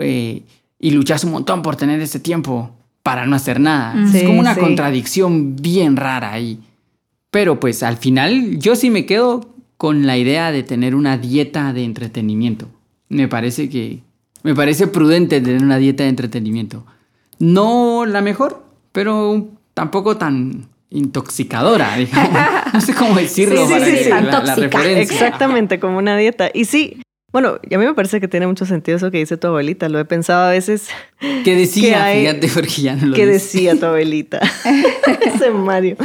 Eh, 0.00 0.42
y 0.78 0.90
luchas 0.90 1.24
un 1.24 1.32
montón 1.32 1.62
por 1.62 1.76
tener 1.76 2.00
ese 2.00 2.20
tiempo 2.20 2.70
para 3.02 3.26
no 3.26 3.34
hacer 3.34 3.58
nada. 3.58 3.94
es 4.14 4.22
como 4.22 4.40
una 4.40 4.54
contradicción 4.54 5.56
bien 5.56 5.96
rara 5.96 6.32
ahí. 6.32 6.60
Pero 7.32 7.58
pues 7.58 7.82
al 7.82 7.96
final 7.96 8.58
yo 8.58 8.76
sí 8.76 8.90
me 8.90 9.06
quedo 9.06 9.54
con 9.78 10.06
la 10.06 10.18
idea 10.18 10.52
de 10.52 10.62
tener 10.62 10.94
una 10.94 11.16
dieta 11.16 11.72
de 11.72 11.82
entretenimiento. 11.82 12.68
Me 13.08 13.26
parece 13.26 13.70
que 13.70 14.02
me 14.42 14.54
parece 14.54 14.86
prudente 14.86 15.40
tener 15.40 15.62
una 15.62 15.78
dieta 15.78 16.04
de 16.04 16.10
entretenimiento. 16.10 16.84
No 17.38 18.04
la 18.06 18.20
mejor, 18.20 18.64
pero 18.92 19.48
tampoco 19.72 20.18
tan 20.18 20.68
intoxicadora, 20.90 21.96
No 22.74 22.80
sé 22.82 22.94
cómo 22.94 23.14
decirlo 23.14 23.66
sí, 23.66 23.74
sí, 23.82 23.96
sí, 24.04 24.10
Exactamente, 24.98 25.80
como 25.80 25.96
una 25.96 26.18
dieta. 26.18 26.50
Y 26.52 26.66
sí, 26.66 27.00
bueno, 27.32 27.58
y 27.68 27.74
a 27.74 27.78
mí 27.78 27.86
me 27.86 27.94
parece 27.94 28.20
que 28.20 28.28
tiene 28.28 28.46
mucho 28.46 28.66
sentido 28.66 28.96
eso 28.96 29.10
que 29.10 29.18
dice 29.18 29.38
tu 29.38 29.46
abuelita. 29.46 29.88
Lo 29.88 29.98
he 29.98 30.04
pensado 30.04 30.48
a 30.48 30.50
veces. 30.50 30.88
¿Qué 31.44 31.56
decía? 31.56 32.06
Fíjate, 32.12 32.48
porque 32.52 32.82
ya 32.82 32.94
no 32.94 33.06
lo 33.06 33.16
¿Qué 33.16 33.26
decía 33.26 33.74
tu 33.74 33.86
abuelita? 33.86 34.40
Ese 35.22 35.50
Mario. 35.50 35.96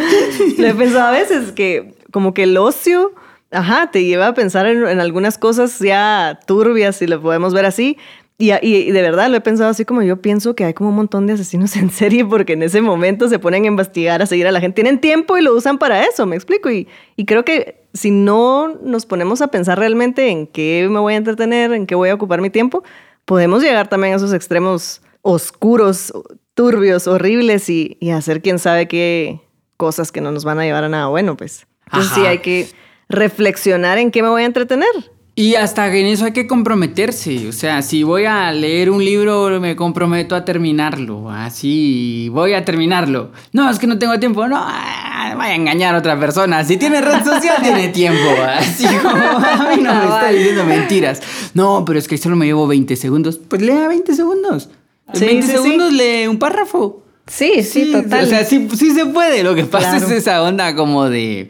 Lo 0.58 0.68
he 0.68 0.74
pensado 0.74 1.08
a 1.08 1.12
veces 1.12 1.52
que 1.52 1.94
como 2.12 2.34
que 2.34 2.44
el 2.44 2.56
ocio, 2.56 3.14
ajá, 3.52 3.92
te 3.92 4.06
lleva 4.06 4.28
a 4.28 4.34
pensar 4.34 4.68
en, 4.68 4.88
en 4.88 5.02
algunas 5.02 5.38
cosas 5.38 5.80
ya 5.80 6.40
turbias, 6.48 6.96
si 6.96 7.08
lo 7.08 7.22
podemos 7.22 7.54
ver 7.54 7.66
así, 7.66 7.98
y, 8.40 8.54
y, 8.62 8.92
de 8.92 9.02
verdad 9.02 9.32
lo 9.32 9.38
he 9.38 9.42
pensado 9.42 9.72
así 9.72 9.84
como 9.84 10.04
yo 10.04 10.22
pienso 10.22 10.56
que 10.56 10.64
hay 10.64 10.76
como 10.76 10.92
un 10.92 10.96
montón 10.96 11.26
de 11.26 11.34
asesinos 11.34 11.76
en 11.78 11.90
serie 11.90 12.24
porque 12.24 12.54
en 12.54 12.62
ese 12.62 12.82
momento 12.82 13.28
se 13.30 13.40
ponen 13.40 13.64
a 13.64 13.68
investigar, 13.68 14.22
a 14.22 14.28
seguir 14.28 14.46
a 14.46 14.52
la 14.52 14.60
gente. 14.60 14.76
Tienen 14.84 15.00
tiempo 15.00 15.38
y 15.38 15.42
lo 15.42 15.56
usan 15.56 15.80
para 15.80 16.04
eso, 16.04 16.26
me 16.28 16.36
explico. 16.36 16.70
Y, 16.70 16.88
y 17.16 17.26
creo 17.26 17.44
que 17.44 17.88
si 17.94 18.12
no 18.12 18.76
nos 18.84 19.08
ponemos 19.08 19.42
a 19.42 19.48
pensar 19.48 19.80
realmente 19.80 20.30
en 20.30 20.46
qué 20.46 20.88
me 20.90 21.00
voy 21.00 21.16
a 21.16 21.18
entretener, 21.18 21.74
en 21.74 21.88
qué 21.88 21.96
voy 21.96 22.10
a 22.10 22.14
ocupar 22.14 22.42
mi 22.42 22.52
tiempo, 22.52 22.84
podemos 23.26 23.64
llegar 23.64 23.88
también 23.88 24.14
a 24.14 24.18
esos 24.18 24.34
extremos 24.34 25.02
oscuros, 25.24 26.14
turbios, 26.54 27.08
horribles 27.08 27.70
y, 27.70 27.98
y 28.00 28.12
hacer 28.12 28.44
quién 28.44 28.60
sabe 28.60 28.88
qué 28.88 29.42
cosas 29.78 30.12
que 30.12 30.22
no 30.22 30.32
nos 30.32 30.44
van 30.44 30.60
a 30.60 30.64
llevar 30.64 30.84
a 30.84 30.90
nada 30.90 31.08
bueno, 31.08 31.36
pues. 31.36 31.66
Entonces 31.88 32.12
sí 32.14 32.22
hay 32.22 32.40
que 32.40 32.68
reflexionar 33.10 33.98
en 33.98 34.12
qué 34.12 34.22
me 34.22 34.30
voy 34.30 34.44
a 34.44 34.46
entretener 34.46 34.92
y 35.40 35.54
hasta 35.54 35.96
en 35.96 36.08
eso 36.08 36.26
hay 36.26 36.32
que 36.32 36.48
comprometerse. 36.48 37.48
O 37.48 37.52
sea, 37.52 37.84
si 37.84 38.02
voy 38.02 38.26
a 38.26 38.52
leer 38.52 38.90
un 38.90 39.06
libro, 39.06 39.62
me 39.62 39.76
comprometo 39.76 40.36
a 40.36 40.44
terminarlo. 40.44 41.30
Así, 41.30 42.28
voy 42.32 42.56
a 42.56 42.66
terminarlo. 42.66 43.32
No, 43.52 43.70
es 43.70 43.78
que 43.78 43.86
no 43.86 44.00
tengo 44.00 44.18
tiempo. 44.18 44.48
No, 44.48 44.58
ah, 44.60 45.36
vaya 45.38 45.52
a 45.52 45.56
engañar 45.56 45.94
a 45.94 46.00
otra 46.00 46.20
persona. 46.20 46.64
Si 46.64 46.78
tiene 46.78 47.02
red 47.02 47.24
social, 47.24 47.58
tiene 47.62 47.90
tiempo. 47.90 48.28
Así 48.58 48.88
como 48.88 49.16
a 49.16 49.76
mí 49.76 49.84
no 49.84 49.94
me 49.94 50.06
está 50.06 50.30
diciendo 50.30 50.66
mentiras. 50.66 51.22
No, 51.54 51.86
pero 51.86 52.00
es 52.00 52.08
que 52.08 52.18
solo 52.18 52.36
me 52.36 52.48
llevo 52.48 52.66
20 52.66 52.96
segundos. 52.96 53.38
Pues 53.38 53.62
lea 53.62 53.88
20 53.88 54.16
segundos. 54.16 54.70
En 55.14 55.20
20 55.20 55.46
segundos 55.46 55.94
lee 55.94 56.26
un 56.26 56.40
párrafo. 56.40 57.04
Sí, 57.28 57.62
sí, 57.62 57.92
total. 57.92 58.24
O 58.24 58.28
sea, 58.28 58.44
sí, 58.44 58.68
sí 58.76 58.92
se 58.92 59.06
puede. 59.06 59.44
Lo 59.44 59.54
que 59.54 59.66
pasa 59.66 59.98
es 59.98 60.10
esa 60.10 60.42
onda 60.42 60.76
como 60.76 61.08
de 61.08 61.48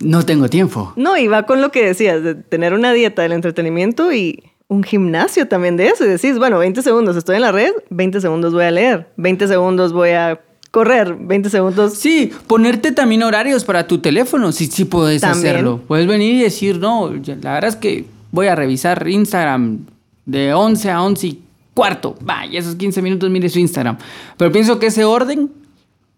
no 0.00 0.24
tengo 0.24 0.48
tiempo. 0.48 0.92
No, 0.96 1.16
y 1.16 1.26
va 1.26 1.44
con 1.44 1.60
lo 1.60 1.70
que 1.70 1.84
decías, 1.84 2.22
de 2.22 2.34
tener 2.34 2.74
una 2.74 2.92
dieta 2.92 3.22
del 3.22 3.32
entretenimiento 3.32 4.12
y 4.12 4.42
un 4.68 4.82
gimnasio 4.82 5.48
también 5.48 5.76
de 5.76 5.88
eso. 5.88 6.04
Y 6.04 6.08
decís, 6.08 6.38
bueno, 6.38 6.58
20 6.58 6.82
segundos 6.82 7.16
estoy 7.16 7.36
en 7.36 7.42
la 7.42 7.52
red, 7.52 7.72
20 7.90 8.20
segundos 8.20 8.52
voy 8.52 8.64
a 8.64 8.70
leer, 8.70 9.08
20 9.16 9.48
segundos 9.48 9.92
voy 9.92 10.10
a 10.10 10.40
correr 10.70 11.16
20 11.18 11.50
segundos. 11.50 11.94
Sí, 11.94 12.30
ponerte 12.46 12.92
también 12.92 13.22
horarios 13.22 13.64
para 13.64 13.86
tu 13.86 13.98
teléfono, 13.98 14.52
si 14.52 14.66
sí, 14.66 14.84
puedes 14.84 15.24
hacerlo. 15.24 15.80
Puedes 15.88 16.06
venir 16.06 16.34
y 16.34 16.42
decir, 16.42 16.78
no, 16.78 17.10
la 17.10 17.54
verdad 17.54 17.68
es 17.68 17.76
que 17.76 18.04
voy 18.30 18.46
a 18.46 18.54
revisar 18.54 19.08
Instagram 19.08 19.86
de 20.26 20.52
11 20.52 20.90
a 20.90 21.02
11 21.02 21.26
y 21.26 21.42
cuarto. 21.74 22.16
Va, 22.28 22.46
y 22.46 22.56
esos 22.56 22.74
15 22.74 23.02
minutos 23.02 23.30
mire 23.30 23.48
su 23.48 23.58
Instagram. 23.58 23.98
Pero 24.36 24.52
pienso 24.52 24.78
que 24.78 24.86
ese 24.86 25.04
orden 25.04 25.50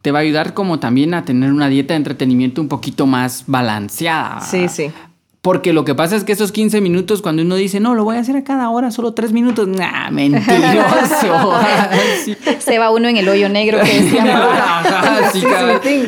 te 0.03 0.12
va 0.12 0.20
a 0.20 0.22
ayudar 0.22 0.55
como 0.55 0.78
también 0.78 1.14
a 1.14 1.24
tener 1.24 1.53
una 1.53 1.68
dieta 1.68 1.94
de 1.94 1.98
entretenimiento 1.98 2.61
un 2.61 2.68
poquito 2.68 3.07
más 3.07 3.44
balanceada. 3.46 4.40
Sí, 4.40 4.68
sí. 4.68 4.90
Porque 5.42 5.72
lo 5.72 5.86
que 5.86 5.94
pasa 5.94 6.16
es 6.16 6.24
que 6.24 6.32
esos 6.32 6.53
15 6.53 6.82
minutos, 6.82 7.22
cuando 7.22 7.40
uno 7.40 7.55
dice, 7.55 7.80
no, 7.80 7.94
lo 7.94 8.05
voy 8.05 8.16
a 8.16 8.20
hacer 8.20 8.36
a 8.36 8.44
cada 8.44 8.68
hora, 8.68 8.90
solo 8.90 9.14
3 9.14 9.32
minutos, 9.32 9.66
nah, 9.68 10.11
mentiroso. 10.11 11.55
Se 12.59 12.78
va 12.78 12.90
uno 12.90 13.09
en 13.09 13.16
el 13.16 13.26
hoyo 13.26 13.48
negro 13.48 13.78
que 13.82 13.96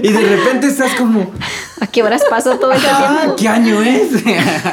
Y 0.02 0.12
de 0.12 0.36
repente 0.36 0.66
estás 0.66 0.92
como... 0.96 1.30
¿A 1.82 1.86
qué 1.88 2.00
horas 2.04 2.22
paso 2.30 2.60
todo 2.60 2.70
el 2.70 2.80
tiempo? 2.80 3.34
¿Qué 3.36 3.48
año 3.48 3.82
es? 3.82 4.22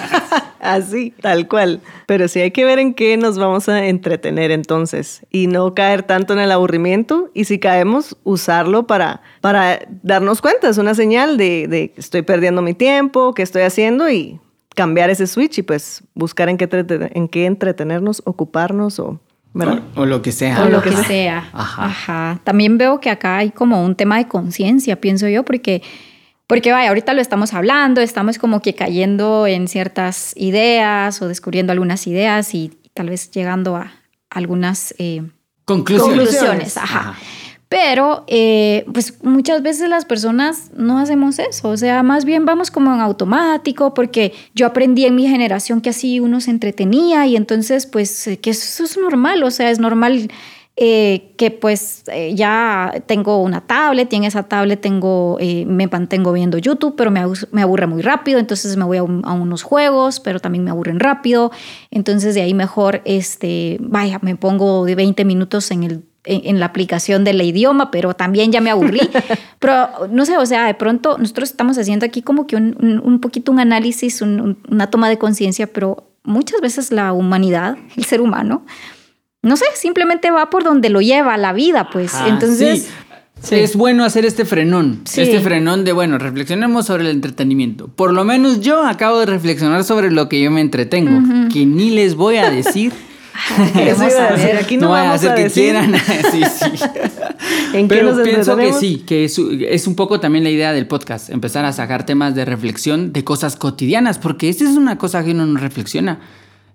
Así, 0.59 1.11
tal 1.19 1.47
cual. 1.47 1.81
Pero 2.05 2.27
sí 2.27 2.39
hay 2.39 2.51
que 2.51 2.65
ver 2.65 2.77
en 2.77 2.93
qué 2.93 3.17
nos 3.17 3.39
vamos 3.39 3.67
a 3.67 3.87
entretener 3.87 4.51
entonces 4.51 5.25
y 5.31 5.47
no 5.47 5.73
caer 5.73 6.03
tanto 6.03 6.33
en 6.33 6.39
el 6.39 6.51
aburrimiento 6.51 7.31
y 7.33 7.45
si 7.45 7.57
caemos, 7.57 8.15
usarlo 8.23 8.85
para, 8.85 9.23
para 9.41 9.79
darnos 10.03 10.39
cuenta. 10.39 10.69
Es 10.69 10.77
una 10.77 10.93
señal 10.93 11.37
de, 11.37 11.67
de 11.67 11.93
estoy 11.97 12.21
perdiendo 12.21 12.61
mi 12.61 12.75
tiempo, 12.75 13.33
qué 13.33 13.41
estoy 13.41 13.63
haciendo 13.63 14.07
y 14.11 14.39
cambiar 14.75 15.09
ese 15.09 15.25
switch 15.25 15.57
y 15.57 15.63
pues 15.63 16.03
buscar 16.13 16.47
en 16.47 16.57
qué, 16.57 16.69
en 17.15 17.27
qué 17.27 17.47
entretenernos, 17.47 18.21
ocuparnos 18.23 18.99
o... 18.99 19.19
O, 19.95 20.05
lo 20.05 20.21
que 20.21 20.31
sea. 20.31 20.63
O 20.63 20.69
lo 20.69 20.83
que 20.83 20.91
sea. 20.91 21.49
Ajá. 21.53 22.39
También 22.43 22.77
veo 22.77 22.99
que 22.99 23.09
acá 23.09 23.37
hay 23.37 23.49
como 23.49 23.83
un 23.83 23.95
tema 23.95 24.19
de 24.19 24.27
conciencia, 24.27 25.01
pienso 25.01 25.27
yo, 25.27 25.43
porque, 25.43 25.81
porque 26.49 26.71
vaya, 26.71 26.89
ahorita 26.89 27.13
lo 27.13 27.21
estamos 27.21 27.53
hablando, 27.53 28.01
estamos 28.01 28.39
como 28.39 28.59
que 28.59 28.73
cayendo 28.73 29.45
en 29.45 29.67
ciertas 29.67 30.33
ideas 30.35 31.21
o 31.21 31.27
descubriendo 31.27 31.71
algunas 31.71 32.07
ideas 32.07 32.55
y, 32.55 32.71
tal 32.95 33.11
vez 33.11 33.29
llegando 33.29 33.75
a 33.75 33.91
algunas 34.31 34.95
eh, 34.97 35.21
conclusiones. 35.65 36.17
conclusiones. 36.17 36.77
Ajá. 36.77 37.15
Pero 37.69 38.23
eh, 38.25 38.83
pues 38.91 39.23
muchas 39.23 39.61
veces 39.61 39.89
las 39.89 40.05
personas 40.05 40.71
no 40.75 40.97
hacemos 40.97 41.37
eso, 41.37 41.69
o 41.69 41.77
sea, 41.77 42.01
más 42.01 42.25
bien 42.25 42.45
vamos 42.45 42.71
como 42.71 42.95
en 42.95 42.99
automático 42.99 43.93
porque 43.93 44.33
yo 44.55 44.65
aprendí 44.65 45.05
en 45.05 45.13
mi 45.13 45.27
generación 45.27 45.81
que 45.81 45.91
así 45.91 46.19
uno 46.19 46.41
se 46.41 46.49
entretenía 46.49 47.27
y 47.27 47.35
entonces 47.35 47.85
pues 47.85 48.25
eh, 48.25 48.39
que 48.39 48.49
eso 48.49 48.83
es 48.83 48.97
normal, 48.97 49.43
o 49.43 49.51
sea, 49.51 49.69
es 49.69 49.77
normal 49.77 50.31
eh, 50.81 51.33
que 51.37 51.51
pues 51.51 52.03
ya 52.33 53.03
tengo 53.05 53.41
una 53.41 53.61
tablet 53.61 54.13
y 54.13 54.15
en 54.15 54.23
esa 54.23 54.43
tablet 54.43 54.79
tengo, 54.79 55.37
me 55.65 55.87
mantengo 55.87 56.31
viendo 56.31 56.57
YouTube, 56.57 56.95
pero 56.95 57.11
me, 57.11 57.21
me, 57.51 57.61
aburre 57.61 57.85
muy 57.87 58.01
rápido, 58.01 58.39
entonces 58.39 58.77
me 58.77 58.85
voy 58.85 58.97
a, 58.97 59.01
a, 59.01 59.03
unos 59.03 59.63
juegos, 59.63 60.19
pero 60.21 60.39
también 60.39 60.63
me 60.63 60.71
aburren 60.71 60.99
rápido, 60.99 61.51
entonces 61.91 62.33
de 62.35 62.41
ahí 62.41 62.53
mejor, 62.53 63.01
este, 63.03 63.77
vaya, 63.81 64.19
me 64.21 64.35
pongo 64.35 64.85
de 64.85 64.95
20 64.95 65.25
minutos 65.25 65.69
en 65.71 65.83
el 65.83 66.03
en, 66.29 66.59
la 66.59 66.67
aplicación 66.67 67.23
del 67.23 67.41
idioma, 67.41 67.91
pero 67.91 68.13
también 68.13 68.51
ya 68.51 68.61
me 68.61 68.69
aburrí. 68.69 69.01
pero 69.59 69.89
no 70.09 70.25
sé, 70.25 70.37
o 70.37 70.45
sea, 70.45 70.65
de 70.65 70.73
pronto 70.73 71.17
nosotros 71.17 71.49
estamos 71.49 71.77
haciendo 71.77 72.05
aquí 72.05 72.21
como 72.21 72.47
que 72.47 72.55
un, 72.55 73.01
un, 73.03 73.19
poquito 73.19 73.51
un 73.51 73.59
análisis, 73.59 74.21
una 74.21 74.87
toma 74.89 75.09
de 75.09 75.17
conciencia, 75.17 75.67
pero 75.67 76.11
muchas 76.23 76.61
veces 76.61 76.91
la 76.91 77.13
humanidad, 77.13 77.77
el 77.95 78.05
ser 78.05 78.21
humano, 78.21 78.65
no 79.41 79.57
sé, 79.57 79.65
simplemente 79.75 80.31
va 80.31 80.49
por 80.49 80.63
donde 80.63 80.89
lo 80.89 81.01
lleva 81.01 81.37
la 81.37 81.53
vida, 81.53 81.89
pues. 81.91 82.13
Entonces... 82.27 82.89
Sí. 83.41 83.55
Es 83.55 83.77
bueno 83.77 84.03
hacer 84.03 84.25
este 84.25 84.43
frenón, 84.43 85.03
este 85.05 85.39
frenón 85.39 85.85
de, 85.85 85.93
bueno, 85.93 86.17
reflexionemos 86.17 86.85
sobre 86.85 87.03
el 87.03 87.11
entretenimiento. 87.11 87.87
Por 87.87 88.11
lo 88.11 88.25
menos 88.25 88.59
yo 88.59 88.85
acabo 88.85 89.17
de 89.19 89.27
reflexionar 89.27 89.85
sobre 89.85 90.11
lo 90.11 90.27
que 90.27 90.41
yo 90.41 90.51
me 90.51 90.59
entretengo, 90.59 91.21
que 91.49 91.65
ni 91.65 91.91
les 91.91 92.15
voy 92.15 92.35
a 92.35 92.49
decir 92.49 92.91
Aquí 94.59 94.77
no, 94.77 94.89
vamos 94.89 95.11
a 95.11 95.13
hacer 95.13 95.35
que 95.35 95.49
quieran. 95.49 95.93
sí, 96.31 96.43
sí. 96.43 96.85
Pero 97.87 98.21
pienso 98.23 98.57
que 98.57 98.73
sí, 98.73 99.03
que 99.05 99.25
es, 99.25 99.39
es, 99.39 99.87
un 99.87 99.95
poco 99.95 100.19
también 100.19 100.43
la 100.43 100.49
idea 100.49 100.73
del 100.73 100.87
podcast, 100.87 101.29
empezar 101.29 101.65
a 101.65 101.73
sacar 101.73 102.05
temas 102.05 102.35
de 102.35 102.45
reflexión 102.45 103.13
de 103.13 103.23
cosas 103.23 103.55
cotidianas, 103.55 104.17
porque 104.17 104.49
esta 104.49 104.63
es 104.63 104.71
una 104.71 104.97
cosa 104.97 105.23
que 105.23 105.31
uno 105.31 105.45
no 105.45 105.59
reflexiona. 105.59 106.19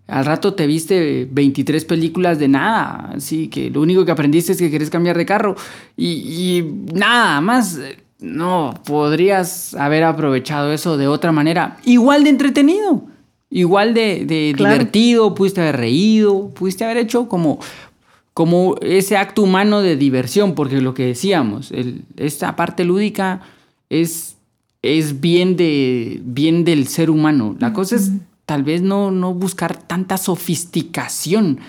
Al 0.06 0.24
rato 0.26 0.54
te 0.54 0.66
viste 0.66 1.26
23 1.30 1.84
películas 1.86 2.38
de 2.38 2.48
nada, 2.48 3.12
así 3.16 3.48
que 3.48 3.70
lo 3.70 3.80
único 3.80 4.04
que 4.04 4.12
aprendiste 4.12 4.52
es 4.52 4.58
que 4.58 4.70
querés 4.70 4.90
cambiar 4.90 5.16
de 5.16 5.26
carro 5.26 5.56
y, 5.96 6.06
y 6.06 6.62
nada 6.92 7.40
más. 7.40 7.78
No, 8.20 8.72
podrías 8.86 9.74
haber 9.74 10.04
aprovechado 10.04 10.72
eso 10.72 10.96
de 10.96 11.08
otra 11.08 11.30
manera, 11.30 11.76
igual 11.84 12.24
de 12.24 12.30
entretenido 12.30 13.04
igual 13.54 13.94
de, 13.94 14.24
divertido, 14.56 15.34
pudiste 15.34 15.60
haber 15.60 15.76
reído, 15.76 16.50
pudiste 16.50 16.84
haber 16.84 16.96
hecho 16.96 17.28
como, 17.28 17.60
como 18.34 18.74
ese 18.82 19.16
acto 19.16 19.42
humano 19.42 19.80
de 19.80 19.96
diversión, 19.96 20.56
porque 20.56 20.80
lo 20.80 20.92
que 20.92 21.06
decíamos, 21.06 21.72
esta 22.16 22.56
parte 22.56 22.84
lúdica 22.84 23.42
es, 23.88 24.36
es 24.82 25.20
bien, 25.20 25.56
de, 25.56 26.20
bien 26.24 26.64
del 26.64 26.88
ser 26.88 27.10
humano. 27.10 27.54
La 27.60 27.72
cosa 27.72 27.94
es 27.94 28.10
tal 28.46 28.62
vez 28.62 28.82
no, 28.82 29.10
no 29.10 29.34
buscar 29.34 29.76
tanta 29.76 30.18
sofisticación 30.18 31.60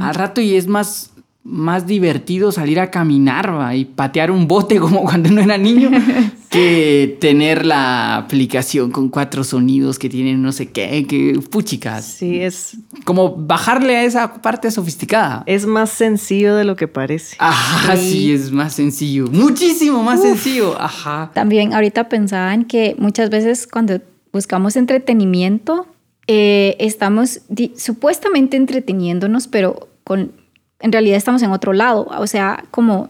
al 0.00 0.14
rato 0.14 0.40
y 0.40 0.54
es 0.56 0.66
más 0.66 1.12
más 1.46 1.86
divertido 1.86 2.50
salir 2.50 2.80
a 2.80 2.90
caminar 2.90 3.72
y 3.74 3.84
patear 3.84 4.32
un 4.32 4.48
bote 4.48 4.76
como 4.80 5.02
cuando 5.02 5.30
no 5.30 5.40
era 5.40 5.56
niño 5.56 5.90
que 6.50 7.16
tener 7.20 7.64
la 7.64 8.16
aplicación 8.16 8.90
con 8.90 9.08
cuatro 9.08 9.44
sonidos 9.44 9.98
que 9.98 10.08
tienen 10.08 10.42
no 10.42 10.52
sé 10.52 10.70
qué, 10.70 11.06
que 11.06 11.38
puchicas. 11.50 12.04
Sí, 12.04 12.40
es 12.40 12.78
como 13.04 13.36
bajarle 13.36 13.96
a 13.96 14.04
esa 14.04 14.40
parte 14.42 14.70
sofisticada. 14.70 15.42
Es 15.46 15.66
más 15.66 15.90
sencillo 15.90 16.56
de 16.56 16.64
lo 16.64 16.74
que 16.74 16.88
parece. 16.88 17.36
Ajá, 17.38 17.96
sí, 17.96 18.32
es 18.32 18.50
más 18.50 18.74
sencillo, 18.74 19.26
muchísimo 19.30 20.02
más 20.02 20.22
sencillo. 20.22 20.80
Ajá. 20.80 21.30
También 21.34 21.74
ahorita 21.74 22.08
pensaba 22.08 22.54
en 22.54 22.64
que 22.64 22.96
muchas 22.98 23.30
veces 23.30 23.66
cuando 23.66 24.00
buscamos 24.32 24.76
entretenimiento, 24.76 25.86
eh, 26.26 26.76
estamos 26.78 27.40
supuestamente 27.76 28.56
entreteniéndonos, 28.56 29.48
pero 29.48 29.88
con 30.04 30.32
en 30.80 30.92
realidad 30.92 31.16
estamos 31.16 31.42
en 31.42 31.50
otro 31.50 31.72
lado. 31.72 32.06
O 32.18 32.26
sea, 32.26 32.64
como 32.70 33.08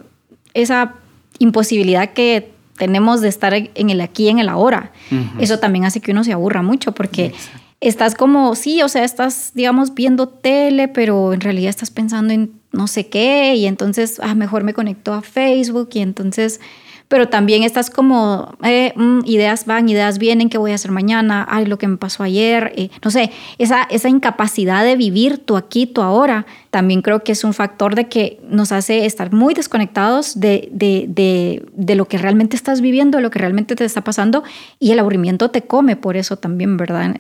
esa 0.55 0.95
imposibilidad 1.39 2.13
que 2.13 2.53
tenemos 2.77 3.21
de 3.21 3.29
estar 3.29 3.55
en 3.55 3.91
el 3.91 4.01
aquí, 4.01 4.29
en 4.29 4.39
el 4.39 4.49
ahora. 4.49 4.93
Eso 5.39 5.59
también 5.59 5.85
hace 5.85 6.01
que 6.01 6.13
uno 6.13 6.25
se 6.25 6.33
aburra 6.33 6.63
mucho 6.63 6.93
porque 6.93 7.33
estás 7.81 8.15
como, 8.15 8.55
sí, 8.55 8.83
o 8.83 8.89
sea, 8.89 9.05
estás, 9.05 9.53
digamos, 9.55 9.95
viendo 9.95 10.29
tele, 10.29 10.89
pero 10.89 11.33
en 11.33 11.41
realidad 11.41 11.71
estás 11.71 11.91
pensando 11.91 12.33
en 12.33 12.53
no 12.73 12.87
sé 12.87 13.09
qué 13.09 13.55
y 13.55 13.67
entonces, 13.67 14.21
ah, 14.23 14.35
mejor 14.35 14.63
me 14.63 14.75
conecto 14.75 15.15
a 15.15 15.23
Facebook 15.23 15.89
y 15.95 16.01
entonces 16.01 16.61
pero 17.09 17.29
también 17.29 17.63
estás 17.63 17.89
como, 17.89 18.55
eh, 18.65 18.93
mm, 18.97 19.21
ideas 19.27 19.67
van, 19.67 19.89
ideas 19.89 20.19
vienen, 20.19 20.49
¿qué 20.49 20.59
voy 20.59 20.73
a 20.73 20.75
hacer 20.75 20.91
mañana? 20.91 21.47
Ay, 21.49 21.67
lo 21.67 21.79
que 21.79 21.87
me 21.87 21.97
pasó 21.97 22.23
ayer. 22.23 22.73
Eh, 22.77 22.91
no 23.05 23.11
sé, 23.11 23.31
esa, 23.59 23.85
esa 23.85 24.09
incapacidad 24.09 24.85
de 24.85 24.97
vivir 24.97 25.39
tu 25.39 25.57
aquí, 25.57 25.87
tu 25.87 26.03
ahora, 26.03 26.47
también 26.71 27.03
creo 27.03 27.23
que 27.23 27.33
es 27.33 27.45
un 27.45 27.55
factor 27.55 27.95
de 27.95 28.09
que 28.09 28.41
nos 28.49 28.73
hace 28.73 29.07
estar 29.07 29.33
muy 29.33 29.55
desconectados 29.55 30.41
de, 30.41 30.69
de, 30.73 31.07
de, 31.09 31.65
de 31.75 31.95
lo 31.95 32.07
que 32.09 32.19
realmente 32.19 32.57
estás 32.57 32.81
viviendo, 32.81 33.19
de 33.19 33.23
lo 33.23 33.31
que 33.31 33.39
realmente 33.39 33.77
te 33.77 33.85
está 33.85 34.03
pasando 34.03 34.43
y 34.81 34.91
el 34.91 34.99
aburrimiento 34.99 35.51
te 35.51 35.63
come 35.63 35.97
por 35.97 36.17
eso 36.17 36.37
también, 36.37 36.77
¿verdad? 36.77 37.17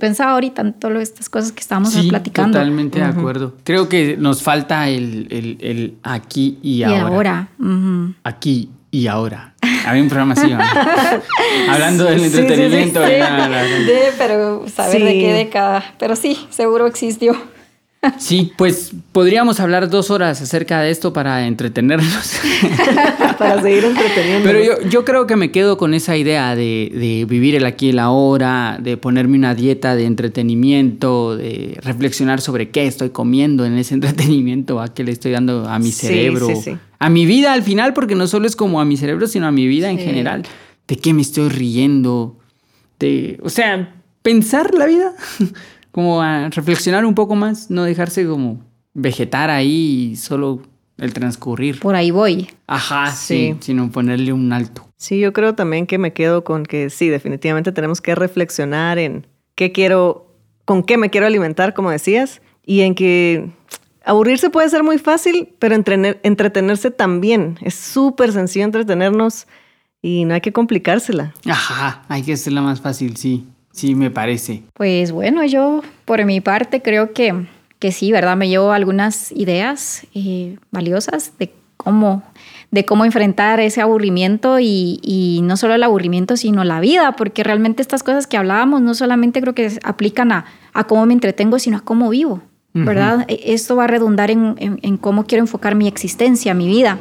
pensaba 0.00 0.32
ahorita 0.32 0.62
en 0.62 0.72
todas 0.72 1.00
estas 1.00 1.28
cosas 1.28 1.52
que 1.52 1.60
estábamos 1.60 1.92
sí, 1.92 2.08
platicando. 2.08 2.58
Totalmente 2.58 2.98
de 2.98 3.04
acuerdo. 3.04 3.54
Creo 3.62 3.88
que 3.88 4.16
nos 4.16 4.42
falta 4.42 4.88
el, 4.88 5.28
el, 5.30 5.56
el 5.60 5.94
aquí 6.02 6.58
y, 6.60 6.78
y 6.78 6.82
ahora. 6.82 7.06
ahora. 7.06 7.48
Aquí 8.24 8.68
y 8.90 9.06
ahora. 9.06 9.54
Había 9.86 10.02
un 10.02 10.08
programa 10.08 10.34
así, 10.34 10.52
hablando 11.68 12.04
del 12.04 12.24
entretenimiento. 12.24 13.00
de, 13.00 14.12
pero 14.18 14.68
saber 14.68 15.02
de 15.02 15.12
qué 15.12 15.32
década. 15.32 15.94
Pero 15.98 16.16
sí, 16.16 16.46
seguro 16.50 16.86
existió. 16.86 17.34
Sí, 18.18 18.52
pues 18.56 18.92
podríamos 19.12 19.60
hablar 19.60 19.90
dos 19.90 20.10
horas 20.10 20.40
acerca 20.40 20.80
de 20.80 20.90
esto 20.90 21.12
para 21.12 21.46
entretenernos. 21.46 22.40
para 23.38 23.60
seguir 23.60 23.84
entreteniendo. 23.84 24.42
Pero 24.42 24.64
yo, 24.64 24.88
yo, 24.88 25.04
creo 25.04 25.26
que 25.26 25.36
me 25.36 25.50
quedo 25.50 25.76
con 25.76 25.92
esa 25.92 26.16
idea 26.16 26.56
de, 26.56 26.90
de, 26.94 27.26
vivir 27.26 27.56
el 27.56 27.66
aquí 27.66 27.86
y 27.86 27.90
el 27.90 27.98
ahora, 27.98 28.78
de 28.80 28.96
ponerme 28.96 29.36
una 29.36 29.54
dieta 29.54 29.96
de 29.96 30.06
entretenimiento, 30.06 31.36
de 31.36 31.78
reflexionar 31.82 32.40
sobre 32.40 32.70
qué 32.70 32.86
estoy 32.86 33.10
comiendo 33.10 33.66
en 33.66 33.76
ese 33.76 33.92
entretenimiento, 33.92 34.80
a 34.80 34.94
qué 34.94 35.04
le 35.04 35.12
estoy 35.12 35.32
dando 35.32 35.68
a 35.68 35.78
mi 35.78 35.92
cerebro, 35.92 36.46
sí, 36.46 36.56
sí, 36.56 36.62
sí. 36.62 36.78
a 36.98 37.10
mi 37.10 37.26
vida 37.26 37.52
al 37.52 37.62
final, 37.62 37.92
porque 37.92 38.14
no 38.14 38.26
solo 38.26 38.46
es 38.46 38.56
como 38.56 38.80
a 38.80 38.86
mi 38.86 38.96
cerebro, 38.96 39.26
sino 39.26 39.46
a 39.46 39.52
mi 39.52 39.66
vida 39.66 39.90
en 39.90 39.98
general. 39.98 40.44
De 40.88 40.96
qué 40.96 41.12
me 41.12 41.20
estoy 41.20 41.50
riendo, 41.50 42.38
de, 42.98 43.38
o 43.42 43.50
sea, 43.50 43.94
pensar 44.22 44.74
la 44.74 44.86
vida. 44.86 45.12
como 45.90 46.22
a 46.22 46.48
reflexionar 46.50 47.04
un 47.04 47.14
poco 47.14 47.34
más, 47.34 47.70
no 47.70 47.84
dejarse 47.84 48.26
como 48.26 48.60
vegetar 48.94 49.50
ahí 49.50 50.10
y 50.12 50.16
solo 50.16 50.62
el 50.98 51.12
transcurrir. 51.12 51.80
Por 51.80 51.94
ahí 51.94 52.10
voy. 52.10 52.48
Ajá, 52.66 53.10
sí. 53.12 53.56
sino 53.60 53.90
ponerle 53.90 54.32
un 54.32 54.52
alto. 54.52 54.86
Sí, 54.96 55.18
yo 55.18 55.32
creo 55.32 55.54
también 55.54 55.86
que 55.86 55.98
me 55.98 56.12
quedo 56.12 56.44
con 56.44 56.64
que 56.64 56.90
sí, 56.90 57.08
definitivamente 57.08 57.72
tenemos 57.72 58.00
que 58.00 58.14
reflexionar 58.14 58.98
en 58.98 59.26
qué 59.54 59.72
quiero, 59.72 60.34
con 60.64 60.82
qué 60.82 60.98
me 60.98 61.10
quiero 61.10 61.26
alimentar, 61.26 61.72
como 61.72 61.90
decías, 61.90 62.42
y 62.66 62.82
en 62.82 62.94
que 62.94 63.50
aburrirse 64.04 64.50
puede 64.50 64.68
ser 64.68 64.82
muy 64.82 64.98
fácil, 64.98 65.54
pero 65.58 65.74
entretenerse 65.74 66.90
también. 66.90 67.58
Es 67.62 67.74
súper 67.74 68.32
sencillo 68.32 68.66
entretenernos 68.66 69.46
y 70.02 70.24
no 70.26 70.34
hay 70.34 70.40
que 70.40 70.52
complicársela. 70.52 71.34
Ajá, 71.46 72.02
hay 72.08 72.22
que 72.22 72.34
hacerla 72.34 72.60
más 72.60 72.80
fácil, 72.80 73.16
sí. 73.16 73.46
Sí, 73.72 73.94
me 73.94 74.10
parece. 74.10 74.62
Pues 74.74 75.12
bueno, 75.12 75.44
yo 75.44 75.82
por 76.04 76.24
mi 76.24 76.40
parte 76.40 76.82
creo 76.82 77.12
que, 77.12 77.46
que 77.78 77.92
sí, 77.92 78.12
¿verdad? 78.12 78.36
Me 78.36 78.48
llevo 78.48 78.72
algunas 78.72 79.32
ideas 79.32 80.06
eh, 80.14 80.56
valiosas 80.70 81.32
de 81.38 81.52
cómo, 81.76 82.22
de 82.70 82.84
cómo 82.84 83.04
enfrentar 83.04 83.60
ese 83.60 83.80
aburrimiento 83.80 84.58
y, 84.60 85.00
y, 85.02 85.40
no 85.42 85.56
solo 85.56 85.74
el 85.74 85.82
aburrimiento, 85.82 86.36
sino 86.36 86.62
la 86.64 86.80
vida, 86.80 87.12
porque 87.12 87.42
realmente 87.42 87.80
estas 87.80 88.02
cosas 88.02 88.26
que 88.26 88.36
hablábamos 88.36 88.82
no 88.82 88.94
solamente 88.94 89.40
creo 89.40 89.54
que 89.54 89.78
aplican 89.82 90.32
a, 90.32 90.44
a 90.72 90.84
cómo 90.84 91.06
me 91.06 91.14
entretengo, 91.14 91.58
sino 91.58 91.78
a 91.78 91.80
cómo 91.80 92.10
vivo, 92.10 92.42
¿verdad? 92.74 93.24
E, 93.28 93.54
esto 93.54 93.76
va 93.76 93.84
a 93.84 93.86
redundar 93.86 94.30
en, 94.30 94.56
en, 94.58 94.78
en 94.82 94.96
cómo 94.98 95.24
quiero 95.24 95.42
enfocar 95.42 95.74
mi 95.74 95.88
existencia, 95.88 96.52
mi 96.54 96.66
vida. 96.66 96.98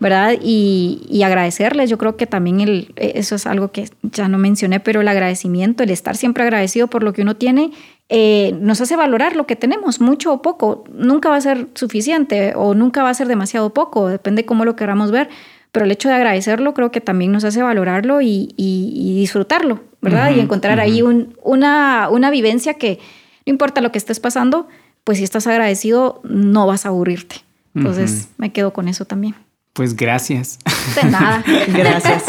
¿Verdad? 0.00 0.34
Y, 0.40 1.22
agradecerles, 1.24 1.90
yo 1.90 1.98
creo 1.98 2.16
que 2.16 2.26
también 2.26 2.60
el, 2.60 2.92
eso 2.96 3.34
es 3.34 3.46
algo 3.46 3.72
que 3.72 3.90
ya 4.02 4.28
no 4.28 4.38
mencioné, 4.38 4.80
pero 4.80 5.00
el 5.00 5.08
agradecimiento, 5.08 5.82
el 5.82 5.90
estar 5.90 6.16
siempre 6.16 6.44
agradecido 6.44 6.86
por 6.86 7.02
lo 7.02 7.12
que 7.12 7.22
uno 7.22 7.36
tiene, 7.36 7.72
eh, 8.08 8.56
nos 8.60 8.80
hace 8.80 8.96
valorar 8.96 9.36
lo 9.36 9.46
que 9.46 9.56
tenemos, 9.56 10.00
mucho 10.00 10.32
o 10.32 10.42
poco. 10.42 10.84
Nunca 10.92 11.28
va 11.28 11.36
a 11.36 11.40
ser 11.40 11.66
suficiente 11.74 12.54
o 12.54 12.74
nunca 12.74 13.02
va 13.02 13.10
a 13.10 13.14
ser 13.14 13.28
demasiado 13.28 13.74
poco, 13.74 14.08
depende 14.08 14.46
cómo 14.46 14.64
lo 14.64 14.76
queramos 14.76 15.10
ver, 15.10 15.28
pero 15.72 15.84
el 15.84 15.90
hecho 15.90 16.08
de 16.08 16.14
agradecerlo 16.14 16.72
creo 16.72 16.90
que 16.90 17.00
también 17.00 17.32
nos 17.32 17.44
hace 17.44 17.62
valorarlo 17.62 18.20
y, 18.22 18.54
disfrutarlo, 18.56 19.80
¿verdad? 20.00 20.30
y 20.34 20.40
encontrar 20.40 20.80
ahí 20.80 21.02
una, 21.02 22.08
una 22.10 22.30
vivencia 22.30 22.74
que 22.74 23.00
no 23.44 23.50
importa 23.50 23.80
lo 23.80 23.92
que 23.92 23.98
estés 23.98 24.20
pasando, 24.20 24.68
pues 25.04 25.18
si 25.18 25.24
estás 25.24 25.46
agradecido 25.46 26.20
no 26.22 26.66
vas 26.66 26.86
a 26.86 26.90
aburrirte. 26.90 27.36
Entonces 27.74 28.28
me 28.38 28.52
quedo 28.52 28.72
con 28.72 28.88
eso 28.88 29.04
también. 29.04 29.34
Pues 29.78 29.94
gracias. 29.94 30.58
De 31.00 31.08
nada. 31.08 31.44
gracias. 31.68 32.24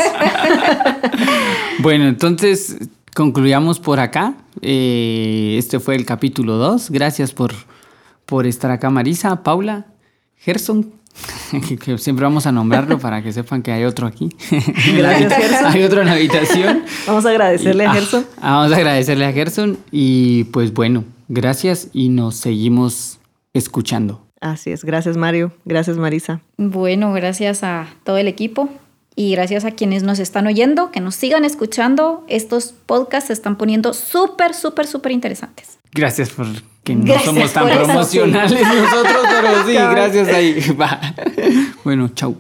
bueno, 1.80 2.08
entonces 2.08 2.78
concluyamos 3.16 3.80
por 3.80 4.00
acá. 4.00 4.36
Eh, 4.62 5.56
este 5.58 5.80
fue 5.80 5.96
el 5.96 6.06
capítulo 6.06 6.58
2. 6.58 6.92
Gracias 6.92 7.34
por, 7.34 7.56
por 8.28 8.46
estar 8.46 8.70
acá, 8.70 8.92
Marisa, 8.92 9.42
Paula, 9.42 9.88
Gerson. 10.38 10.94
que 11.84 11.98
siempre 11.98 12.24
vamos 12.24 12.46
a 12.46 12.52
nombrarlo 12.52 13.00
para 13.00 13.24
que 13.24 13.34
sepan 13.34 13.64
que 13.64 13.72
hay 13.72 13.84
otro 13.84 14.06
aquí. 14.06 14.30
Gracias, 14.96 15.34
Gerson. 15.34 15.66
hay 15.66 15.82
otro 15.82 16.02
en 16.02 16.06
la 16.06 16.14
habitación. 16.14 16.84
Vamos 17.08 17.26
a 17.26 17.30
agradecerle 17.32 17.84
a 17.84 17.90
ah, 17.90 17.94
Gerson. 17.96 18.28
vamos 18.40 18.72
a 18.72 18.76
agradecerle 18.76 19.26
a 19.26 19.34
Gerson. 19.34 19.80
Y 19.90 20.44
pues 20.44 20.72
bueno, 20.72 21.04
gracias 21.30 21.88
y 21.94 22.10
nos 22.10 22.36
seguimos 22.36 23.18
escuchando. 23.54 24.29
Así 24.42 24.72
es, 24.72 24.86
gracias 24.86 25.18
Mario, 25.18 25.52
gracias 25.66 25.98
Marisa. 25.98 26.42
Bueno, 26.58 27.12
gracias 27.14 27.64
a 27.64 27.88
todo 28.04 28.18
el 28.18 28.28
equipo 28.28 28.70
y 29.16 29.32
gracias 29.32 29.66
a 29.66 29.72
quienes 29.72 30.04
nos 30.04 30.20
están 30.20 30.48
oyendo, 30.48 30.92
que 30.92 31.02
nos 31.02 31.16
sigan 31.16 31.44
escuchando. 31.44 32.24
Estos 32.30 32.74
podcasts 32.86 33.28
se 33.28 33.34
están 33.34 33.58
poniendo 33.58 33.94
súper, 33.94 34.54
súper, 34.54 34.88
súper 34.88 35.12
interesantes. 35.12 35.78
Gracias 35.92 36.30
por 36.30 36.48
que 36.84 36.96
no 36.96 37.20
somos 37.20 37.52
tan 37.52 37.68
promocionales 37.68 38.62
nosotros, 38.62 39.26
pero 39.30 39.68
sí, 39.68 39.74
gracias 39.92 40.28
ahí. 40.30 40.78
Bueno, 41.84 42.10
chau. 42.10 42.38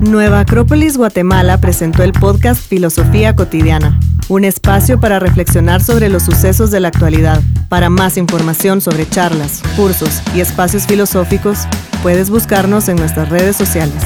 Nueva 0.00 0.40
Acrópolis 0.40 0.96
Guatemala 0.96 1.60
presentó 1.60 2.02
el 2.02 2.12
podcast 2.12 2.66
Filosofía 2.66 3.36
Cotidiana, 3.36 4.00
un 4.28 4.44
espacio 4.44 4.98
para 4.98 5.18
reflexionar 5.18 5.82
sobre 5.82 6.08
los 6.08 6.22
sucesos 6.22 6.70
de 6.70 6.80
la 6.80 6.88
actualidad. 6.88 7.42
Para 7.68 7.90
más 7.90 8.16
información 8.16 8.80
sobre 8.80 9.06
charlas, 9.06 9.62
cursos 9.76 10.22
y 10.34 10.40
espacios 10.40 10.86
filosóficos, 10.86 11.66
puedes 12.02 12.30
buscarnos 12.30 12.88
en 12.88 12.96
nuestras 12.96 13.28
redes 13.28 13.56
sociales. 13.56 14.02